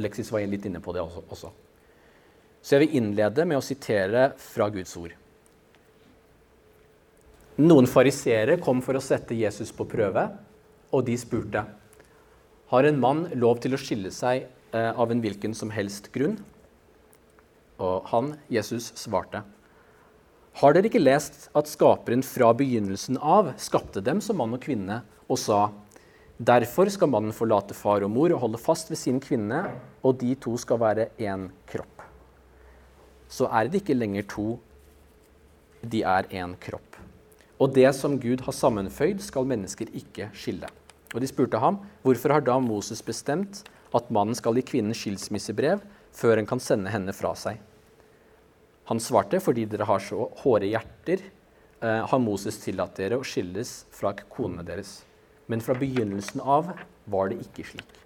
Alexis 0.00 0.32
var 0.32 0.42
litt 0.48 0.66
inne 0.66 0.80
på 0.82 0.96
det 0.96 1.04
også. 1.04 1.52
Så 2.68 2.76
jeg 2.76 2.84
vil 2.84 2.98
innlede 3.00 3.46
med 3.48 3.56
å 3.56 3.64
sitere 3.64 4.34
fra 4.36 4.66
Guds 4.68 4.92
ord. 5.00 5.14
Noen 7.56 7.88
fariseere 7.88 8.58
kom 8.60 8.82
for 8.84 8.98
å 8.98 9.00
sette 9.00 9.32
Jesus 9.32 9.72
på 9.72 9.86
prøve, 9.88 10.26
og 10.92 11.06
de 11.08 11.16
spurte 11.16 11.64
har 12.68 12.84
en 12.84 13.00
mann 13.00 13.24
lov 13.40 13.62
til 13.64 13.72
å 13.72 13.80
skille 13.80 14.12
seg 14.12 14.44
eh, 14.76 14.90
av 14.92 15.08
en 15.08 15.22
hvilken 15.24 15.54
som 15.56 15.72
helst 15.72 16.10
grunn. 16.12 16.36
Og 17.80 18.04
han, 18.12 18.34
Jesus, 18.52 18.90
svarte. 19.00 19.40
Har 20.60 20.76
dere 20.76 20.90
ikke 20.90 21.00
lest 21.00 21.46
at 21.56 21.70
Skaperen 21.70 22.20
fra 22.26 22.50
begynnelsen 22.52 23.16
av 23.16 23.54
skapte 23.62 24.04
dem 24.04 24.20
som 24.20 24.36
mann 24.42 24.52
og 24.58 24.60
kvinne, 24.68 25.00
og 25.24 25.40
sa:" 25.40 25.68
Derfor 26.38 26.86
skal 26.92 27.10
mannen 27.10 27.34
forlate 27.34 27.74
far 27.74 28.04
og 28.04 28.12
mor 28.14 28.30
og 28.30 28.44
holde 28.44 28.60
fast 28.62 28.92
ved 28.92 29.00
sin 29.00 29.16
kvinne, 29.18 29.64
og 30.04 30.20
de 30.20 30.36
to 30.38 30.52
skal 30.60 30.78
være 30.84 31.08
én 31.18 31.48
kropp 31.66 31.97
så 33.28 33.48
er 33.52 33.68
det 33.68 33.82
ikke 33.82 33.96
lenger 33.96 34.26
to. 34.32 34.48
De 35.82 36.02
er 36.02 36.28
én 36.34 36.56
kropp. 36.60 36.96
Og 37.58 37.72
det 37.74 37.88
som 37.96 38.16
Gud 38.20 38.44
har 38.46 38.54
sammenføyd, 38.54 39.20
skal 39.22 39.48
mennesker 39.48 39.90
ikke 39.96 40.30
skille. 40.36 40.68
Og 41.14 41.22
de 41.22 41.28
spurte 41.30 41.58
ham, 41.60 41.80
hvorfor 42.04 42.36
har 42.36 42.44
da 42.44 42.58
Moses 42.62 43.02
bestemt 43.04 43.64
at 43.96 44.10
mannen 44.12 44.36
skal 44.36 44.58
gi 44.58 44.64
kvinnen 44.68 44.96
skilsmissebrev 44.96 45.82
før 46.14 46.40
en 46.40 46.48
kan 46.48 46.62
sende 46.62 46.92
henne 46.92 47.14
fra 47.16 47.32
seg? 47.38 47.58
Han 48.88 49.00
svarte, 49.02 49.40
fordi 49.44 49.66
dere 49.68 49.88
har 49.88 50.00
så 50.00 50.30
hårde 50.40 50.70
hjerter, 50.70 51.24
eh, 51.82 52.02
har 52.08 52.20
Moses 52.22 52.56
tillatt 52.62 52.96
dere 52.96 53.18
å 53.18 53.26
skilles 53.26 53.84
fra 53.92 54.14
konene 54.14 54.64
deres. 54.64 55.02
Men 55.48 55.60
fra 55.60 55.74
begynnelsen 55.74 56.40
av 56.40 56.72
var 57.06 57.28
det 57.28 57.42
ikke 57.44 57.66
slik. 57.68 57.98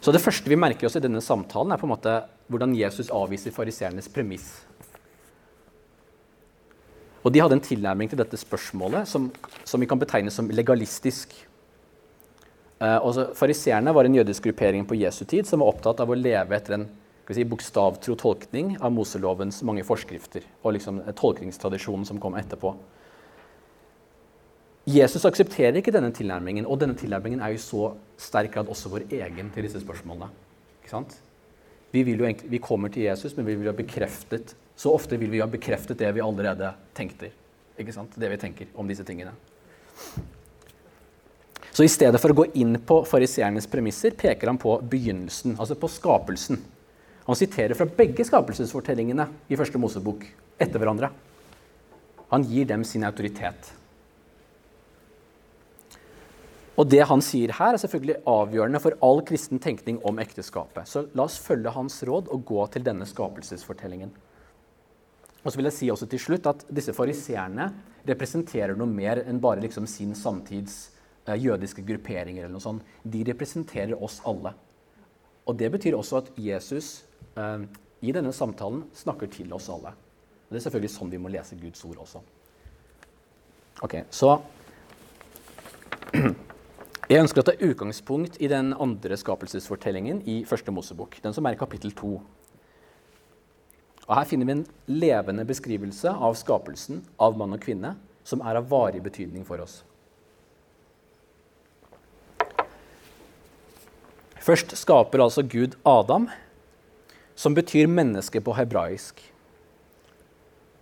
Så 0.00 0.12
det 0.12 0.20
første 0.20 0.48
vi 0.48 0.56
merker 0.56 0.88
oss 0.88 0.96
i 0.96 1.04
denne 1.04 1.20
samtalen, 1.20 1.72
er 1.72 1.80
på 1.80 1.88
en 1.88 1.92
måte 1.92 2.14
hvordan 2.50 2.74
Jesus 2.76 3.12
avviser 3.14 3.54
fariseernes 3.54 4.10
premiss. 4.12 4.48
Og 7.20 7.32
De 7.32 7.40
hadde 7.42 7.58
en 7.58 7.62
tilnærming 7.64 8.08
til 8.10 8.18
dette 8.20 8.38
spørsmålet 8.40 9.08
som, 9.08 9.28
som 9.64 9.80
vi 9.80 9.88
kan 9.88 10.00
betegne 10.00 10.32
som 10.32 10.48
legalistisk. 10.50 11.34
Eh, 12.80 13.10
Fariseerne 13.36 13.92
var 13.94 14.08
en 14.08 14.16
jødisk 14.16 14.48
gruppering 14.48 14.86
på 14.88 14.96
Jesu 14.96 15.24
tid 15.24 15.46
som 15.46 15.60
var 15.60 15.74
opptatt 15.74 16.00
av 16.00 16.10
å 16.10 16.16
leve 16.16 16.56
etter 16.56 16.78
en 16.78 16.88
si, 17.30 17.44
bokstavtro 17.44 18.16
tolkning 18.18 18.72
av 18.80 18.94
Moselovens 18.96 19.60
mange 19.68 19.84
forskrifter 19.86 20.46
og 20.64 20.74
liksom 20.74 21.02
tolkningstradisjonen 21.14 22.08
som 22.08 22.18
kom 22.22 22.38
etterpå. 22.40 22.72
Jesus 24.90 25.26
aksepterer 25.28 25.76
ikke 25.78 25.92
denne 25.92 26.10
tilnærmingen, 26.16 26.64
og 26.66 26.80
denne 26.80 26.96
tilnærmingen 26.98 27.42
er 27.44 27.52
jo 27.54 27.60
så 27.62 27.90
sterk 28.18 28.56
grad 28.56 28.70
også 28.72 28.90
vår 28.90 29.10
egen 29.12 29.52
til 29.54 29.68
disse 29.68 29.82
spørsmålene. 29.84 30.32
Ikke 30.80 30.94
sant? 30.96 31.20
Vi, 31.90 32.02
egentlig, 32.02 32.50
vi, 32.50 32.58
kommer 32.62 32.92
til 32.92 33.08
Jesus, 33.08 33.34
men 33.36 33.46
vi 33.48 33.56
vil 33.58 33.70
ha 33.70 33.74
bekreftet 33.76 34.54
så 34.80 34.94
ofte 34.94 35.16
vil 35.20 35.28
vi 35.28 35.40
ha 35.42 35.46
bekreftet 35.46 35.98
det 36.00 36.08
vi 36.16 36.22
allerede 36.24 36.70
tenkte. 36.96 37.28
Ikke 37.76 37.92
sant? 37.92 38.14
Det 38.16 38.30
vi 38.32 38.38
tenker 38.40 38.68
om 38.80 38.88
disse 38.88 39.04
tingene. 39.04 39.34
Så 41.68 41.84
i 41.84 41.90
stedet 41.92 42.16
for 42.22 42.32
å 42.32 42.36
gå 42.38 42.46
inn 42.62 42.78
på 42.88 43.02
fariseernes 43.04 43.68
premisser, 43.68 44.16
peker 44.16 44.48
han 44.48 44.60
på 44.60 44.78
begynnelsen, 44.80 45.58
altså 45.60 45.76
på 45.76 45.90
skapelsen. 45.92 46.62
Han 47.26 47.36
siterer 47.36 47.76
fra 47.76 47.90
begge 47.98 48.24
skapelsesfortellingene 48.24 49.28
i 49.52 49.60
første 49.60 49.82
Mosebok 49.82 50.24
etter 50.56 50.80
hverandre. 50.80 51.12
Han 52.32 52.48
gir 52.48 52.72
dem 52.72 52.86
sin 52.88 53.04
autoritet. 53.04 53.74
Og 56.80 56.88
det 56.88 57.02
han 57.10 57.20
sier 57.20 57.52
her, 57.52 57.74
er 57.74 57.82
selvfølgelig 57.82 58.22
avgjørende 58.30 58.80
for 58.80 58.96
all 59.04 59.20
kristen 59.28 59.60
tenkning 59.60 59.98
om 60.08 60.20
ekteskapet. 60.22 60.88
Så 60.88 61.02
la 61.12 61.26
oss 61.26 61.36
følge 61.42 61.72
hans 61.74 61.98
råd 62.08 62.30
og 62.32 62.44
gå 62.48 62.64
til 62.72 62.86
denne 62.86 63.04
skapelsesfortellingen. 63.08 64.14
Og 65.42 65.48
så 65.50 65.58
vil 65.58 65.68
jeg 65.68 65.76
si 65.76 65.90
også 65.92 66.08
til 66.08 66.20
slutt 66.20 66.48
at 66.48 66.64
Disse 66.72 66.94
fariseerne 66.96 67.68
representerer 68.08 68.78
noe 68.78 68.88
mer 68.88 69.20
enn 69.26 69.40
bare 69.42 69.60
liksom 69.60 69.86
sin 69.88 70.14
samtids 70.16 70.90
uh, 71.28 71.36
jødiske 71.36 71.84
grupperinger. 71.84 72.44
eller 72.44 72.56
noe 72.56 72.64
sånt. 72.64 72.84
De 73.04 73.24
representerer 73.28 74.00
oss 74.00 74.20
alle. 74.24 74.54
Og 75.46 75.56
Det 75.56 75.70
betyr 75.72 75.96
også 75.98 76.16
at 76.20 76.30
Jesus 76.38 77.02
eh, 77.36 77.64
i 78.06 78.12
denne 78.12 78.32
samtalen 78.32 78.84
snakker 78.94 79.26
til 79.26 79.52
oss 79.52 79.68
alle. 79.68 79.90
Og 79.90 80.52
Det 80.52 80.60
er 80.60 80.64
selvfølgelig 80.68 80.92
sånn 80.94 81.10
vi 81.10 81.18
må 81.18 81.28
lese 81.32 81.58
Guds 81.58 81.84
ord 81.84 81.98
også. 82.04 82.20
Ok, 83.82 83.96
så 84.10 84.36
Jeg 87.10 87.24
ønsker 87.24 87.42
å 87.42 87.46
ta 87.48 87.56
utgangspunkt 87.58 88.36
i 88.38 88.46
den 88.46 88.68
andre 88.78 89.16
skapelsesfortellingen 89.18 90.20
i 90.30 90.44
første 90.46 90.70
Mosebok, 90.70 91.16
den 91.24 91.34
som 91.34 91.48
er 91.48 91.56
i 91.56 91.58
kapittel 91.58 91.90
2. 91.98 92.10
Og 94.04 94.12
Her 94.14 94.28
finner 94.30 94.46
vi 94.46 94.54
en 94.54 94.62
levende 94.86 95.42
beskrivelse 95.48 96.12
av 96.12 96.38
skapelsen 96.38 97.00
av 97.18 97.34
mann 97.40 97.56
og 97.56 97.64
kvinne, 97.64 97.96
som 98.22 98.44
er 98.46 98.60
av 98.60 98.70
varig 98.70 99.02
betydning 99.02 99.42
for 99.48 99.58
oss. 99.58 99.80
Først 104.38 104.78
skaper 104.78 105.26
altså 105.26 105.42
Gud 105.42 105.74
Adam, 105.82 106.30
som 107.34 107.58
betyr 107.58 107.90
menneske 107.90 108.38
på 108.38 108.54
hebraisk. 108.54 109.18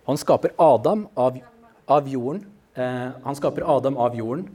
Han 0.05 0.21
skaper 0.21 0.53
Adam 0.61 1.07
av, 1.17 1.41
av 1.89 2.05
jorden. 2.05 2.45
Eh, 2.77 3.17
han 3.25 3.41
skaper 3.41 3.65
Adam 3.65 3.97
av 3.97 4.13
jorden 4.13 4.45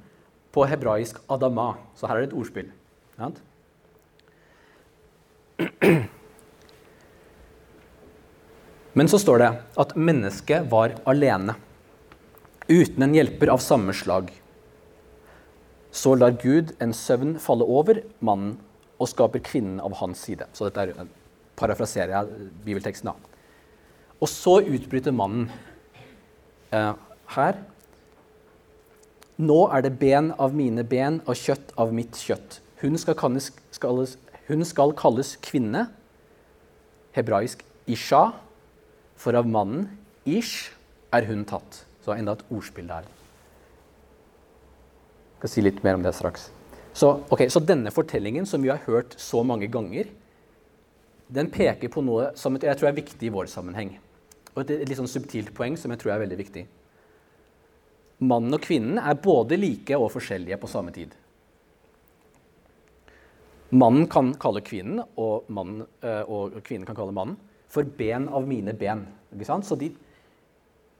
på 0.55 0.65
hebraisk 0.71 1.19
'adama'. 1.29 1.75
Så 1.99 2.07
her 2.07 2.17
er 2.17 2.21
det 2.25 2.33
et 2.33 2.39
ordspill. 2.39 2.69
Men 8.95 9.09
så 9.11 9.19
står 9.19 9.39
det 9.43 9.51
at 9.83 9.97
mennesket 9.99 10.71
var 10.71 10.95
alene, 11.11 11.55
uten 12.69 13.03
en 13.03 13.15
hjelper 13.15 13.49
av 13.51 13.59
samme 13.59 13.93
slag. 13.93 14.31
Så 15.95 16.15
lar 16.19 16.31
Gud 16.43 16.77
en 16.83 16.93
søvn 16.95 17.39
falle 17.43 17.65
over 17.67 18.03
mannen 18.21 18.59
og 18.99 19.09
skaper 19.11 19.43
kvinnen 19.43 19.81
av 19.83 19.95
hans 19.99 20.19
side. 20.27 20.47
Så 20.55 20.65
dette 20.69 20.81
er, 20.81 21.07
parafraserer 21.59 22.11
jeg 22.15 22.27
bibelteksten. 22.65 23.11
da. 23.11 23.15
Og 24.23 24.29
så 24.31 24.61
utbryter 24.63 25.13
mannen 25.15 25.51
eh, 26.71 26.95
her 27.35 27.55
nå 29.41 29.59
er 29.75 29.83
det 29.83 29.97
ben 29.99 30.31
av 30.39 30.55
mine 30.55 30.85
ben 30.87 31.21
og 31.25 31.39
kjøtt 31.39 31.75
av 31.81 31.93
mitt 31.95 32.19
kjøtt. 32.21 32.61
Hun 32.83 32.99
skal 33.01 33.17
kalles, 33.19 33.51
skal, 33.75 34.05
hun 34.49 34.65
skal 34.67 34.95
kalles 34.99 35.35
kvinne, 35.43 35.89
hebraisk 37.17 37.65
isha, 37.91 38.29
for 39.17 39.39
av 39.39 39.49
mannen 39.49 39.89
ish 40.27 40.71
er 41.15 41.27
hun 41.31 41.45
tatt. 41.49 41.85
Så 42.05 42.13
enda 42.13 42.35
et 42.37 42.45
ordspill 42.53 42.91
der. 42.91 43.07
Jeg 45.35 45.39
skal 45.41 45.53
si 45.55 45.65
litt 45.65 45.81
mer 45.85 45.97
om 45.97 46.05
det 46.05 46.13
straks. 46.17 46.51
Så, 46.95 47.11
okay, 47.33 47.49
så 47.51 47.63
denne 47.65 47.91
fortellingen, 47.91 48.47
som 48.47 48.63
vi 48.63 48.71
har 48.71 48.85
hørt 48.87 49.17
så 49.19 49.43
mange 49.43 49.67
ganger, 49.73 50.11
den 51.35 51.49
peker 51.51 51.91
på 51.91 52.05
noe 52.05 52.31
som 52.39 52.55
jeg 52.61 52.77
tror 52.79 52.91
er 52.91 52.99
viktig 53.01 53.29
i 53.29 53.33
vår 53.35 53.49
sammenheng. 53.51 53.97
Og 54.55 54.63
et, 54.63 54.85
litt 54.87 54.99
sånn 55.01 55.11
subtilt 55.11 55.51
poeng 55.57 55.79
som 55.81 55.91
jeg 55.91 56.03
tror 56.03 56.15
er 56.15 56.23
veldig 56.23 56.39
viktig. 56.39 56.65
Mannen 58.23 58.55
og 58.55 58.63
kvinnen 58.63 59.01
er 59.03 59.19
både 59.19 59.59
like 59.59 59.97
og 59.99 60.13
forskjellige 60.15 60.59
på 60.63 60.71
samme 60.71 60.95
tid. 60.95 61.15
Mannen 63.75 64.07
kan 64.11 64.31
kalle 64.39 64.63
kvinnen, 64.63 65.03
og, 65.19 65.49
mannen, 65.51 65.83
eh, 66.05 66.23
og 66.31 66.61
kvinnen 66.63 66.87
kan 66.87 66.97
kalle 66.97 67.15
mannen, 67.15 67.39
for 67.69 67.83
ben 67.83 68.29
av 68.31 68.47
mine 68.47 68.75
ben. 68.79 69.03
Så 69.67 69.75
de, 69.75 69.89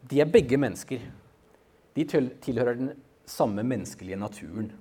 de, 0.03 0.21
er 0.21 0.31
begge 0.31 0.59
mennesker. 0.59 1.05
De 1.95 2.07
tilhører 2.09 2.81
den 2.81 2.91
samme 3.31 3.63
menneskelige 3.63 4.19
naturen. 4.19 4.73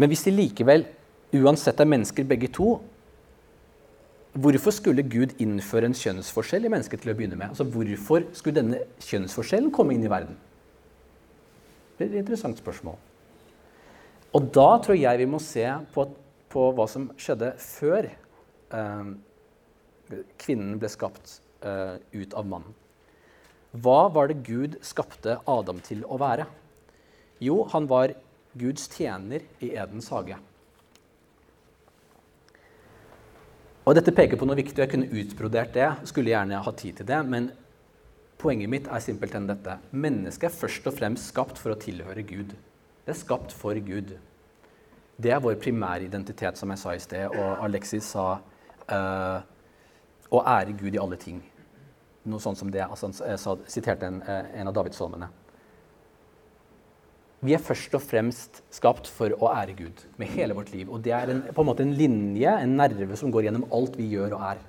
Men 0.00 0.10
hvis 0.10 0.24
de 0.24 0.32
likevel 0.32 0.86
uansett 1.36 1.82
er 1.82 1.90
mennesker 1.90 2.24
begge 2.26 2.48
to, 2.54 2.78
hvorfor 4.34 4.74
skulle 4.74 5.04
Gud 5.06 5.34
innføre 5.42 5.88
en 5.90 5.96
kjønnsforskjell 5.96 6.66
i 6.66 6.72
mennesket 6.72 7.04
til 7.04 7.12
å 7.12 7.16
begynne 7.18 7.38
med? 7.38 7.52
Altså, 7.54 7.66
Hvorfor 7.68 8.26
skulle 8.36 8.58
denne 8.58 8.82
kjønnsforskjellen 9.02 9.72
komme 9.74 9.94
inn 9.94 10.04
i 10.06 10.10
verden? 10.10 10.36
Det 11.94 12.06
er 12.06 12.10
et 12.10 12.22
interessant 12.24 12.58
spørsmål. 12.58 12.98
Og 14.34 14.48
da 14.54 14.70
tror 14.82 14.98
jeg 14.98 15.20
vi 15.20 15.30
må 15.30 15.38
se 15.42 15.66
på, 15.94 16.08
på 16.50 16.70
hva 16.74 16.86
som 16.90 17.06
skjedde 17.20 17.52
før 17.62 18.08
eh, 18.10 19.12
kvinnen 20.42 20.80
ble 20.82 20.90
skapt 20.90 21.38
eh, 21.62 22.00
ut 22.18 22.34
av 22.34 22.48
mannen. 22.50 22.74
Hva 23.74 24.08
var 24.14 24.30
det 24.30 24.42
Gud 24.46 24.76
skapte 24.86 25.38
Adam 25.50 25.80
til 25.82 26.04
å 26.06 26.18
være? 26.18 26.46
Jo, 27.42 27.64
han 27.72 27.86
var 27.90 28.14
Guds 28.58 28.86
tjener 28.90 29.42
i 29.62 29.72
Edens 29.74 30.10
hage. 30.14 30.38
Og 33.84 33.92
Dette 33.98 34.14
peker 34.16 34.40
på 34.40 34.46
noe 34.48 34.56
viktig, 34.56 34.78
og 34.78 34.86
jeg 34.86 34.92
kunne 34.94 35.20
utbrodert 35.20 35.74
det. 35.76 35.88
Skulle 36.08 36.32
gjerne 36.32 36.62
ha 36.64 36.72
tid 36.72 37.00
til 37.00 37.08
det, 37.08 37.18
men 37.28 37.50
poenget 38.40 38.70
mitt 38.72 38.86
er 38.88 39.02
simpelthen 39.04 39.48
dette. 39.48 39.76
Mennesket 39.92 40.48
er 40.48 40.56
først 40.56 40.88
og 40.88 40.96
fremst 40.96 41.28
skapt 41.28 41.60
for 41.60 41.74
å 41.74 41.80
tilhøre 41.80 42.24
Gud. 42.24 42.54
Det 43.04 43.12
er 43.12 43.18
skapt 43.18 43.52
for 43.52 43.76
Gud. 43.84 44.14
Det 45.20 45.30
er 45.30 45.42
vår 45.44 45.58
primære 45.60 46.08
identitet, 46.08 46.56
som 46.56 46.72
jeg 46.72 46.80
sa 46.80 46.94
i 46.96 47.02
sted. 47.04 47.28
Og 47.28 47.66
Alexis 47.66 48.08
sa 48.16 48.38
uh, 48.88 49.44
å 50.32 50.40
ære 50.40 50.78
Gud 50.80 50.96
i 50.96 51.02
alle 51.02 51.20
ting. 51.20 51.44
Noe 52.24 52.40
sånt 52.40 52.58
som 52.58 52.72
det. 52.72 52.86
Altså, 52.88 53.12
han 53.12 53.68
siterte 53.68 54.08
en, 54.08 54.22
eh, 54.24 54.46
en 54.62 54.70
av 54.70 54.74
Davidssalmene. 54.78 55.28
Vi 57.44 57.52
er 57.52 57.60
først 57.60 57.92
og 57.96 58.00
fremst 58.00 58.62
skapt 58.72 59.08
for 59.12 59.34
å 59.36 59.50
ære 59.52 59.74
Gud 59.76 60.04
med 60.20 60.30
hele 60.32 60.56
vårt 60.56 60.70
liv. 60.72 60.88
Og 60.88 61.02
det 61.04 61.12
er 61.12 61.28
en, 61.28 61.42
på 61.52 61.60
en 61.60 61.68
måte 61.68 61.84
en 61.84 61.92
linje, 61.96 62.48
en 62.48 62.76
nerve, 62.78 63.18
som 63.20 63.32
går 63.32 63.50
gjennom 63.50 63.66
alt 63.74 63.98
vi 64.00 64.06
gjør 64.14 64.38
og 64.38 64.46
er. 64.48 64.62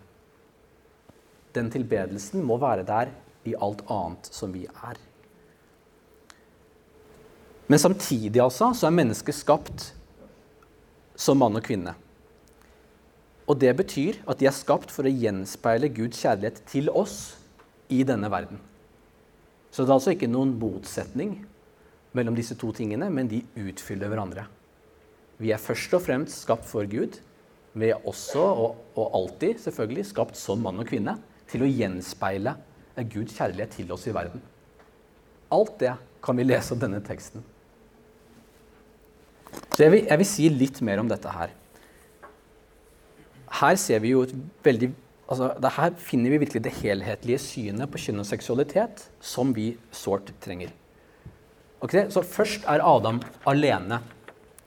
Den 1.56 1.72
tilbedelsen 1.72 2.44
må 2.44 2.60
være 2.60 2.84
der 2.88 3.14
i 3.48 3.56
alt 3.56 3.86
annet 3.88 4.28
som 4.36 4.52
vi 4.52 4.66
er. 4.68 5.00
Men 7.72 7.82
samtidig 7.82 8.44
altså, 8.44 8.74
så 8.76 8.90
er 8.90 9.00
mennesket 9.00 9.40
skapt 9.40 9.88
som 11.16 11.40
mann 11.40 11.56
og 11.56 11.64
kvinne. 11.66 11.96
Og 13.48 13.56
det 13.62 13.72
betyr 13.78 14.20
at 14.28 14.42
de 14.42 14.50
er 14.50 14.58
skapt 14.58 14.92
for 14.92 15.08
å 15.08 15.16
gjenspeile 15.16 15.90
Guds 15.96 16.20
kjærlighet 16.26 16.64
til 16.70 16.92
oss 16.92 17.38
i 17.94 18.04
denne 18.04 18.28
verden. 18.34 18.60
Så 19.72 19.84
det 19.84 19.92
er 19.92 19.98
altså 20.00 20.16
ikke 20.16 20.32
noen 20.32 20.58
motsetning 20.60 21.38
mellom 22.16 22.36
disse 22.38 22.58
to 22.60 22.72
tingene, 22.76 23.10
men 23.12 23.30
de 23.32 23.44
utfyller 23.60 24.12
hverandre. 24.12 24.46
Vi 25.42 25.52
er 25.52 25.62
først 25.62 25.94
og 25.98 26.04
fremst 26.06 26.46
skapt 26.46 26.68
for 26.70 26.88
Gud. 26.90 27.20
Vi 27.76 27.90
er 27.92 28.08
også, 28.08 28.40
og, 28.40 28.78
og 28.96 29.18
alltid 29.20 29.60
selvfølgelig, 29.66 30.06
skapt 30.14 30.40
som 30.40 30.62
mann 30.64 30.80
og 30.80 30.88
kvinne 30.88 31.18
til 31.52 31.66
å 31.66 31.70
gjenspeile 31.70 32.56
Guds 33.12 33.36
kjærlighet 33.36 33.76
til 33.76 33.92
oss 33.92 34.08
i 34.08 34.14
verden. 34.16 34.44
Alt 35.52 35.76
det 35.82 35.92
kan 36.24 36.38
vi 36.40 36.48
lese 36.48 36.74
om 36.74 36.80
denne 36.82 37.02
teksten. 37.06 37.44
Så 39.76 39.84
jeg 39.84 39.92
vil, 39.92 40.06
jeg 40.08 40.22
vil 40.22 40.30
si 40.30 40.48
litt 40.52 40.80
mer 40.88 41.02
om 41.04 41.10
dette 41.12 41.32
her. 41.32 41.52
Her 43.60 43.76
ser 43.80 44.02
vi 44.04 44.14
jo 44.16 44.24
et 44.26 44.34
veldig 44.66 44.90
altså, 45.32 45.52
Her 45.78 45.94
finner 46.02 46.34
vi 46.34 46.42
virkelig 46.44 46.64
det 46.66 46.74
helhetlige 46.80 47.40
synet 47.44 47.92
på 47.92 48.02
kjønn 48.02 48.24
og 48.24 48.28
seksualitet 48.28 49.06
som 49.24 49.54
vi 49.56 49.74
sårt 49.96 50.32
trenger. 50.44 50.74
Okay? 51.86 52.10
Så 52.10 52.24
først 52.26 52.66
er 52.70 52.84
Adam 52.84 53.22
alene, 53.48 54.02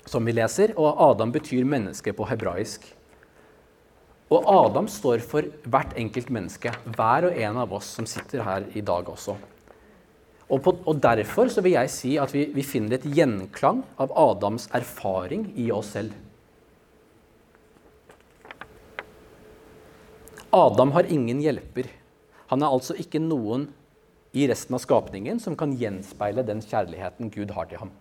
som 0.08 0.24
vi 0.24 0.34
leser, 0.36 0.74
og 0.78 1.00
Adam 1.10 1.34
betyr 1.34 1.66
menneske 1.68 2.14
på 2.16 2.26
hebraisk. 2.30 2.86
Og 4.28 4.44
Adam 4.52 4.88
står 4.92 5.22
for 5.24 5.46
hvert 5.64 5.94
enkelt 5.98 6.28
menneske, 6.32 6.72
hver 6.94 7.30
og 7.30 7.38
en 7.38 7.60
av 7.64 7.72
oss 7.78 7.94
som 7.96 8.06
sitter 8.08 8.44
her 8.44 8.66
i 8.76 8.84
dag 8.84 9.08
også. 9.08 9.36
Og, 10.48 10.60
på, 10.64 10.72
og 10.88 11.00
Derfor 11.04 11.50
vil 11.60 11.74
jeg 11.74 11.92
si 11.92 12.14
at 12.20 12.32
vi, 12.32 12.46
vi 12.54 12.64
finner 12.64 12.96
et 12.96 13.08
gjenklang 13.08 13.82
av 14.00 14.12
Adams 14.16 14.68
erfaring 14.76 15.50
i 15.60 15.68
oss 15.72 15.92
selv. 15.96 16.14
Adam 20.54 20.94
har 20.94 21.08
ingen 21.12 21.42
hjelper. 21.44 21.90
Han 22.48 22.64
er 22.64 22.72
altså 22.72 22.96
ikke 22.96 23.20
noen 23.20 23.66
i 24.32 24.48
resten 24.48 24.76
av 24.76 24.82
skapningen 24.84 25.40
som 25.40 25.56
kan 25.56 25.72
gjenspeile 25.78 26.44
den 26.44 26.60
kjærligheten 26.64 27.30
Gud 27.32 27.54
har 27.56 27.68
til 27.70 27.80
ham. 27.84 27.92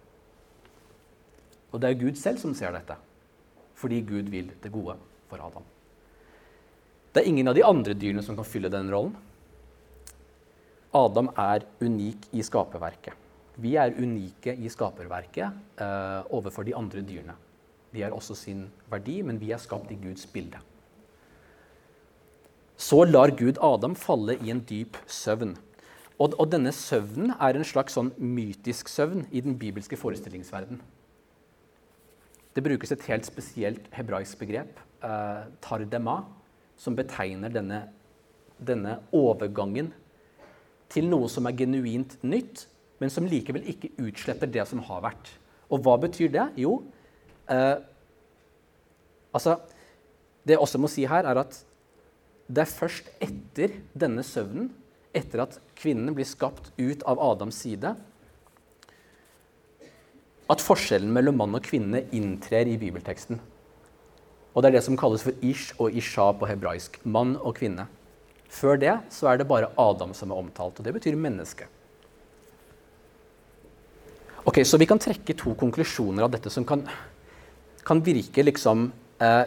Og 1.71 1.81
det 1.81 1.89
er 1.89 2.01
Gud 2.01 2.19
selv 2.19 2.41
som 2.41 2.55
ser 2.57 2.73
dette, 2.75 2.97
fordi 3.77 4.01
Gud 4.07 4.31
vil 4.33 4.51
det 4.63 4.71
gode 4.73 4.97
for 5.29 5.43
Adam. 5.43 5.65
Det 7.13 7.23
er 7.23 7.31
ingen 7.31 7.47
av 7.49 7.55
de 7.57 7.65
andre 7.65 7.95
dyrene 7.97 8.23
som 8.23 8.37
kan 8.37 8.47
fylle 8.47 8.71
den 8.71 8.91
rollen. 8.93 9.15
Adam 10.95 11.31
er 11.37 11.65
unik 11.81 12.29
i 12.35 12.43
skaperverket. 12.45 13.13
Vi 13.57 13.73
er 13.79 13.95
unike 13.97 14.53
i 14.53 14.69
skaperverket 14.69 15.81
eh, 15.81 16.21
overfor 16.33 16.65
de 16.67 16.75
andre 16.77 17.01
dyrene. 17.01 17.33
De 17.93 18.03
har 18.03 18.13
også 18.13 18.35
sin 18.37 18.67
verdi, 18.91 19.21
men 19.25 19.39
vi 19.41 19.51
er 19.51 19.61
skapt 19.61 19.91
i 19.91 19.97
Guds 19.97 20.27
bilde. 20.29 20.59
Så 22.77 23.01
lar 23.07 23.33
Gud 23.33 23.57
Adam 23.63 23.95
falle 23.97 24.37
i 24.37 24.51
en 24.53 24.61
dyp 24.69 24.99
søvn. 25.09 25.55
Og, 26.17 26.33
og, 26.39 26.47
denne 26.49 26.71
søvnen 26.73 27.33
er 27.35 27.57
en 27.57 27.67
slags 27.67 27.93
sånn 27.97 28.09
mytisk 28.17 28.89
søvn 28.89 29.27
i 29.29 29.41
den 29.45 29.57
bibelske 29.59 29.99
forestillingsverden. 29.99 30.79
Det 32.57 32.63
brukes 32.65 32.91
et 32.91 33.03
helt 33.05 33.27
spesielt 33.27 33.85
hebraisk 33.93 34.39
begrep, 34.39 34.79
eh, 35.05 35.43
tardema, 35.61 36.23
som 36.77 36.95
betegner 36.97 37.53
denne, 37.53 37.83
denne, 38.57 38.97
overgangen 39.13 39.91
til 40.89 41.05
noe 41.09 41.29
som 41.29 41.45
er 41.45 41.57
genuint 41.57 42.17
nytt, 42.23 42.65
men 42.97 43.13
som 43.13 43.27
likevel 43.29 43.67
ikke 43.69 43.91
utsletter 44.01 44.49
det 44.49 44.65
som 44.69 44.81
har 44.89 45.03
vært. 45.05 45.29
Og 45.69 45.83
hva 45.85 45.99
betyr 46.01 46.33
det? 46.33 46.47
Jo, 46.57 46.79
eh, 47.49 47.77
altså 49.33 49.59
Det 50.47 50.55
jeg 50.55 50.63
også 50.63 50.79
må 50.79 50.87
si 50.87 51.03
her, 51.03 51.25
er 51.27 51.37
at 51.41 51.57
det 52.47 52.61
er 52.61 52.71
først 52.71 53.09
etter 53.19 53.73
denne 53.91 54.23
søvnen 54.23 54.69
etter 55.15 55.43
at 55.43 55.59
kvinnen 55.77 56.15
blir 56.15 56.27
skapt 56.27 56.71
ut 56.77 57.03
av 57.07 57.21
Adams 57.21 57.59
side, 57.63 57.93
at 60.47 60.63
forskjellen 60.63 61.11
mellom 61.11 61.37
mann 61.41 61.55
og 61.57 61.65
kvinne 61.67 62.05
inntrer 62.15 62.69
i 62.71 62.77
bibelteksten. 62.79 63.39
Og 64.55 64.63
Det 64.63 64.69
er 64.69 64.77
det 64.79 64.85
som 64.87 64.97
kalles 64.97 65.21
for 65.21 65.37
ish 65.45 65.75
og 65.77 65.93
isha 65.93 66.31
på 66.33 66.47
hebraisk. 66.49 66.97
Mann 67.05 67.35
og 67.37 67.59
kvinne. 67.59 67.85
Før 68.49 68.79
det 68.79 68.95
så 69.13 69.27
er 69.29 69.37
det 69.37 69.47
bare 69.47 69.69
Adam 69.77 70.15
som 70.17 70.31
er 70.31 70.39
omtalt, 70.39 70.79
og 70.79 70.85
det 70.85 70.95
betyr 70.95 71.15
menneske. 71.15 71.67
Ok, 74.47 74.63
Så 74.63 74.79
vi 74.79 74.87
kan 74.87 74.99
trekke 74.99 75.35
to 75.35 75.53
konklusjoner 75.53 76.23
av 76.23 76.31
dette 76.31 76.49
som 76.49 76.65
kan, 76.65 76.87
kan 77.83 78.01
virke 78.01 78.43
liksom 78.43 78.91
eh, 79.19 79.43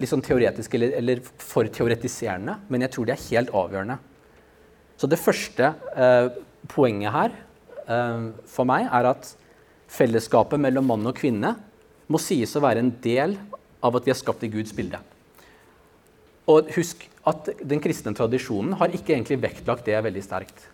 litt 0.00 0.10
sånn 0.10 0.24
teoretisk 0.24 0.74
eller, 0.76 0.96
eller, 0.98 1.22
for 1.22 1.68
teoretiserende, 1.70 2.58
men 2.68 2.84
jeg 2.84 2.94
tror 2.94 3.08
de 3.08 3.14
er 3.14 3.26
helt 3.28 3.54
avgjørende. 3.54 3.98
Så 4.98 5.10
det 5.10 5.20
første 5.20 5.70
eh, 5.94 6.28
poenget 6.70 7.14
her 7.14 7.34
eh, 7.86 8.28
for 8.50 8.68
meg 8.68 8.88
er 8.88 9.10
at 9.10 9.30
fellesskapet 9.94 10.60
mellom 10.60 10.88
mann 10.90 11.10
og 11.10 11.16
kvinne 11.18 11.54
må 12.10 12.20
sies 12.20 12.54
å 12.56 12.62
være 12.64 12.82
en 12.82 12.92
del 13.04 13.36
av 13.84 13.96
at 13.96 14.06
vi 14.06 14.12
er 14.14 14.18
skapt 14.18 14.44
i 14.46 14.52
Guds 14.52 14.74
bilde. 14.76 15.00
Og 16.50 16.68
husk 16.76 17.06
at 17.28 17.48
den 17.64 17.80
kristne 17.80 18.12
tradisjonen 18.16 18.76
har 18.80 18.92
ikke 18.92 19.14
egentlig 19.14 19.40
vektlagt 19.42 19.86
det 19.88 20.00
veldig 20.04 20.24
sterkt. 20.24 20.66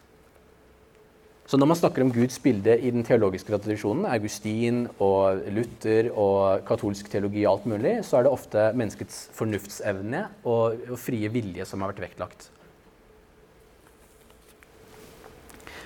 Så 1.50 1.58
når 1.58 1.66
man 1.66 1.78
snakker 1.80 2.04
om 2.04 2.12
Guds 2.14 2.36
bilde 2.38 2.76
i 2.78 2.92
den 2.94 3.02
teologiske 3.02 3.50
tradisjonen, 3.50 4.04
Augustin 4.06 4.84
og 5.02 5.40
Luther 5.50 6.12
og 6.14 6.62
katolsk 6.68 7.10
teologi 7.10 7.42
og 7.42 7.56
alt 7.56 7.66
mulig, 7.72 7.94
så 8.06 8.20
er 8.20 8.28
det 8.28 8.30
ofte 8.30 8.68
menneskets 8.78 9.24
fornuftsevne 9.34 10.20
og, 10.44 10.78
og 10.86 11.00
frie 11.02 11.26
vilje 11.34 11.66
som 11.66 11.82
har 11.82 11.90
vært 11.90 12.04
vektlagt. 12.04 12.46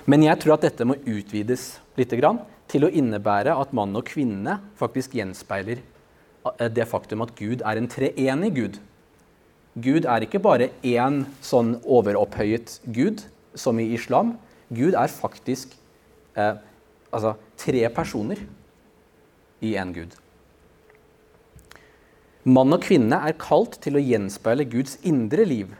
Men 0.05 0.27
jeg 0.27 0.37
tror 0.43 0.59
at 0.59 0.67
dette 0.67 0.85
må 0.85 0.99
utvides 1.01 1.65
litt 1.97 2.13
til 2.69 2.85
å 2.85 2.93
innebære 3.01 3.57
at 3.57 3.73
mann 3.73 3.97
og 3.97 4.05
kvinne 4.05 4.59
faktisk 4.77 5.17
gjenspeiler 5.17 5.81
eh, 5.81 6.69
det 6.69 6.85
faktum 6.93 7.25
at 7.25 7.33
Gud 7.41 7.65
er 7.65 7.81
en 7.81 7.89
treenig 7.89 8.53
Gud. 8.53 8.81
Gud 9.73 10.05
er 10.05 10.29
ikke 10.29 10.45
bare 10.45 10.69
én 10.85 11.23
sånn 11.41 11.79
overopphøyet 11.81 12.83
Gud, 12.85 13.25
som 13.57 13.81
i 13.81 13.95
islam. 13.97 14.35
Gud 14.73 14.95
er 14.97 15.11
faktisk 15.11 15.75
eh, 16.37 16.57
altså 17.13 17.35
tre 17.59 17.83
personer 17.93 18.41
i 19.61 19.75
én 19.77 19.93
Gud. 19.95 20.15
Mann 22.45 22.75
og 22.75 22.83
kvinne 22.85 23.17
er 23.25 23.37
kalt 23.41 23.79
til 23.81 23.97
å 23.97 24.03
gjenspeile 24.03 24.67
Guds 24.69 24.99
indre 25.07 25.47
liv, 25.49 25.71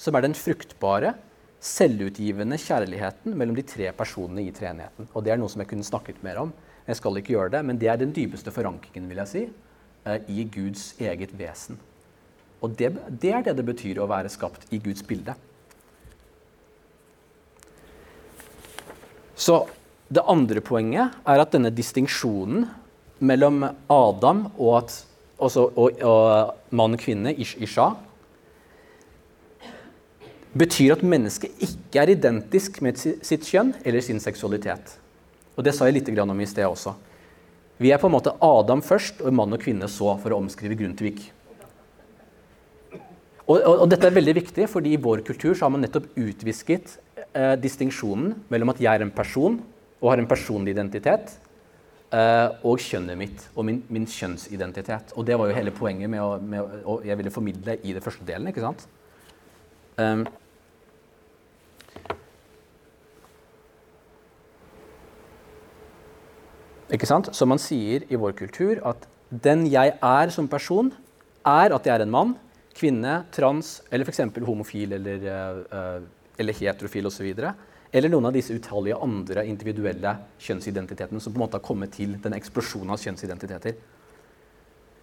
som 0.00 0.16
er 0.16 0.24
den 0.24 0.36
fruktbare, 0.36 1.14
selvutgivende 1.64 2.56
kjærligheten 2.60 3.36
mellom 3.36 3.56
de 3.56 3.64
tre 3.68 3.90
personene 3.96 4.44
i 4.44 4.52
treenigheten. 4.52 5.08
Og 5.12 5.24
det 5.24 5.34
er 5.34 5.40
noe 5.40 5.52
som 5.52 5.62
jeg 5.62 5.70
kunne 5.70 5.86
snakket 5.86 6.22
mer 6.24 6.42
om. 6.42 6.52
Jeg 6.84 6.98
skal 7.00 7.20
ikke 7.20 7.34
gjøre 7.36 7.52
det, 7.56 7.62
men 7.64 7.80
det 7.80 7.88
er 7.88 8.00
den 8.00 8.12
dypeste 8.16 8.52
forankringen 8.52 9.08
vil 9.08 9.20
jeg 9.22 9.30
si, 9.30 9.44
eh, 10.04 10.18
i 10.28 10.44
Guds 10.44 10.92
eget 11.00 11.32
vesen. 11.38 11.80
Og 12.64 12.76
det, 12.76 12.92
det 13.08 13.32
er 13.32 13.44
det 13.44 13.56
det 13.56 13.66
betyr 13.68 14.00
å 14.00 14.08
være 14.08 14.32
skapt 14.32 14.68
i 14.72 14.80
Guds 14.80 15.04
bilde. 15.04 15.36
Så 19.36 19.64
det 20.14 20.22
andre 20.30 20.62
poenget 20.64 21.14
er 21.26 21.42
at 21.42 21.54
denne 21.54 21.72
distinksjonen 21.74 22.68
mellom 23.24 23.64
Adam 23.90 24.46
og 24.58 24.78
at 24.82 24.96
også, 25.44 25.68
og, 25.74 26.02
og 26.02 26.74
mann 26.76 26.94
og 26.94 27.00
kvinne, 27.02 27.32
ish, 27.34 27.56
isha, 27.62 27.90
betyr 30.54 30.94
at 30.94 31.02
mennesket 31.02 31.64
ikke 31.64 32.04
er 32.04 32.12
identisk 32.14 32.78
med 32.84 33.00
sitt 33.00 33.48
kjønn 33.48 33.74
eller 33.82 34.04
sin 34.04 34.22
seksualitet. 34.22 34.94
Og 35.58 35.66
Det 35.66 35.74
sa 35.74 35.88
jeg 35.88 35.98
litt 35.98 36.10
om 36.18 36.40
i 36.40 36.46
sted 36.46 36.66
også. 36.66 36.94
Vi 37.78 37.90
er 37.90 37.98
på 37.98 38.06
en 38.06 38.14
måte 38.14 38.34
Adam 38.42 38.82
først 38.82 39.22
og 39.22 39.34
mann 39.34 39.52
og 39.52 39.62
kvinne 39.62 39.88
så, 39.90 40.14
for 40.22 40.30
å 40.30 40.38
omskrive 40.38 40.78
Grundtvig. 40.78 41.32
Og, 43.44 43.58
og, 43.58 43.80
og, 43.82 43.88
dette 43.90 44.06
er 44.08 44.14
veldig 44.14 44.34
viktig, 44.38 44.68
fordi 44.70 44.94
i 44.94 45.00
vår 45.00 45.24
kultur 45.26 45.52
så 45.52 45.66
har 45.66 45.74
man 45.74 45.82
nettopp 45.84 46.06
utvisket 46.16 46.94
eh, 47.34 47.54
distinksjonen 47.60 48.34
mellom 48.52 48.72
at 48.72 48.80
jeg 48.82 48.94
er 48.94 49.04
en 49.04 49.14
person 49.14 49.58
og 50.00 50.10
har 50.10 50.20
en 50.20 50.28
personlig 50.28 50.74
identitet, 50.74 51.36
eh, 52.12 52.48
og 52.66 52.80
kjønnet 52.82 53.18
mitt 53.18 53.46
og 53.54 53.66
min, 53.68 53.82
min, 53.88 54.06
kjønnsidentitet. 54.06 55.14
Og 55.16 55.26
det 55.26 55.38
var 55.40 55.48
jo 55.48 55.56
hele 55.56 55.74
poenget 55.74 56.10
med 56.12 56.22
å, 56.22 56.36
med 56.38 56.80
å, 56.84 56.98
jeg 57.06 57.18
ville 57.20 57.32
formidle 57.32 57.78
i 57.82 57.94
det 57.96 58.04
første 58.04 58.26
delen. 58.28 58.50
ikke 58.50 58.64
sant? 58.64 58.86
Um, 59.96 60.26
ikke 66.92 67.08
sant? 67.08 67.30
Så 67.32 67.46
man 67.48 67.62
sier 67.62 68.04
i 68.10 68.18
vår 68.20 68.36
kultur 68.38 68.82
at 68.84 69.08
den 69.30 69.64
jeg 69.70 69.96
er 69.96 70.34
som 70.34 70.50
person, 70.50 70.92
er 71.44 71.72
at 71.76 71.86
jeg 71.86 71.94
er 71.94 72.04
en 72.04 72.12
mann, 72.12 72.34
kvinne, 72.74 73.22
trans 73.32 73.78
eller 73.92 74.08
f.eks. 74.08 74.20
homofil 74.44 74.96
eller, 74.96 75.24
uh, 75.70 76.23
eller 76.38 76.56
heterofil 76.58 77.06
osv. 77.10 77.30
Eller 77.94 78.10
noen 78.10 78.26
av 78.26 78.34
disse 78.34 78.54
utallige 78.54 78.98
andre 79.02 79.44
individuelle 79.46 80.16
kjønnsidentitetene 80.42 81.20
som 81.22 81.32
på 81.32 81.38
en 81.38 81.44
måte 81.44 81.60
har 81.60 81.66
kommet 81.66 81.92
til 81.94 82.16
den 82.22 82.34
eksplosjonen 82.34 82.94
av 82.94 83.02
kjønnsidentiteter. 83.02 83.76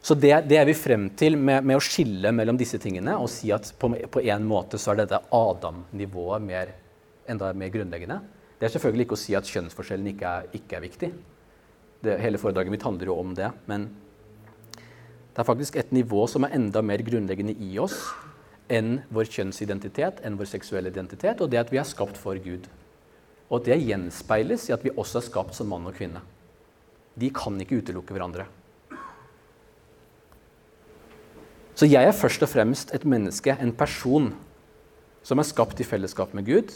Så 0.01 0.17
det, 0.17 0.33
det 0.49 0.57
er 0.57 0.65
vi 0.65 0.73
frem 0.75 1.11
til 1.15 1.37
med, 1.37 1.61
med, 1.63 1.77
å 1.77 1.83
skille 1.85 2.31
mellom 2.33 2.57
disse 2.57 2.79
tingene 2.81 3.13
og 3.21 3.29
si 3.29 3.51
at 3.53 3.69
på, 3.79 3.91
på 4.11 4.23
en 4.33 4.47
måte 4.49 4.79
så 4.81 4.91
er 4.91 5.03
dette 5.03 5.19
Adam-nivået 5.37 6.43
mer, 6.43 6.71
enda 7.29 7.51
mer 7.53 7.69
grunnleggende. 7.73 8.17
Det 8.57 8.67
er 8.67 8.73
selvfølgelig 8.73 9.05
ikke 9.07 9.17
å 9.17 9.21
si 9.21 9.37
at 9.37 9.47
kjønnsforskjellen 9.49 10.09
ikke 10.11 10.31
er, 10.39 10.49
ikke 10.57 10.79
er 10.79 10.83
viktig. 10.87 11.11
Det, 12.01 12.17
hele 12.21 12.41
foredraget 12.41 12.73
mitt 12.73 12.85
handler 12.85 13.11
jo 13.11 13.19
om 13.21 13.35
det. 13.37 13.51
Men 13.69 13.87
det 14.81 15.39
er 15.39 15.47
faktisk 15.47 15.77
et 15.79 15.93
nivå 15.93 16.25
som 16.27 16.43
er 16.43 16.57
enda 16.57 16.81
mer 16.83 17.05
grunnleggende 17.05 17.55
i 17.61 17.77
oss 17.79 18.01
enn 18.71 19.01
vår 19.11 19.27
kjønnsidentitet, 19.33 20.21
enn 20.23 20.37
vår 20.39 20.49
seksuelle 20.53 20.91
identitet, 20.93 21.41
og 21.43 21.51
det 21.51 21.59
at 21.61 21.73
vi 21.73 21.81
er 21.81 21.87
skapt 21.87 22.19
for 22.19 22.39
Gud. 22.41 22.69
Og 23.51 23.65
det 23.65 23.81
gjenspeiles 23.83 24.69
i 24.69 24.75
at 24.75 24.85
vi 24.85 24.93
også 24.95 25.19
er 25.19 25.27
skapt 25.27 25.57
som 25.57 25.69
mann 25.71 25.89
og 25.89 25.97
kvinne. 25.97 26.23
De 27.19 27.27
kan 27.35 27.57
ikke 27.59 27.81
utelukke 27.81 28.15
hverandre. 28.15 28.47
Så 31.75 31.87
jeg 31.89 32.07
er 32.07 32.15
først 32.15 32.43
og 32.45 32.51
fremst 32.51 32.93
et 32.95 33.03
menneske, 33.07 33.55
en 33.59 33.73
person, 33.75 34.31
som 35.25 35.39
er 35.41 35.47
skapt 35.47 35.81
i 35.81 35.87
fellesskap 35.87 36.33
med 36.37 36.47
Gud. 36.47 36.71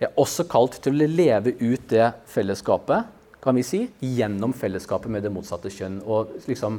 Jeg 0.00 0.10
er 0.10 0.18
også 0.20 0.46
kalt 0.50 0.80
til 0.82 0.98
å 0.98 1.08
leve 1.08 1.54
ut 1.60 1.86
det 1.92 2.10
fellesskapet 2.30 3.14
kan 3.44 3.56
vi 3.58 3.64
si, 3.66 3.82
gjennom 4.00 4.54
fellesskapet 4.56 5.12
med 5.12 5.24
det 5.24 5.32
motsatte 5.32 5.68
kjønn. 5.72 5.98
Og 6.08 6.32
liksom 6.48 6.78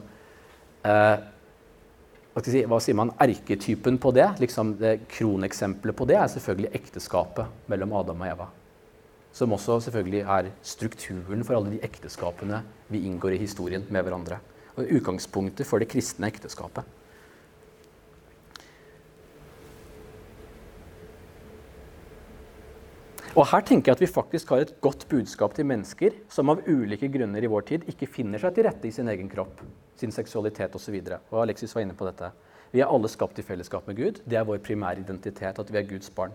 eh, 0.82 1.18
si, 2.44 2.66
hva, 2.68 2.80
sier 2.84 2.98
man, 3.00 3.14
Erketypen 3.22 3.98
på 4.02 4.12
det, 4.16 4.28
liksom 4.42 4.76
det 4.80 5.06
kroneksempelet 5.14 5.96
på 5.96 6.08
det, 6.10 6.18
er 6.20 6.32
selvfølgelig 6.34 6.74
ekteskapet 6.76 7.70
mellom 7.72 7.96
Adam 7.96 8.26
og 8.26 8.28
Eva. 8.28 8.50
Som 9.36 9.56
også 9.56 9.80
selvfølgelig 9.86 10.24
er 10.24 10.52
strukturen 10.64 11.44
for 11.48 11.56
alle 11.56 11.76
de 11.76 11.82
ekteskapene 11.84 12.62
vi 12.92 13.06
inngår 13.08 13.36
i 13.36 13.42
historien 13.42 13.88
med 13.90 14.04
hverandre. 14.04 14.40
Og 14.76 14.92
utgangspunktet 14.98 15.68
for 15.68 15.80
det 15.80 15.88
kristne 15.92 16.28
ekteskapet. 16.28 16.84
Og 23.36 23.44
Her 23.52 23.66
tenker 23.68 23.92
jeg 23.92 23.98
at 23.98 24.02
vi 24.06 24.08
faktisk 24.08 24.52
har 24.54 24.62
et 24.64 24.70
godt 24.80 25.02
budskap 25.12 25.52
til 25.58 25.66
mennesker 25.68 26.14
som 26.32 26.48
av 26.54 26.62
ulike 26.72 27.10
grunner 27.12 27.44
i 27.44 27.50
vår 27.52 27.66
tid 27.68 27.88
ikke 27.92 28.08
finner 28.08 28.40
seg 28.40 28.54
til 28.56 28.64
rette 28.64 28.88
i 28.88 28.92
sin 28.96 29.10
egen 29.12 29.28
kropp, 29.28 29.60
sin 30.00 30.14
seksualitet 30.16 30.76
osv. 30.80 30.96
Og 31.34 31.42
Alexis 31.42 31.74
var 31.76 31.84
inne 31.84 31.98
på 32.00 32.08
dette. 32.08 32.30
Vi 32.72 32.80
er 32.80 32.88
alle 32.88 33.10
skapt 33.12 33.42
i 33.42 33.44
fellesskap 33.44 33.90
med 33.92 33.98
Gud. 34.00 34.22
Det 34.24 34.40
er 34.40 34.48
vår 34.48 34.62
primære 34.64 35.04
identitet, 35.04 35.60
at 35.60 35.72
vi 35.72 35.80
er 35.82 35.90
Guds 35.90 36.08
barn. 36.16 36.32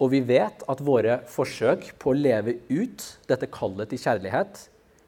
Og 0.00 0.14
vi 0.14 0.22
vet 0.24 0.64
at 0.64 0.80
våre 0.80 1.18
forsøk 1.28 1.90
på 2.00 2.14
å 2.14 2.16
leve 2.16 2.56
ut 2.72 3.04
dette 3.28 3.50
kallet 3.52 3.92
til 3.92 4.00
kjærlighet 4.00 4.62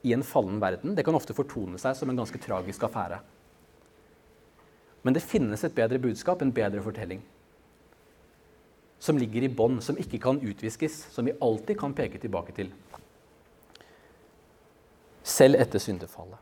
i 0.04 0.12
en 0.12 0.24
fallen 0.24 0.60
verden, 0.60 0.92
det 0.98 1.06
kan 1.08 1.16
ofte 1.16 1.34
fortone 1.36 1.80
seg 1.80 1.96
som 1.96 2.12
en 2.12 2.20
ganske 2.20 2.42
tragisk 2.44 2.84
affære. 2.84 3.22
Men 5.00 5.16
det 5.16 5.24
finnes 5.24 5.64
et 5.64 5.74
bedre 5.74 6.02
budskap, 6.02 6.44
en 6.44 6.52
bedre 6.52 6.84
fortelling. 6.84 7.24
Som 8.98 9.18
ligger 9.20 9.44
i 9.44 9.52
bånn, 9.52 9.80
som 9.84 9.98
ikke 10.00 10.18
kan 10.22 10.40
utviskes, 10.40 11.06
som 11.12 11.28
vi 11.28 11.36
alltid 11.40 11.78
kan 11.78 11.94
peke 11.94 12.18
tilbake 12.22 12.54
til. 12.56 12.72
Selv 15.26 15.60
etter 15.60 15.82
syndefallet. 15.82 16.40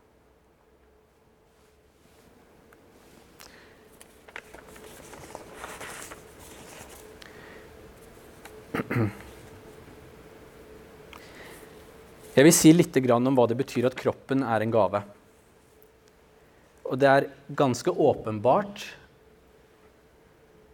Jeg 12.35 12.43
vil 12.43 12.53
si 12.53 12.71
litt 12.75 12.97
om 13.15 13.35
hva 13.37 13.45
det 13.47 13.55
betyr 13.57 13.87
at 13.87 13.95
kroppen 13.95 14.43
er 14.43 14.63
en 14.63 14.73
gave. 14.73 14.99
Og 16.85 16.99
det 16.99 17.07
er 17.09 17.27
ganske 17.55 17.89
åpenbart 17.89 18.83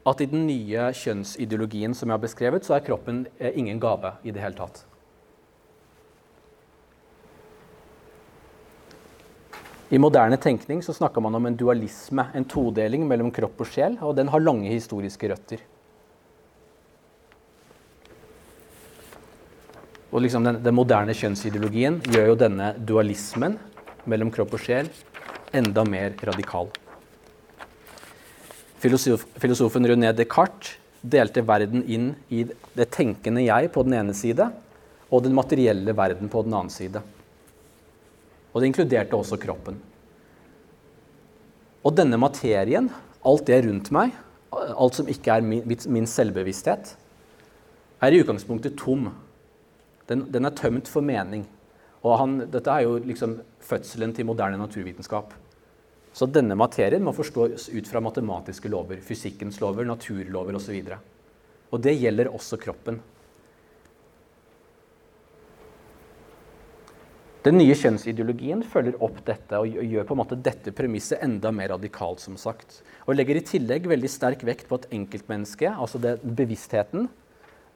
at 0.08 0.22
i 0.22 0.30
den 0.30 0.48
nye 0.48 0.88
kjønnsideologien 0.98 1.94
som 1.98 2.10
jeg 2.10 2.18
har 2.18 2.24
beskrevet, 2.24 2.66
så 2.66 2.78
er 2.78 2.86
kroppen 2.86 3.26
eh, 3.38 3.54
ingen 3.54 3.82
gave 3.82 4.16
i 4.24 4.34
det 4.34 4.42
hele 4.42 4.58
tatt. 4.58 4.86
I 9.92 10.00
moderne 10.00 10.38
tenkning 10.40 10.80
så 10.86 10.96
snakker 10.96 11.22
man 11.22 11.36
om 11.36 11.46
en 11.46 11.58
dualisme, 11.60 12.24
en 12.34 12.48
todeling 12.48 13.04
mellom 13.10 13.28
kropp 13.36 13.60
og 13.60 13.68
sjel, 13.68 13.98
og 14.00 14.16
den 14.16 14.32
har 14.32 14.42
lange 14.42 14.72
historiske 14.72 15.28
røtter. 15.28 15.66
Og 20.12 20.24
liksom 20.24 20.48
den, 20.48 20.62
den, 20.64 20.76
moderne 20.76 21.16
kjønnsideologien 21.16 22.00
gjør 22.08 22.32
jo 22.32 22.40
denne 22.40 22.72
dualismen 22.80 23.60
mellom 24.10 24.32
kropp 24.34 24.56
og 24.58 24.64
sjel 24.64 24.90
enda 25.56 25.84
mer 25.88 26.16
radikal. 26.24 26.72
Filosof, 28.82 29.28
filosofen 29.38 29.86
René 29.86 30.10
Descartes 30.18 30.78
delte 31.02 31.44
verden 31.46 31.84
inn 31.86 32.12
i 32.30 32.44
det 32.46 32.88
tenkende 32.94 33.44
jeg 33.44 33.70
på 33.74 33.84
den 33.86 33.96
ene 33.98 34.14
side 34.18 34.48
og 35.12 35.24
den 35.26 35.36
materielle 35.38 35.94
verden 35.98 36.30
på 36.32 36.44
den 36.46 36.54
annen 36.54 36.74
side. 36.74 37.02
Og 38.52 38.62
det 38.62 38.70
inkluderte 38.70 39.18
også 39.18 39.40
kroppen. 39.42 39.78
Og 41.82 41.96
denne 41.98 42.18
materien, 42.22 42.90
alt 43.26 43.46
det 43.50 43.62
rundt 43.66 43.90
meg, 43.94 44.14
alt 44.52 44.98
som 44.98 45.10
ikke 45.10 45.38
er 45.38 45.46
min, 45.46 45.64
min 45.66 46.10
selvbevissthet, 46.10 46.96
er 48.02 48.14
i 48.14 48.22
utgangspunktet 48.22 48.78
tom 48.82 49.12
den, 50.10 50.26
den 50.34 50.46
er 50.46 50.58
tømt 50.58 50.90
for 50.92 51.06
mening. 51.06 51.46
Og 52.02 52.18
han, 52.18 52.40
dette 52.52 52.74
er 52.74 52.86
jo 52.88 52.98
liksom 53.06 53.38
fødselen 53.64 54.14
til 54.18 54.28
moderne 54.28 54.60
naturvitenskap. 54.60 55.34
Så 56.12 56.28
denne 56.28 56.58
materien 56.60 57.04
må 57.04 57.14
forstås 57.16 57.70
ut 57.72 57.88
fra 57.88 58.02
matematiske 58.04 58.70
lover, 58.72 59.00
fysikkens 59.06 59.62
lover, 59.64 59.88
naturlover 59.88 60.58
osv. 60.60 60.76
Og, 60.76 60.92
så 60.92 61.00
og 61.72 61.84
det 61.86 61.96
gjelder 62.02 62.32
også 62.32 62.60
kroppen. 62.60 63.00
Den 67.42 67.58
nye 67.58 67.74
kjønnsideologien 67.74 68.60
følger 68.70 69.00
opp 69.02 69.24
dette 69.26 69.58
og 69.58 69.66
gjør 69.66 70.06
på 70.06 70.14
en 70.14 70.20
måte 70.20 70.38
dette 70.46 70.74
premisset 70.78 71.24
enda 71.26 71.50
mer 71.56 71.72
radikalt. 71.74 72.20
som 72.20 72.38
sagt. 72.38 72.84
Og 73.08 73.16
legger 73.16 73.40
i 73.40 73.42
tillegg 73.42 73.88
veldig 73.90 74.12
sterk 74.12 74.44
vekt 74.46 74.68
på 74.70 74.78
at 74.78 74.86
enkeltmennesket, 74.94 75.74
altså 75.74 75.98
det, 75.98 76.20
bevisstheten, 76.22 77.10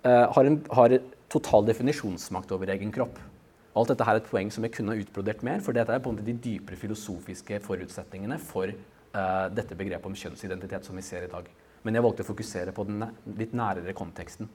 eh, 0.03 0.25
har, 0.35 0.45
en, 0.45 0.59
har 0.69 0.99
total 1.29 1.65
definisjonsmakt 1.65 2.51
over 2.51 2.69
egen 2.75 2.91
kropp. 2.91 3.17
Alt 3.75 3.91
dette 3.91 4.05
her 4.07 4.15
er 4.15 4.23
et 4.23 4.29
poeng 4.31 4.51
som 4.53 4.63
jeg 4.63 4.71
kunne 4.77 4.93
ha 4.95 5.01
utbrodert 5.03 5.41
mer, 5.43 5.59
for 5.63 5.75
dette 5.75 5.91
er 5.91 6.03
på 6.03 6.11
en 6.11 6.15
måte 6.15 6.27
de 6.27 6.35
dypere 6.39 6.79
filosofiske 6.79 7.59
forutsetningene 7.65 8.37
for 8.39 8.71
uh, 8.71 9.47
dette 9.51 9.75
begrepet 9.75 10.07
om 10.07 10.15
kjønnsidentitet 10.15 10.87
som 10.87 10.95
vi 10.95 11.03
ser 11.03 11.25
i 11.25 11.31
dag. 11.31 11.49
Men 11.83 11.97
jeg 11.97 12.05
valgte 12.05 12.23
å 12.23 12.29
fokusere 12.29 12.71
på 12.75 12.85
den 12.87 13.03
litt 13.35 13.51
nærere 13.57 13.95
konteksten. 13.97 14.47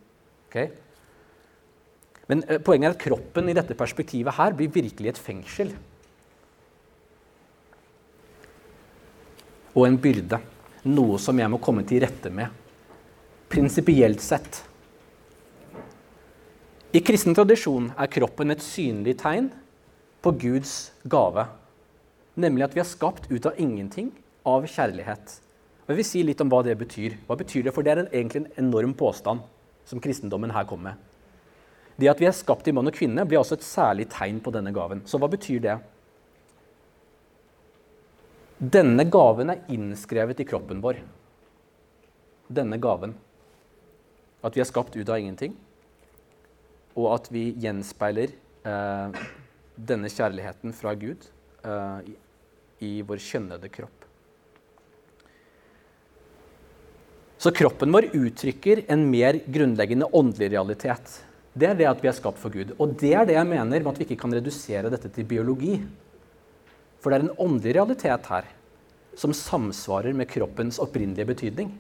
Okay? 0.49 0.71
Men 2.33 2.47
uh, 2.49 2.57
poenget 2.65 2.89
er 2.89 2.97
at 2.97 3.05
kroppen 3.05 3.53
i 3.53 3.57
dette 3.61 3.77
perspektivet 3.77 4.39
her 4.39 4.57
blir 4.57 4.73
virkelig 4.73 5.13
et 5.13 5.21
fengsel. 5.21 5.75
Og 9.77 9.85
en 9.85 10.01
byrde. 10.01 10.41
Noe 10.89 11.21
som 11.21 11.37
jeg 11.37 11.53
må 11.53 11.61
komme 11.61 11.85
til 11.85 12.01
rette 12.07 12.33
med. 12.33 12.49
Prinsipielt 13.53 14.25
sett 14.25 14.63
i 16.91 16.99
kristen 17.07 17.37
tradisjon 17.39 17.93
er 17.95 18.11
kroppen 18.11 18.51
et 18.51 18.63
synlig 18.67 19.13
tegn 19.21 19.47
på 20.25 20.33
Guds 20.43 20.91
gave. 21.07 21.45
Nemlig 22.35 22.65
at 22.67 22.75
vi 22.75 22.83
er 22.83 22.89
skapt 22.89 23.29
ut 23.31 23.47
av 23.47 23.61
ingenting, 23.63 24.09
av 24.43 24.67
kjærlighet. 24.67 25.37
Og 25.85 25.93
jeg 25.93 26.01
vil 26.01 26.09
si 26.09 26.23
litt 26.27 26.43
om 26.43 26.51
hva 26.51 26.65
det 26.67 26.75
betyr. 26.81 27.15
Hva 27.29 27.37
betyr 27.39 27.69
det? 27.69 27.75
For 27.77 27.87
det 27.87 27.93
er 27.95 28.03
en, 28.03 28.11
egentlig 28.11 28.43
en 28.43 28.65
enorm 28.65 28.97
påstand 28.99 29.47
som 29.87 30.03
kristendommen 30.03 30.51
her 30.55 30.67
kommer 30.67 30.91
med. 30.91 31.07
Det 32.01 32.11
at 32.11 32.19
vi 32.19 32.27
er 32.27 32.35
skapt 32.35 32.67
i 32.67 32.75
mann 32.75 32.91
og 32.91 32.99
kvinne, 32.99 33.23
blir 33.29 33.39
også 33.39 33.61
et 33.61 33.67
særlig 33.67 34.09
tegn 34.11 34.43
på 34.43 34.51
denne 34.55 34.75
gaven. 34.75 35.05
Så 35.07 35.23
hva 35.23 35.31
betyr 35.31 35.63
det? 35.63 35.79
Denne 38.59 39.07
gaven 39.07 39.55
er 39.55 39.63
innskrevet 39.71 40.43
i 40.43 40.51
kroppen 40.51 40.83
vår. 40.83 40.99
Denne 42.51 42.83
gaven. 42.83 43.15
At 44.43 44.59
vi 44.59 44.65
er 44.65 44.73
skapt 44.75 44.97
ut 44.99 45.07
av 45.07 45.21
ingenting 45.21 45.55
og 46.99 47.13
at 47.15 47.31
vi 47.33 47.51
gjenspeiler 47.61 48.33
eh, 48.67 49.23
denne 49.77 50.11
kjærligheten 50.11 50.75
fra 50.77 50.95
Gud 50.99 51.27
eh, 51.65 52.11
i, 52.11 52.15
i, 52.87 52.93
vår 53.07 53.23
kjønnede 53.23 53.71
kropp. 53.73 54.07
Så 57.41 57.55
kroppen 57.57 57.93
vår 57.95 58.11
uttrykker 58.13 58.85
en 58.93 59.07
mer 59.09 59.39
grunnleggende 59.49 60.11
åndelig 60.13 60.51
realitet. 60.53 61.15
Det 61.57 61.71
er 61.71 61.79
det 61.79 61.89
at 61.89 62.03
vi 62.03 62.11
er 62.11 62.17
skapt 62.17 62.41
for 62.41 62.53
Gud. 62.53 62.75
Og 62.77 62.99
det 63.01 63.15
er 63.17 63.25
det 63.27 63.39
jeg 63.39 63.49
mener 63.49 63.81
med 63.81 63.93
at 63.95 64.01
vi 64.01 64.07
ikke 64.09 64.21
kan 64.21 64.35
redusere 64.37 64.93
dette 64.93 65.09
til 65.15 65.29
biologi. 65.29 65.79
For 67.01 67.09
det 67.09 67.17
er 67.17 67.29
en 67.29 67.39
åndelig 67.41 67.79
realitet 67.79 68.29
her 68.29 68.51
som 69.19 69.33
samsvarer 69.35 70.15
med 70.17 70.29
kroppens 70.31 70.79
opprinnelige 70.83 71.31
betydning. 71.33 71.73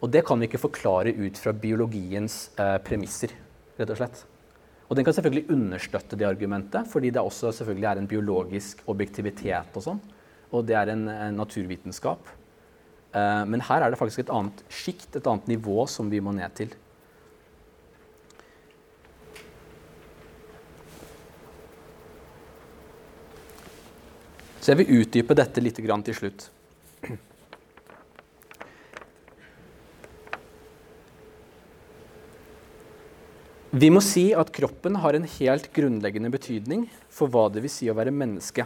Og 0.00 0.08
det 0.14 0.22
kan 0.24 0.40
vi 0.40 0.46
ikke 0.48 0.62
forklare 0.62 1.12
ut 1.12 1.36
fra 1.42 1.52
biologiens 1.52 2.46
eh, 2.56 2.78
premisser 2.86 3.34
rett 3.80 3.94
og 3.94 4.00
slett. 4.00 4.22
Og 4.90 4.98
den 4.98 5.06
kan 5.06 5.14
selvfølgelig 5.14 5.54
understøtte 5.54 6.18
det 6.18 6.26
argumentet, 6.26 6.88
fordi 6.90 7.12
det 7.14 7.22
også 7.22 7.52
selvfølgelig 7.54 7.86
er 7.86 8.00
en 8.00 8.10
biologisk 8.10 8.82
objektivitet 8.90 9.76
og 9.78 9.84
sånn. 9.84 10.00
Og 10.50 10.66
det 10.66 10.74
er 10.74 10.90
en, 10.90 11.06
en 11.08 11.38
naturvitenskap. 11.38 12.26
Uh, 13.14 13.46
men 13.46 13.62
her 13.66 13.84
er 13.84 13.92
det 13.92 13.98
faktisk 14.00 14.24
et 14.24 14.32
annet 14.34 14.64
sjikt, 14.70 15.14
et 15.14 15.28
annet 15.30 15.46
nivå, 15.50 15.84
som 15.90 16.10
vi 16.10 16.22
må 16.22 16.34
ned 16.34 16.58
til. 16.58 16.74
Så 24.60 24.74
jeg 24.74 24.82
vil 24.82 25.00
utdype 25.00 25.38
dette 25.38 25.62
litt 25.62 25.78
til 25.78 26.16
slutt. 26.18 26.50
Vi 33.70 33.86
må 33.86 34.00
si 34.02 34.32
at 34.34 34.48
kroppen 34.50 34.96
har 34.98 35.14
en 35.14 35.26
helt 35.38 35.68
grunnleggende 35.70 36.30
betydning 36.34 36.88
for 37.06 37.30
hva 37.30 37.44
det 37.54 37.60
vil 37.62 37.70
si 37.70 37.86
å 37.86 37.94
være 37.94 38.10
menneske. 38.10 38.64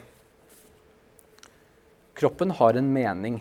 Kroppen 2.16 2.54
har 2.56 2.78
en 2.80 2.88
mening. 2.88 3.36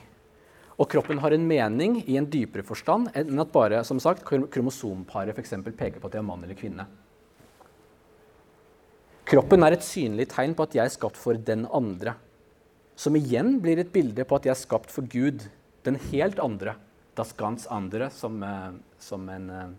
Og 0.75 0.89
kroppen 0.91 1.21
har 1.23 1.31
en 1.31 1.45
mening 1.47 2.01
i 2.03 2.17
en 2.19 2.27
dypere 2.27 2.65
forstand 2.67 3.13
enn 3.15 3.39
at 3.39 3.53
bare 3.53 3.79
som 3.87 4.01
sagt, 4.03 4.25
kromosomparet 4.27 5.31
f.eks. 5.37 5.55
peker 5.69 6.01
på 6.01 6.09
at 6.09 6.17
jeg 6.17 6.23
er 6.23 6.27
mann 6.27 6.43
eller 6.43 6.59
kvinne. 6.59 6.87
Kroppen 9.23 9.63
er 9.63 9.77
et 9.77 9.87
synlig 9.87 10.27
tegn 10.33 10.57
på 10.57 10.67
at 10.67 10.75
jeg 10.75 10.83
er 10.83 10.91
skapt 10.97 11.15
for 11.21 11.39
den 11.39 11.63
andre. 11.71 12.17
Som 12.99 13.15
igjen 13.15 13.55
blir 13.63 13.79
et 13.79 13.95
bilde 13.95 14.27
på 14.27 14.35
at 14.35 14.49
jeg 14.49 14.57
er 14.57 14.59
skapt 14.65 14.91
for 14.91 15.07
Gud, 15.07 15.47
den 15.87 15.95
helt 16.09 16.43
andre. 16.43 16.75
Das 17.15 17.31
ganz 17.39 17.69
andre, 17.71 18.11
som, 18.11 18.43
eh, 18.43 18.75
som 18.99 19.29
en 19.31 19.49
eh, 19.49 19.73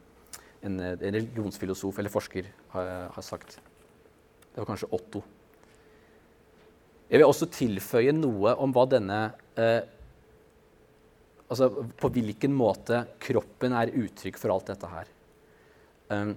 en, 0.65 0.81
en 0.81 1.17
religionsfilosof 1.17 1.99
eller 2.01 2.13
forsker 2.13 2.49
har, 2.75 2.93
har, 3.15 3.25
sagt. 3.25 3.59
Det 4.51 4.61
var 4.61 4.69
kanskje 4.69 4.91
Otto. 4.95 5.23
Jeg 7.11 7.21
vil 7.21 7.29
også 7.29 7.51
tilføye 7.53 8.15
noe 8.17 8.55
om 8.65 8.73
hva 8.75 8.87
denne 8.91 9.19
eh, 9.61 9.83
Altså 11.45 11.69
på 12.01 12.09
hvilken 12.11 12.55
måte 12.57 13.03
kroppen 13.21 13.75
er 13.77 13.93
uttrykk 14.01 14.39
for 14.41 14.51
alt 14.51 14.71
dette 14.73 14.89
her. 14.89 15.11
Um, 16.09 16.31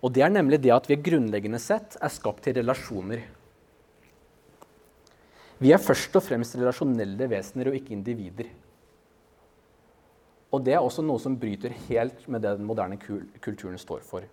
og 0.00 0.14
det 0.16 0.24
er 0.24 0.32
nemlig 0.32 0.58
det 0.64 0.72
at 0.72 0.88
vi 0.88 0.96
grunnleggende 1.04 1.60
sett 1.62 1.98
er 2.00 2.10
skapt 2.10 2.40
til 2.46 2.56
relasjoner. 2.56 3.26
Vi 5.60 5.74
er 5.76 5.84
først 5.84 6.16
og 6.16 6.24
fremst 6.24 6.56
relasjonelle 6.56 7.28
vesener 7.30 7.68
og 7.68 7.76
ikke 7.76 7.92
individer. 7.92 8.48
Og 10.50 10.64
det 10.66 10.74
er 10.74 10.82
også 10.82 11.02
noe 11.06 11.22
som 11.22 11.38
bryter 11.38 11.74
helt 11.86 12.26
med 12.26 12.42
det 12.42 12.56
den 12.58 12.66
moderne 12.66 12.98
kulturen 12.98 13.78
står 13.78 14.02
for. 14.06 14.26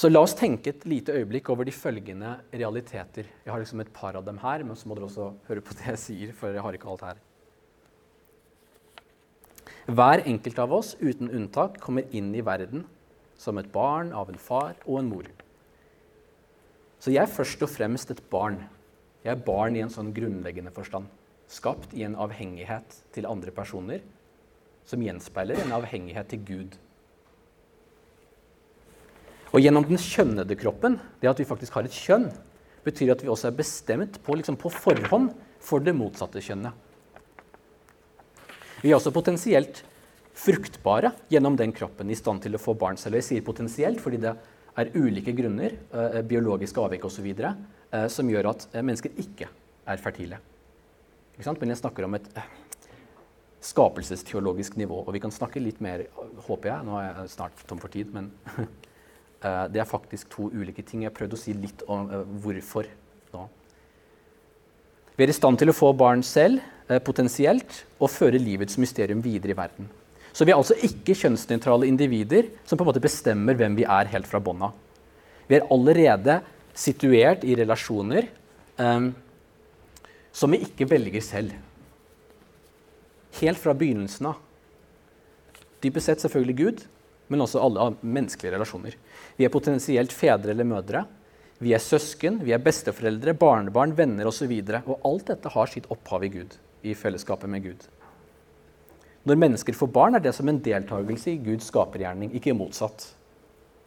Så 0.00 0.08
la 0.08 0.22
oss 0.24 0.32
tenke 0.32 0.72
et 0.72 0.86
lite 0.88 1.12
øyeblikk 1.12 1.50
over 1.52 1.68
de 1.68 1.74
følgende 1.76 2.38
realiteter. 2.56 3.26
Jeg 3.44 3.52
har 3.52 3.60
liksom 3.60 3.82
et 3.82 3.92
par 3.92 4.16
av 4.16 4.24
dem 4.24 4.38
her, 4.40 4.64
men 4.64 4.78
så 4.78 4.88
må 4.88 4.96
dere 4.96 5.10
også 5.10 5.26
høre 5.46 5.62
på 5.62 5.76
det 5.76 5.90
jeg 5.90 6.00
sier, 6.00 6.32
for 6.32 6.56
jeg 6.56 6.64
har 6.64 6.78
ikke 6.78 6.88
alt 6.88 7.04
her. 7.04 7.20
Hver 9.90 10.24
enkelt 10.24 10.58
av 10.62 10.72
oss, 10.72 10.94
uten 11.02 11.28
unntak, 11.28 11.76
kommer 11.84 12.08
inn 12.16 12.32
i 12.32 12.42
verden 12.46 12.86
som 13.40 13.60
et 13.60 13.68
barn 13.72 14.14
av 14.16 14.32
en 14.32 14.40
far 14.40 14.72
og 14.86 15.02
en 15.02 15.12
mor. 15.12 15.28
Så 17.00 17.12
jeg 17.12 17.22
er 17.22 17.32
først 17.36 17.62
og 17.64 17.70
fremst 17.72 18.10
et 18.12 18.24
barn. 18.32 18.56
Jeg 19.24 19.34
er 19.36 19.44
barn 19.44 19.76
i 19.76 19.84
en 19.84 19.92
sånn 19.92 20.14
grunnleggende 20.16 20.72
forstand 20.72 21.12
skapt 21.50 21.94
i 21.98 22.04
en 22.06 22.16
avhengighet 22.20 23.00
til 23.14 23.26
andre 23.28 23.52
personer 23.54 24.04
som 24.86 25.02
gjenspeiler 25.02 25.58
en 25.62 25.74
avhengighet 25.76 26.30
til 26.30 26.44
Gud. 26.46 26.76
Og 29.50 29.62
gjennom 29.64 29.86
den 29.86 29.98
kjønnede 29.98 30.54
kroppen, 30.58 30.98
det 31.20 31.30
at 31.30 31.40
vi 31.42 31.48
faktisk 31.48 31.74
har 31.74 31.86
et 31.86 31.94
kjønn, 31.94 32.28
betyr 32.86 33.12
at 33.12 33.22
vi 33.24 33.30
også 33.30 33.50
er 33.50 33.58
bestemt 33.58 34.20
på, 34.24 34.36
liksom 34.38 34.56
på 34.60 34.70
forhånd 34.72 35.32
for 35.60 35.82
det 35.84 35.94
motsatte 35.96 36.42
kjønnet. 36.44 36.72
Vi 38.80 38.92
er 38.92 38.96
også 38.96 39.12
potensielt 39.12 39.82
fruktbare 40.40 41.10
gjennom 41.28 41.58
den 41.58 41.74
kroppen, 41.76 42.08
i 42.08 42.16
stand 42.16 42.46
til 42.46 42.56
å 42.56 42.62
få 42.62 42.76
barn 42.78 42.96
selv. 42.96 43.18
Jeg 43.18 43.26
sier 43.26 43.44
potensielt 43.44 44.00
fordi 44.00 44.22
det 44.22 44.32
er 44.78 44.92
ulike 44.94 45.34
grunner, 45.36 45.74
øh, 45.92 46.22
biologiske 46.24 46.80
avvik 46.80 47.04
osv., 47.04 47.26
øh, 47.34 48.06
som 48.08 48.30
gjør 48.30 48.52
at 48.54 48.68
mennesker 48.78 49.18
ikke 49.18 49.50
er 49.84 50.00
fertile. 50.00 50.38
Men 51.46 51.72
jeg 51.72 51.80
snakker 51.80 52.04
om 52.06 52.16
et 52.18 52.26
eh, 52.36 52.48
skapelsesteologisk 53.64 54.76
nivå. 54.80 55.02
Og 55.06 55.14
vi 55.14 55.22
kan 55.22 55.32
snakke 55.32 55.62
litt 55.62 55.80
mer, 55.84 56.04
håper 56.46 56.72
jeg. 56.72 56.86
Nå 56.86 56.98
er 57.00 57.06
jeg 57.08 57.32
snart 57.36 57.64
tom 57.68 57.80
for 57.80 57.92
tid, 57.92 58.10
men 58.12 58.30
eh, 59.44 59.64
det 59.72 59.80
er 59.80 59.88
faktisk 59.88 60.30
to 60.32 60.50
ulike 60.52 60.84
ting. 60.84 61.04
Jeg 61.04 61.12
har 61.12 61.16
prøvd 61.16 61.38
å 61.38 61.40
si 61.40 61.54
litt 61.56 61.84
om 61.88 62.10
uh, 62.10 62.20
hvorfor 62.44 62.90
nå. 63.32 63.46
Vi 65.16 65.26
er 65.26 65.32
i 65.32 65.36
stand 65.36 65.60
til 65.60 65.72
å 65.72 65.76
få 65.76 65.92
barn 65.96 66.22
selv, 66.24 66.62
potensielt, 67.04 67.84
og 68.02 68.10
føre 68.10 68.40
livets 68.40 68.78
mysterium 68.80 69.20
videre 69.22 69.52
i 69.52 69.58
verden. 69.58 69.90
Så 70.32 70.46
vi 70.46 70.50
er 70.50 70.58
altså 70.58 70.74
ikke 70.86 71.14
kjønnsnøytrale 71.18 71.86
individer 71.86 72.48
som 72.64 72.78
på 72.78 72.84
en 72.84 72.88
måte 72.88 73.02
bestemmer 73.02 73.58
hvem 73.58 73.76
vi 73.78 73.84
er 73.86 74.10
helt 74.10 74.26
fra 74.30 74.40
bånn 74.42 74.64
av. 74.66 74.74
Vi 75.50 75.58
er 75.58 75.66
allerede 75.70 76.40
situert 76.76 77.44
i 77.46 77.56
relasjoner 77.58 78.28
um, 78.78 79.10
som 80.32 80.52
vi 80.54 80.62
ikke 80.64 80.88
velger 80.90 81.24
selv. 81.24 81.54
Helt 83.40 83.60
fra 83.60 83.74
begynnelsen 83.76 84.30
av. 84.32 84.40
Dypest 85.80 86.10
sett 86.10 86.24
selvfølgelig 86.24 86.56
Gud, 86.58 86.82
men 87.30 87.44
også 87.44 87.62
alle 87.62 87.92
menneskelige 88.02 88.56
relasjoner. 88.56 88.96
Vi 89.38 89.46
er 89.46 89.52
potensielt 89.54 90.12
fedre 90.12 90.52
eller 90.52 90.68
mødre. 90.68 91.04
Vi 91.60 91.74
er 91.76 91.82
søsken, 91.82 92.40
vi 92.44 92.54
er 92.56 92.62
besteforeldre, 92.64 93.34
barnebarn, 93.36 93.94
venner 93.96 94.28
osv. 94.28 94.50
Og, 94.50 94.72
så 94.72 94.82
og 94.86 95.06
alt 95.08 95.30
dette 95.30 95.52
har 95.54 95.70
sitt 95.70 95.88
opphav 95.92 96.24
i 96.24 96.32
Gud, 96.32 96.56
i 96.82 96.96
fellesskapet 96.96 97.50
med 97.52 97.64
Gud. 97.68 97.86
Når 99.28 99.36
mennesker 99.36 99.76
får 99.76 99.90
barn, 99.92 100.16
er 100.16 100.24
det 100.24 100.32
som 100.34 100.48
en 100.48 100.60
deltakelse 100.64 101.34
i 101.34 101.40
Guds 101.44 101.68
skapergjerning, 101.68 102.32
ikke 102.36 102.56
motsatt. 102.56 103.10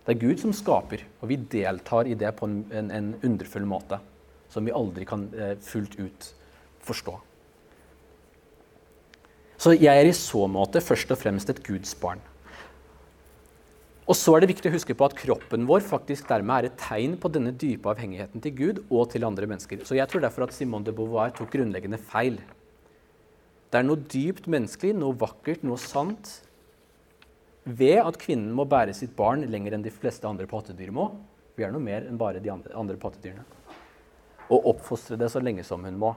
Det 0.05 0.13
er 0.13 0.21
Gud 0.21 0.41
som 0.41 0.53
skaper, 0.53 1.01
og 1.21 1.31
vi 1.31 1.39
deltar 1.49 2.09
i 2.09 2.17
det 2.19 2.29
på 2.37 2.45
en, 2.49 2.59
en, 2.75 2.91
en 2.93 3.13
underfull 3.23 3.65
måte. 3.65 3.97
Som 4.53 4.69
vi 4.69 4.75
aldri 4.75 5.07
kan 5.09 5.27
eh, 5.33 5.55
fullt 5.65 5.97
ut 5.97 6.29
forstå. 6.85 7.15
Så 9.63 9.73
jeg 9.77 9.95
er 9.95 10.09
i 10.09 10.15
så 10.17 10.45
måte 10.51 10.81
først 10.83 11.11
og 11.15 11.19
fremst 11.21 11.49
et 11.49 11.61
Guds 11.65 11.93
barn. 11.97 12.21
Og 14.03 14.17
så 14.19 14.33
er 14.35 14.43
det 14.43 14.49
viktig 14.51 14.67
å 14.67 14.73
huske 14.73 14.95
på 14.99 15.05
at 15.07 15.15
kroppen 15.15 15.63
vår 15.69 15.85
faktisk 15.87 16.27
dermed 16.27 16.57
er 16.57 16.67
et 16.67 16.81
tegn 16.81 17.13
på 17.15 17.31
denne 17.31 17.53
dype 17.55 17.87
avhengigheten 17.87 18.43
til 18.43 18.55
Gud 18.57 18.81
og 18.89 19.13
til 19.13 19.23
andre 19.23 19.47
mennesker. 19.47 19.85
Så 19.87 19.95
jeg 19.95 20.09
tror 20.11 20.25
derfor 20.25 20.43
at 20.43 20.55
Simone 20.55 20.83
de 20.83 20.91
Beauvoir 20.95 21.31
tok 21.37 21.53
grunnleggende 21.55 22.01
feil. 22.01 22.41
Det 23.71 23.79
er 23.79 23.87
noe 23.87 24.03
dypt 24.11 24.49
menneskelig, 24.51 24.91
noe 24.99 25.15
vakkert, 25.17 25.63
noe 25.63 25.79
sant 25.79 26.41
ved 27.63 28.01
at 28.03 28.19
kvinnen 28.19 28.51
må 28.51 28.67
bære 28.67 28.91
sitt 28.97 29.15
barn 29.15 29.47
lenger 29.47 29.77
enn 29.77 29.85
de 29.85 29.93
fleste 29.93 30.27
andre 30.27 30.49
pattedyr 30.51 30.91
må. 30.91 31.07
Vi 31.55 31.63
er 31.63 31.71
noe 31.71 31.83
mer 31.83 32.03
enn 32.03 32.19
bare 32.19 32.43
de 32.43 32.51
andre, 32.51 32.75
andre 32.75 32.99
pattedyrene. 32.99 33.45
Og 34.51 34.69
oppfostre 34.73 35.17
det 35.19 35.31
så 35.31 35.39
lenge 35.43 35.63
som 35.63 35.83
hun 35.85 35.99
må. 35.99 36.13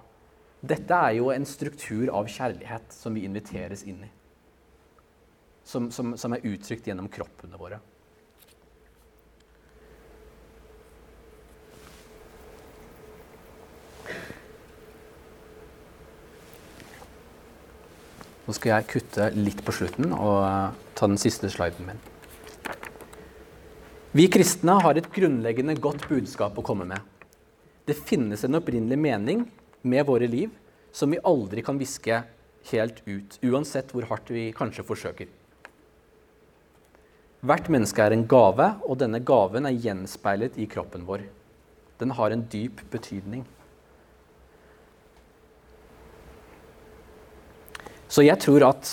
Dette 0.67 0.95
er 0.95 1.19
jo 1.21 1.31
en 1.31 1.47
struktur 1.47 2.11
av 2.11 2.27
kjærlighet 2.33 2.95
som 2.95 3.15
vi 3.15 3.27
inviteres 3.29 3.85
inn 3.87 4.03
i 4.07 4.13
som, 5.67 5.91
som, 5.91 6.15
som 6.19 6.35
er 6.37 6.47
uttrykt 6.47 6.87
gjennom 6.87 7.09
kroppene 7.11 7.59
våre. 7.59 7.81
Nå 18.47 18.55
skal 18.55 18.77
jeg 18.77 18.87
kutte 18.93 19.33
litt 19.35 19.65
på 19.67 19.75
slutten 19.75 20.13
og 20.15 20.45
eh, 20.47 20.77
ta 20.95 21.09
den 21.11 21.19
siste 21.19 21.51
sliden 21.51 21.89
min. 21.89 21.99
Vi 24.17 24.29
kristne 24.31 24.79
har 24.85 24.97
et 24.97 25.11
grunnleggende 25.13 25.75
godt 25.83 26.07
budskap 26.07 26.55
å 26.55 26.65
komme 26.65 26.87
med. 26.87 27.16
Det 27.87 27.95
finnes 27.95 28.43
en 28.45 28.59
opprinnelig 28.59 28.99
mening 28.99 29.45
med 29.87 30.07
våre 30.07 30.27
liv 30.27 30.51
som 30.93 31.13
vi 31.13 31.23
aldri 31.23 31.63
kan 31.63 31.79
viske 31.79 32.23
helt 32.73 33.03
ut, 33.07 33.37
uansett 33.47 33.93
hvor 33.95 34.09
hardt 34.11 34.31
vi 34.35 34.49
kanskje 34.57 34.85
forsøker. 34.87 35.29
Hvert 37.47 37.69
menneske 37.71 38.03
er 38.03 38.15
en 38.17 38.25
gave, 38.27 38.73
og 38.83 38.99
denne 38.99 39.21
gaven 39.23 39.69
er 39.69 39.77
gjenspeilet 39.79 40.57
i 40.59 40.67
kroppen 40.71 41.05
vår. 41.07 41.29
Den 42.01 42.15
har 42.17 42.33
en 42.35 42.43
dyp 42.51 42.81
betydning. 42.91 43.45
Så 48.11 48.25
jeg 48.27 48.41
tror 48.43 48.65
at 48.67 48.91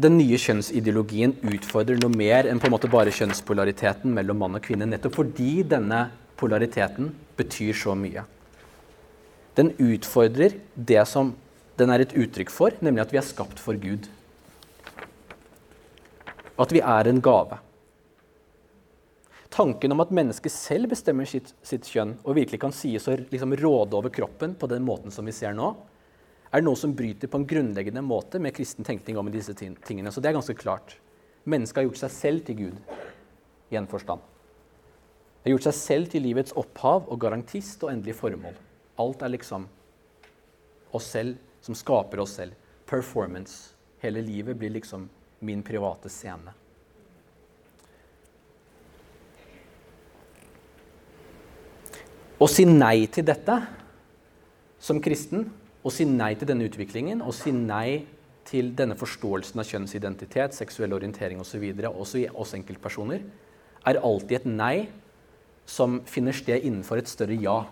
den 0.00 0.16
nye 0.16 0.38
kjønnsideologien 0.40 1.36
utfordrer 1.52 1.98
noe 2.00 2.10
mer 2.14 2.48
enn 2.48 2.58
på 2.58 2.66
en 2.66 2.74
måte 2.74 2.90
bare 2.90 3.12
kjønnspolariteten 3.14 4.10
mellom 4.16 4.40
mann 4.42 4.58
og 4.58 4.64
kvinne, 4.64 4.88
nettopp 4.88 5.18
fordi 5.20 5.60
denne 5.68 6.06
polariteten 6.40 7.12
betyr 7.38 7.76
så 7.76 7.94
mye. 7.98 8.24
Den 9.58 9.74
utfordrer 9.76 10.56
det 10.74 11.02
som 11.08 11.34
den 11.80 11.92
er 11.92 12.04
et 12.04 12.14
uttrykk 12.16 12.52
for, 12.52 12.76
nemlig 12.84 13.04
at 13.04 13.12
vi 13.14 13.20
er 13.20 13.26
skapt 13.26 13.60
for 13.60 13.78
Gud. 13.80 14.08
At 16.60 16.72
vi 16.72 16.82
er 16.84 17.08
en 17.08 17.20
gave. 17.24 17.60
Tanken 19.50 19.92
om 19.92 20.02
at 20.04 20.12
mennesket 20.14 20.52
selv 20.54 20.92
bestemmer 20.92 21.26
sitt, 21.26 21.50
sitt 21.66 21.88
kjønn 21.90 22.14
og 22.22 22.36
virkelig 22.38 22.60
kan 22.62 22.74
sies 22.74 23.08
å 23.10 23.16
liksom 23.18 23.56
råde 23.58 23.98
over 23.98 24.12
kroppen 24.14 24.54
på 24.56 24.68
den 24.70 24.84
måten 24.86 25.12
som 25.12 25.26
vi 25.26 25.34
ser 25.34 25.56
nå, 25.56 25.72
er 26.50 26.64
noe 26.64 26.78
som 26.78 26.94
bryter 26.96 27.30
på 27.30 27.40
en 27.40 27.46
grunnleggende 27.50 28.02
måte 28.02 28.40
med 28.42 28.54
kristen 28.54 28.86
tenkning 28.86 29.18
om 29.18 29.30
disse 29.30 29.54
tingene. 29.54 30.10
Så 30.10 30.22
det 30.22 30.30
er 30.30 30.38
ganske 30.38 30.56
klart. 30.58 30.96
Mennesket 31.50 31.80
har 31.80 31.88
gjort 31.88 32.02
seg 32.04 32.14
selv 32.14 32.46
til 32.46 32.60
Gud 32.60 32.94
i 33.70 33.78
en 33.78 33.90
forstand. 33.90 34.22
Har 35.40 35.54
gjort 35.54 35.68
seg 35.70 35.76
selv 35.76 36.10
til 36.12 36.26
livets 36.26 36.52
opphav 36.58 37.06
og 37.08 37.20
garantist 37.20 37.80
og 37.86 37.94
endelig 37.94 38.18
formål. 38.18 38.56
Alt 39.00 39.22
er 39.24 39.32
liksom 39.32 39.64
oss 40.92 41.06
selv 41.14 41.38
som 41.64 41.76
skaper 41.76 42.20
oss 42.20 42.36
selv. 42.36 42.56
Performance. 42.88 43.72
Hele 44.02 44.20
livet 44.24 44.58
blir 44.58 44.72
liksom 44.74 45.08
min 45.40 45.62
private 45.64 46.12
scene. 46.12 46.52
Å 52.40 52.46
si 52.48 52.64
nei 52.64 53.04
til 53.12 53.26
dette 53.28 53.56
som 54.80 55.00
kristen, 55.04 55.44
å 55.84 55.92
si 55.92 56.06
nei 56.08 56.32
til 56.40 56.48
denne 56.48 56.64
utviklingen, 56.68 57.20
å 57.20 57.32
si 57.36 57.52
nei 57.52 58.06
til 58.48 58.72
denne 58.76 58.96
forståelsen 58.96 59.60
av 59.60 59.68
kjønnsidentitet, 59.68 60.56
seksuell 60.56 60.96
orientering 60.96 61.40
osv., 61.42 61.66
også 61.90 62.22
i 62.22 62.30
oss 62.32 62.54
enkeltpersoner, 62.56 63.20
er 63.88 64.00
alltid 64.00 64.40
et 64.40 64.48
nei 64.48 64.76
som 65.66 66.00
finner 66.06 66.36
sted 66.36 66.64
innenfor 66.66 67.00
et 67.00 67.08
større 67.10 67.36
ja. 67.38 67.64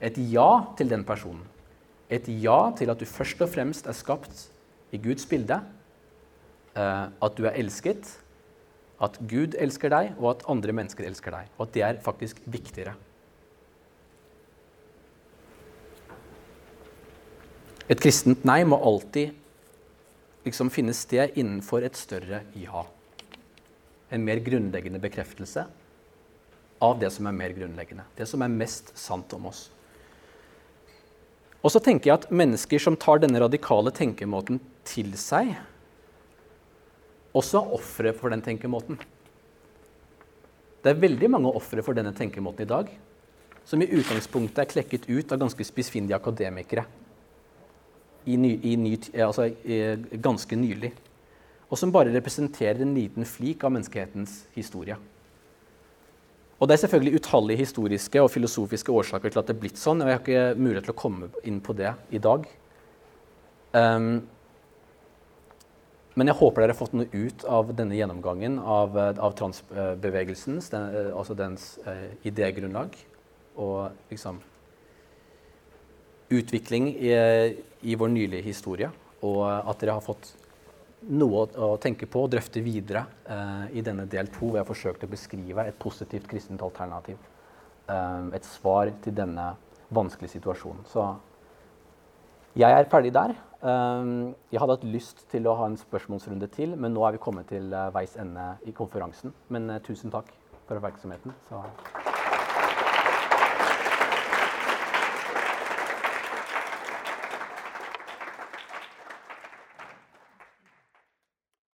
Et 0.00 0.18
ja 0.30 0.50
til 0.78 0.90
den 0.90 1.04
personen. 1.04 1.42
Et 2.10 2.28
ja 2.42 2.70
til 2.78 2.90
at 2.90 3.00
du 3.00 3.06
først 3.06 3.42
og 3.44 3.50
fremst 3.52 3.86
er 3.86 3.96
skapt 3.96 4.46
i 4.92 5.00
Guds 5.02 5.26
bilde, 5.28 5.60
Eh, 6.78 7.06
at 7.10 7.36
du 7.38 7.46
er 7.48 7.56
elsket, 7.58 8.10
at 9.02 9.18
Gud 9.30 9.56
elsker 9.58 9.92
deg, 9.92 10.14
og 10.18 10.32
at 10.34 10.46
andre 10.50 10.74
mennesker 10.74 11.06
elsker 11.06 11.34
deg. 11.34 11.50
Og 11.56 11.66
at 11.66 11.74
det 11.74 11.84
er 11.86 12.00
faktisk 12.04 12.40
viktigere. 12.50 12.94
Et 17.88 18.00
kristent 18.02 18.44
nei 18.44 18.60
må 18.68 18.76
alltid 18.84 19.32
liksom 20.44 20.68
finne 20.72 20.92
sted 20.96 21.38
innenfor 21.40 21.86
et 21.86 21.96
større 21.96 22.42
ja. 22.58 22.84
En 24.12 24.24
mer 24.24 24.42
grunnleggende 24.44 25.00
bekreftelse 25.00 25.64
av 26.84 26.98
det 27.00 27.10
som 27.14 27.26
er 27.26 27.36
mer 27.36 27.54
grunnleggende. 27.56 28.06
Det 28.16 28.26
som 28.28 28.42
er 28.44 28.52
mest 28.52 28.92
sant 28.98 29.32
om 29.36 29.48
oss. 29.50 29.68
Og 31.58 31.72
så 31.74 31.82
tenker 31.82 32.10
jeg 32.10 32.20
at 32.20 32.28
mennesker 32.30 32.82
som 32.82 32.96
tar 32.96 33.20
denne 33.22 33.40
radikale 33.42 33.90
tenkemåten 33.94 34.60
til 34.86 35.10
seg, 35.18 35.56
også 37.36 37.60
ofre 37.76 38.14
for 38.16 38.32
den 38.32 38.42
tenkemåten. 38.42 38.98
Det 40.82 40.92
er 40.92 41.02
veldig 41.02 41.28
mange 41.34 41.50
ofre 41.58 41.82
for 41.84 41.98
denne 41.98 42.14
tenkemåten 42.16 42.64
i 42.64 42.70
dag, 42.70 42.92
som 43.68 43.82
i 43.82 43.90
utgangspunktet 43.90 44.62
er 44.62 44.70
klekket 44.70 45.10
ut 45.10 45.34
av 45.34 45.42
ganske 45.42 45.66
spissfindige 45.66 46.16
akademikere 46.16 46.86
i 48.28 48.36
ny, 48.36 48.54
i 48.62 48.76
ny, 48.80 48.94
altså, 49.24 49.48
ganske 50.22 50.56
nylig. 50.56 50.92
Og 51.68 51.76
som 51.80 51.92
bare 51.92 52.14
representerer 52.14 52.80
en 52.84 52.94
liten 52.96 53.26
flik 53.28 53.64
av 53.64 53.74
menneskehetens 53.74 54.44
historie. 54.54 54.96
Og 56.58 56.66
Det 56.66 56.74
er 56.74 56.82
selvfølgelig 56.82 57.20
utallige 57.20 57.62
historiske 57.62 58.22
og 58.22 58.32
filosofiske 58.34 58.92
årsaker 58.92 59.30
til 59.30 59.38
at 59.38 59.46
det 59.46 59.54
er 59.54 59.60
blitt 59.62 59.78
sånn. 59.78 60.02
og 60.02 60.08
Jeg 60.08 60.18
har 60.18 60.24
ikke 60.24 60.58
mulighet 60.58 60.88
til 60.88 60.94
å 60.96 61.02
komme 61.02 61.30
inn 61.46 61.60
på 61.62 61.76
det 61.78 61.92
i 62.10 62.18
dag. 62.18 62.48
Um, 63.72 64.26
men 66.18 66.26
jeg 66.26 66.38
håper 66.40 66.64
dere 66.64 66.74
har 66.74 66.80
fått 66.80 66.96
noe 66.98 67.06
ut 67.12 67.44
av 67.46 67.70
denne 67.78 67.94
gjennomgangen 67.94 68.56
av, 68.58 68.96
eh, 68.98 69.18
av 69.22 69.36
transbevegelsens, 69.38 70.70
den, 70.72 70.86
eh, 70.90 71.10
altså 71.14 71.36
dens 71.38 71.78
uh, 71.86 72.08
idégrunnlag 72.26 72.96
og 73.54 73.92
liksom 74.10 74.40
utvikling 76.34 76.88
i, 76.96 77.12
i, 77.86 77.94
vår 77.94 78.10
nylige 78.10 78.42
historie. 78.42 78.90
Og 79.22 79.44
at 79.46 79.78
dere 79.78 79.94
har 79.94 80.02
fått 80.02 80.32
noe 81.08 81.46
å, 81.56 81.70
tenke 81.80 82.08
på 82.10 82.26
og 82.26 82.32
drøfte 82.34 82.60
videre 82.64 83.04
eh, 83.24 83.78
i 83.80 83.84
denne 83.84 84.04
del 84.10 84.28
to, 84.32 84.42
hvor 84.44 84.58
jeg 84.58 84.64
har 84.64 84.68
forsøkt 84.68 85.06
å 85.06 85.10
beskrive 85.10 85.64
et 85.68 85.78
positivt 85.80 86.28
kristent 86.30 86.64
alternativ. 86.64 87.16
Eh, 87.88 88.28
et 88.36 88.44
svar 88.44 88.92
til 89.04 89.16
denne 89.16 89.50
vanskelige 89.94 90.36
situasjonen. 90.36 90.84
Så 90.88 91.06
jeg 92.58 92.74
er 92.74 92.90
ferdig 92.90 93.12
der. 93.14 93.36
Ehm, 93.62 94.34
jeg 94.52 94.60
hadde 94.62 94.76
hatt 94.76 94.86
lyst 94.86 95.24
til 95.32 95.48
å 95.50 95.56
ha 95.58 95.66
en 95.66 95.78
spørsmålsrunde 95.78 96.50
til, 96.54 96.76
men 96.78 96.94
nå 96.94 97.06
er 97.06 97.16
vi 97.16 97.22
kommet 97.22 97.50
til 97.50 97.72
eh, 97.72 97.88
veis 97.94 98.14
ende 98.20 98.52
i 98.66 98.74
konferansen. 98.74 99.34
Men 99.48 99.70
eh, 99.70 99.82
tusen 99.86 100.14
takk 100.14 100.30
for 100.68 100.78
oppmerksomheten. 100.78 101.34
Så. 101.50 101.64